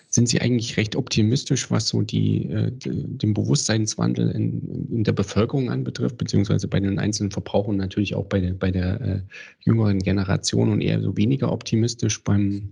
[0.10, 5.70] sind Sie eigentlich recht optimistisch, was so die, äh, den Bewusstseinswandel in, in der Bevölkerung
[5.70, 9.22] anbetrifft, beziehungsweise bei den einzelnen Verbrauchern natürlich auch bei der, bei der äh,
[9.60, 12.72] jüngeren Generation und eher so weniger optimistisch beim,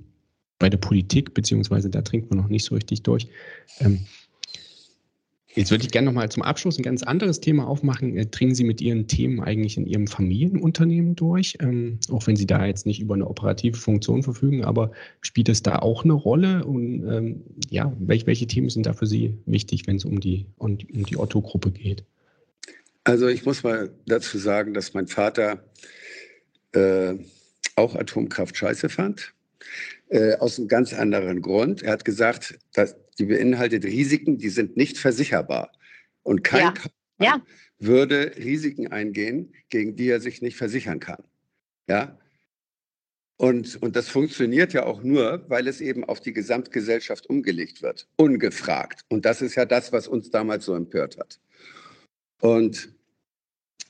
[0.57, 3.28] bei der Politik, beziehungsweise da trinkt man noch nicht so richtig durch.
[3.80, 3.99] Ähm,
[5.56, 8.18] Jetzt würde ich gerne noch mal zum Abschluss ein ganz anderes Thema aufmachen.
[8.18, 11.58] Äh, Dringen Sie mit Ihren Themen eigentlich in Ihrem Familienunternehmen durch?
[11.60, 15.62] Ähm, auch wenn Sie da jetzt nicht über eine operative Funktion verfügen, aber spielt es
[15.62, 16.66] da auch eine Rolle?
[16.66, 20.48] Und ähm, ja, welche, welche Themen sind da für Sie wichtig, wenn es um die,
[20.58, 22.04] um, die- um die Otto-Gruppe geht?
[23.04, 25.64] Also ich muss mal dazu sagen, dass mein Vater
[26.72, 27.14] äh,
[27.76, 29.34] auch Atomkraft scheiße fand.
[30.10, 31.84] Äh, aus einem ganz anderen Grund.
[31.84, 35.72] Er hat gesagt, dass die beinhaltet Risiken, die sind nicht versicherbar.
[36.23, 36.72] Und kein Ja.
[36.72, 37.41] Kaufmann Ja.
[37.80, 41.23] würde Risiken eingehen, gegen die er sich nicht versichern kann.
[41.88, 42.18] Ja.
[43.38, 48.07] Und, und das funktioniert ja auch nur, weil es eben auf die Gesamtgesellschaft umgelegt wird,
[48.15, 49.02] ungefragt.
[49.10, 51.40] Und das ist ja das, was uns damals so empört hat.
[52.41, 52.94] Und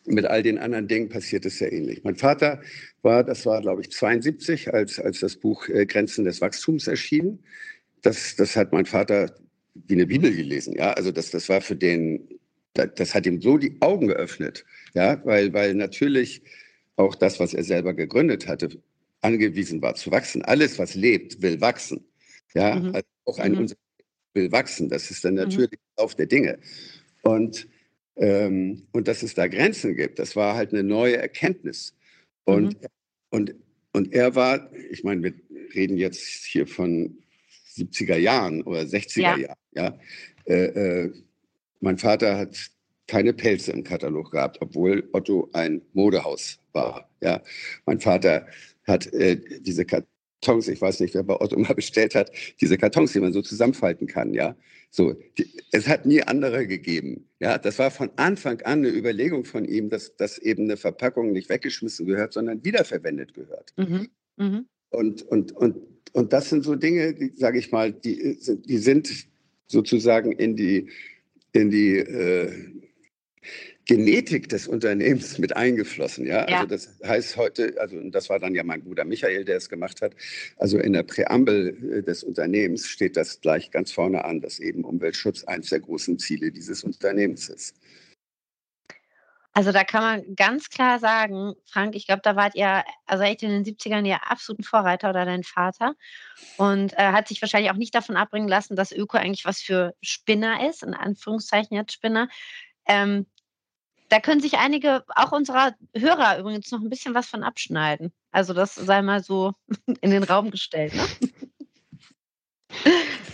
[0.05, 2.03] mit all den anderen Dingen passiert es sehr ähnlich.
[2.03, 2.61] Mein Vater
[3.03, 7.39] war, das war, glaube ich, 72, als, als das Buch äh, Grenzen des Wachstums erschien.
[8.03, 9.33] Das, das hat mein Vater
[9.73, 10.75] wie eine Bibel gelesen.
[10.75, 12.29] Ja, also das, das war für den,
[12.73, 14.65] das, das hat ihm so die Augen geöffnet.
[14.93, 16.43] Ja, weil, weil natürlich
[16.95, 18.69] auch das, was er selber gegründet hatte,
[19.21, 20.43] angewiesen war zu wachsen.
[20.43, 22.05] Alles, was lebt, will wachsen.
[22.53, 22.87] Ja, Mhm.
[22.93, 23.57] also auch ein Mhm.
[23.59, 23.79] Unternehmen
[24.35, 24.89] will wachsen.
[24.89, 25.39] Das ist dann Mhm.
[25.41, 26.59] natürlich Lauf der Dinge.
[27.23, 27.67] Und
[28.15, 31.95] ähm, und dass es da Grenzen gibt, das war halt eine neue Erkenntnis.
[32.43, 32.77] Und,
[33.31, 33.55] und,
[33.91, 35.33] und er war, ich meine, wir
[35.73, 37.17] reden jetzt hier von
[37.75, 39.37] 70er Jahren oder 60er Ja.
[39.37, 39.57] Jahren.
[39.73, 39.99] Ja?
[40.45, 41.13] Äh, äh,
[41.79, 42.71] mein Vater hat
[43.07, 47.09] keine Pelze im Katalog gehabt, obwohl Otto ein Modehaus war.
[47.21, 47.41] Ja?
[47.85, 48.47] Mein Vater
[48.85, 52.31] hat äh, diese Kartons, ich weiß nicht, wer bei Otto mal bestellt hat,
[52.61, 54.55] diese Kartons, die man so zusammenfalten kann, ja.
[54.95, 57.27] So, die, es hat nie andere gegeben.
[57.39, 61.31] Ja, das war von Anfang an eine Überlegung von ihm, dass, dass eben eine Verpackung
[61.31, 63.73] nicht weggeschmissen gehört, sondern wiederverwendet gehört.
[63.75, 64.09] Mhm.
[64.37, 64.67] Mhm.
[64.91, 65.77] Und, und, und,
[66.11, 69.27] und das sind so Dinge, die, sage ich mal, die sind, die sind
[69.67, 70.89] sozusagen in die,
[71.53, 72.51] in die äh,
[73.85, 76.25] Genetik des Unternehmens mit eingeflossen.
[76.25, 76.49] Ja?
[76.49, 76.57] Ja.
[76.57, 79.69] Also das heißt heute, also und das war dann ja mein Bruder Michael, der es
[79.69, 80.15] gemacht hat.
[80.57, 84.85] Also in der Präambel äh, des Unternehmens steht das gleich ganz vorne an, dass eben
[84.85, 87.75] Umweltschutz eines der großen Ziele dieses Unternehmens ist.
[89.55, 93.43] Also da kann man ganz klar sagen, Frank, ich glaube, da wart ihr, also echt
[93.43, 95.93] in den 70ern ihr absoluten Vorreiter oder dein Vater.
[96.57, 99.93] Und äh, hat sich wahrscheinlich auch nicht davon abbringen lassen, dass Öko eigentlich was für
[100.01, 102.29] Spinner ist, in Anführungszeichen jetzt Spinner.
[102.87, 103.27] Ähm,
[104.09, 108.11] da können sich einige, auch unserer Hörer übrigens, noch ein bisschen was von abschneiden.
[108.31, 109.53] Also das sei mal so
[110.01, 110.95] in den Raum gestellt.
[110.95, 111.05] Ne?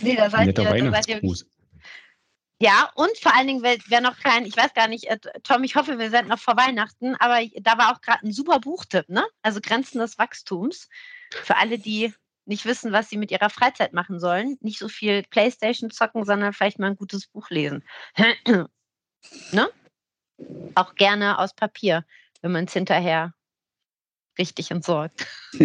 [0.02, 1.20] nee, da seid, Netter ihr, da seid ihr.
[2.62, 5.76] Ja, und vor allen Dingen, wer, noch kein, ich weiß gar nicht, äh, Tom, ich
[5.76, 9.26] hoffe, wir sind noch vor Weihnachten, aber da war auch gerade ein super Buchtipp, ne?
[9.42, 10.88] Also Grenzen des Wachstums.
[11.32, 12.12] Für alle, die
[12.44, 14.58] nicht wissen, was sie mit ihrer Freizeit machen sollen.
[14.60, 17.82] Nicht so viel Playstation zocken, sondern vielleicht mal ein gutes Buch lesen.
[19.52, 19.70] ne?
[20.74, 22.04] Auch gerne aus Papier,
[22.42, 23.32] wenn man es hinterher
[24.38, 25.26] richtig entsorgt.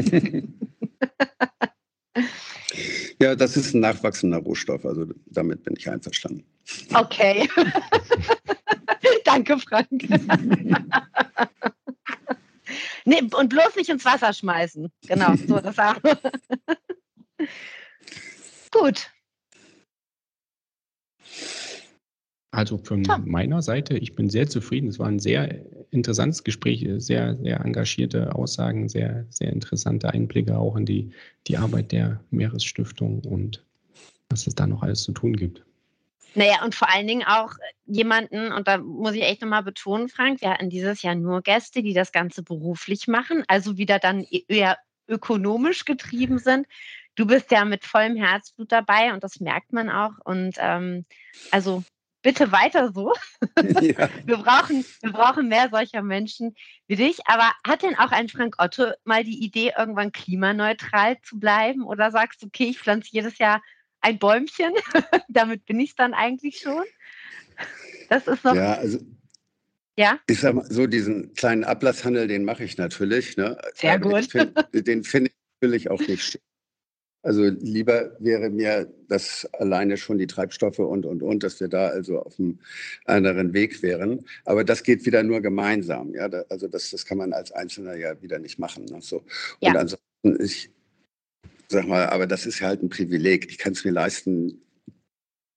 [3.21, 6.43] ja, das ist ein nachwachsender Rohstoff, also damit bin ich einverstanden.
[6.93, 7.49] Okay.
[9.23, 9.89] Danke, Frank.
[13.05, 14.91] nee, und bloß nicht ins Wasser schmeißen.
[15.07, 15.95] Genau, so das auch.
[18.71, 19.11] Gut.
[22.55, 23.17] Also von ja.
[23.17, 24.87] meiner Seite, ich bin sehr zufrieden.
[24.87, 25.59] Es war ein sehr
[25.91, 31.11] interessantes Gespräch, sehr, sehr engagierte Aussagen, sehr, sehr interessante Einblicke auch in die,
[31.47, 33.63] die Arbeit der Meeresstiftung und
[34.29, 35.63] was es da noch alles zu tun gibt.
[36.33, 37.53] Naja, und vor allen Dingen auch
[37.85, 41.83] jemanden, und da muss ich echt nochmal betonen, Frank, wir hatten dieses Jahr nur Gäste,
[41.83, 44.77] die das Ganze beruflich machen, also wieder dann e-, eher
[45.07, 46.67] ökonomisch getrieben sind.
[47.15, 50.13] Du bist ja mit vollem Herzblut dabei und das merkt man auch.
[50.25, 51.05] Und ähm,
[51.51, 51.83] also
[52.25, 53.13] bitte weiter so.
[53.81, 54.09] Ja.
[54.25, 56.55] Wir, brauchen, wir brauchen mehr solcher Menschen
[56.87, 57.19] wie dich.
[57.25, 61.83] Aber hat denn auch ein Frank Otto mal die Idee, irgendwann klimaneutral zu bleiben?
[61.83, 63.61] Oder sagst du, okay, ich pflanze jedes Jahr
[64.01, 64.73] ein Bäumchen?
[65.29, 66.83] Damit bin ich es dann eigentlich schon.
[68.09, 68.55] Das ist noch.
[68.55, 68.99] Ja, also.
[69.95, 70.19] Ja?
[70.27, 73.37] Ich sag mal, so diesen kleinen Ablasshandel, den mache ich natürlich.
[73.37, 73.57] Ne?
[73.75, 74.31] Sehr gut.
[74.31, 76.41] Find, den finde ich natürlich auch nicht
[77.25, 81.87] also lieber wäre mir das alleine schon die Treibstoffe und, und, und, dass wir da
[81.87, 82.59] also auf einem
[83.05, 84.25] anderen Weg wären.
[84.45, 86.13] Aber das geht wieder nur gemeinsam.
[86.13, 88.85] Ja, da, also das, das kann man als Einzelner ja wieder nicht machen.
[88.85, 89.01] Ne?
[89.01, 89.23] So.
[89.59, 89.71] Ja.
[89.71, 90.69] Und ansonsten, ich
[91.67, 93.49] sag mal, aber das ist ja halt ein Privileg.
[93.49, 94.61] Ich kann es mir leisten,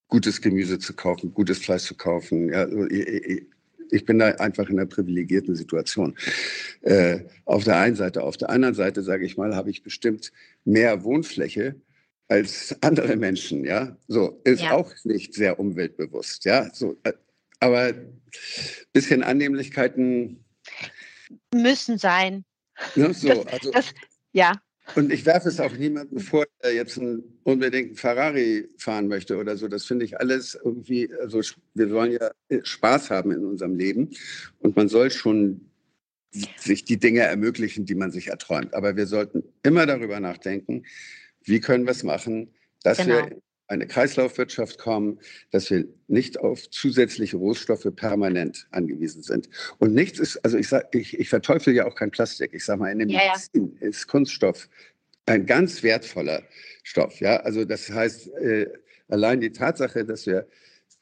[0.08, 2.48] gutes Gemüse zu kaufen, gutes Fleisch zu kaufen.
[2.48, 3.46] Ja, also ich, ich,
[3.90, 6.16] ich bin da einfach in einer privilegierten Situation.
[6.82, 8.22] Äh, auf der einen Seite.
[8.22, 10.32] Auf der anderen Seite, sage ich mal, habe ich bestimmt
[10.64, 11.76] mehr Wohnfläche
[12.28, 13.64] als andere Menschen.
[13.64, 14.72] Ja, so ist ja.
[14.72, 16.44] auch nicht sehr umweltbewusst.
[16.44, 17.12] Ja, so, äh,
[17.60, 17.94] aber
[18.92, 20.44] bisschen Annehmlichkeiten
[21.52, 22.44] müssen sein.
[22.94, 23.92] Ne, so, also, das,
[24.32, 24.52] ja.
[24.94, 29.36] Und ich werfe es auch niemandem vor, der jetzt einen, unbedingt einen Ferrari fahren möchte
[29.36, 29.68] oder so.
[29.68, 31.40] Das finde ich alles irgendwie, also
[31.74, 32.30] wir wollen ja
[32.62, 34.10] Spaß haben in unserem Leben
[34.60, 35.68] und man soll schon
[36.56, 38.74] sich die Dinge ermöglichen, die man sich erträumt.
[38.74, 40.84] Aber wir sollten immer darüber nachdenken,
[41.42, 43.16] wie können wir es machen, dass genau.
[43.16, 45.20] wir eine Kreislaufwirtschaft kommen,
[45.50, 49.48] dass wir nicht auf zusätzliche Rohstoffe permanent angewiesen sind.
[49.78, 52.52] Und nichts ist, also ich sage, ich, ich verteufel ja auch kein Plastik.
[52.54, 53.88] Ich sage mal, in der ja, Medizin ja.
[53.88, 54.68] ist Kunststoff
[55.26, 56.42] ein ganz wertvoller
[56.82, 57.20] Stoff.
[57.20, 58.66] Ja, also das heißt, äh,
[59.08, 60.48] allein die Tatsache, dass wir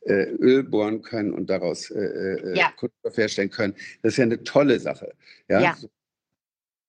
[0.01, 2.72] äh, Öl bohren können und daraus äh, äh ja.
[2.76, 5.14] Kunststoff herstellen können, das ist ja eine tolle Sache.
[5.48, 5.76] Ja, ja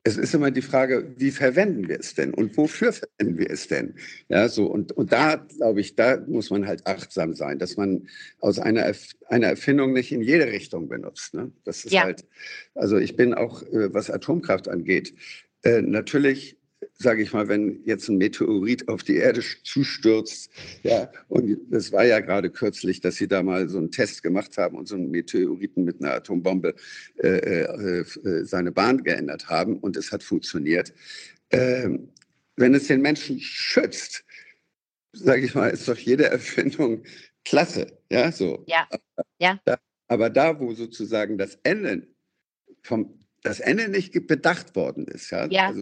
[0.08, 3.68] es ist immer die Frage, wie verwenden wir es denn und wofür verwenden wir es
[3.68, 3.96] denn?
[4.30, 8.08] Ja, so und, und da glaube ich, da muss man halt achtsam sein, dass man
[8.40, 8.90] aus einer,
[9.28, 11.34] einer Erfindung nicht in jede Richtung benutzt.
[11.34, 11.52] Ne?
[11.66, 12.04] Das ist ja.
[12.04, 12.26] halt,
[12.74, 15.14] also ich bin auch, äh, was Atomkraft angeht,
[15.64, 16.57] äh, natürlich
[16.94, 20.52] sage ich mal, wenn jetzt ein Meteorit auf die Erde zustürzt,
[20.84, 24.58] ja, und das war ja gerade kürzlich, dass sie da mal so einen Test gemacht
[24.58, 26.76] haben und so einen Meteoriten mit einer Atombombe
[27.18, 30.94] äh, äh, äh seine Bahn geändert haben und es hat funktioniert.
[31.52, 32.10] Ähm,
[32.56, 34.26] wenn es den Menschen schützt,
[35.14, 37.04] sage ich mal, ist doch jede Erfindung
[37.46, 38.64] klasse, ja, so.
[38.68, 38.88] Ja,
[39.40, 39.60] ja.
[40.08, 42.08] Aber da, wo sozusagen das Ende
[42.82, 45.32] vom das Ende nicht bedacht worden ist.
[45.32, 45.48] Ja?
[45.48, 45.68] ja.
[45.68, 45.82] Also,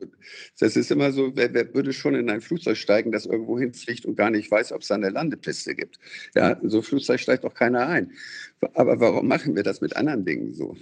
[0.59, 4.05] das ist immer so, wer, wer, würde schon in ein Flugzeug steigen, das irgendwo hinfliegt
[4.05, 5.99] und gar nicht weiß, ob es da eine Landepiste gibt.
[6.35, 8.11] Ja, so Flugzeug steigt doch keiner ein.
[8.73, 10.75] Aber warum machen wir das mit anderen Dingen so?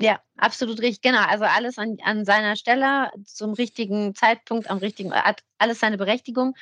[0.00, 1.02] Ja, absolut richtig.
[1.02, 1.24] Genau.
[1.26, 6.54] Also alles an, an seiner Stelle, zum richtigen Zeitpunkt, am richtigen, hat alles seine Berechtigung.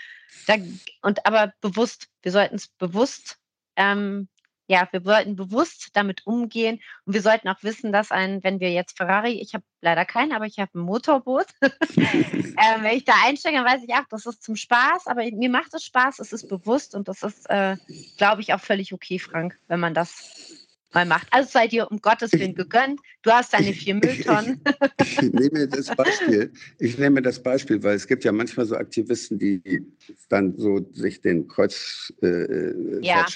[0.47, 0.55] Da,
[1.03, 3.39] und aber bewusst, wir sollten es bewusst
[3.77, 4.29] ähm,
[4.67, 8.73] ja, wir sollten bewusst damit umgehen und wir sollten auch wissen, dass ein, wenn wir
[8.73, 13.13] jetzt Ferrari, ich habe leider keinen, aber ich habe ein Motorboot, äh, wenn ich da
[13.25, 16.33] einsteige, dann weiß ich, ach, das ist zum Spaß, aber mir macht es Spaß, es
[16.33, 17.77] ist bewusst und das ist, äh,
[18.17, 20.65] glaube ich, auch völlig okay, Frank, wenn man das
[20.95, 21.27] mal macht.
[21.33, 23.01] Also sei dir um Gottes Willen gegönnt.
[23.23, 24.61] Du hast deine vier Mülltonnen.
[25.01, 26.53] ich, nehme das Beispiel.
[26.79, 29.85] Ich nehme das Beispiel, weil es gibt ja manchmal so Aktivisten, die
[30.29, 33.27] dann so sich den Kreuz äh, ja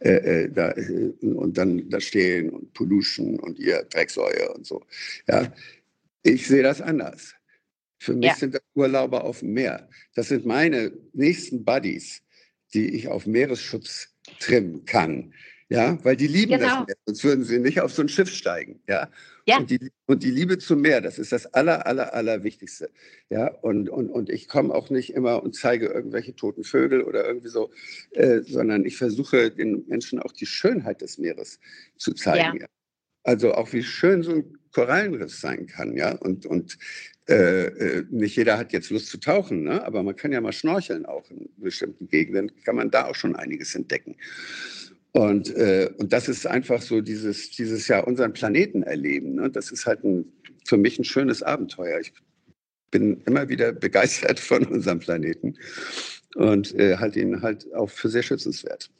[0.00, 4.84] äh, äh, da, äh, und dann da stehen und Pollution und ihr Drecksäure und so.
[5.26, 5.52] Ja,
[6.22, 7.34] ich sehe das anders.
[8.00, 8.34] Für mich ja.
[8.36, 9.88] sind das Urlauber auf dem Meer.
[10.14, 12.22] Das sind meine nächsten Buddies,
[12.74, 15.32] die ich auf Meeresschutz trimmen kann.
[15.70, 16.78] Ja, weil die lieben Genau.
[16.78, 18.80] das Meer, sonst würden sie nicht auf so ein Schiff steigen.
[18.88, 19.08] Ja.
[19.46, 19.58] Ja.
[19.58, 22.90] Und, die, und die Liebe zum Meer, das ist das aller, aller, aller Wichtigste.
[23.30, 27.26] Ja, und, und, und ich komme auch nicht immer und zeige irgendwelche toten Vögel oder
[27.26, 27.70] irgendwie so,
[28.12, 31.60] äh, sondern ich versuche den Menschen auch die Schönheit des Meeres
[31.96, 32.60] zu zeigen.
[32.60, 32.66] Ja.
[33.24, 36.12] Also auch wie schön so ein Korallenriff sein kann, ja.
[36.12, 36.78] Und, und
[37.28, 39.84] äh, äh, nicht jeder hat jetzt Lust zu tauchen, ne?
[39.84, 43.36] aber man kann ja mal schnorcheln auch in bestimmten Gegenden, kann man da auch schon
[43.36, 44.16] einiges entdecken.
[45.12, 49.36] Und, äh, und das ist einfach so dieses, dieses Jahr unseren Planeten erleben.
[49.36, 49.50] Ne?
[49.50, 50.32] Das ist halt ein,
[50.64, 51.98] für mich ein schönes Abenteuer.
[52.00, 52.12] Ich
[52.90, 55.56] bin immer wieder begeistert von unserem Planeten
[56.36, 58.90] und äh, halte ihn halt auch für sehr schützenswert.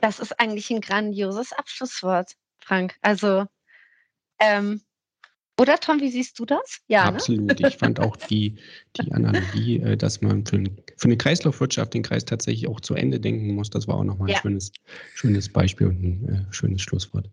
[0.00, 2.96] Das ist eigentlich ein grandioses Abschlusswort, Frank.
[3.02, 3.46] Also,
[4.38, 4.80] ähm,
[5.60, 6.80] oder Tom, wie siehst du das?
[6.88, 7.60] Ja, absolut.
[7.60, 7.68] Ne?
[7.68, 8.56] Ich fand auch die,
[8.98, 10.64] die Analogie, äh, dass man für,
[10.96, 13.68] für, eine Kreislaufwirtschaft den Kreis tatsächlich auch zu Ende denken muss.
[13.68, 14.40] Das war auch nochmal ein ja.
[14.40, 14.72] schönes,
[15.14, 17.28] schönes Beispiel und ein äh, schönes Schlusswort.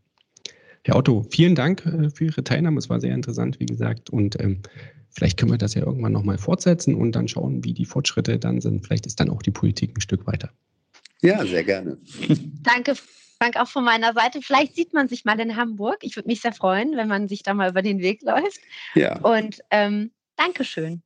[0.83, 2.79] Herr Otto, vielen Dank äh, für Ihre Teilnahme.
[2.79, 4.09] Es war sehr interessant, wie gesagt.
[4.09, 4.61] Und ähm,
[5.09, 8.59] vielleicht können wir das ja irgendwann nochmal fortsetzen und dann schauen, wie die Fortschritte dann
[8.59, 8.85] sind.
[8.85, 10.51] Vielleicht ist dann auch die Politik ein Stück weiter.
[11.21, 11.97] Ja, sehr gerne.
[12.61, 12.93] Danke,
[13.37, 14.41] Frank, auch von meiner Seite.
[14.41, 15.97] Vielleicht sieht man sich mal in Hamburg.
[16.01, 18.59] Ich würde mich sehr freuen, wenn man sich da mal über den Weg läuft.
[18.95, 19.19] Ja.
[19.19, 21.01] Und ähm, Dankeschön.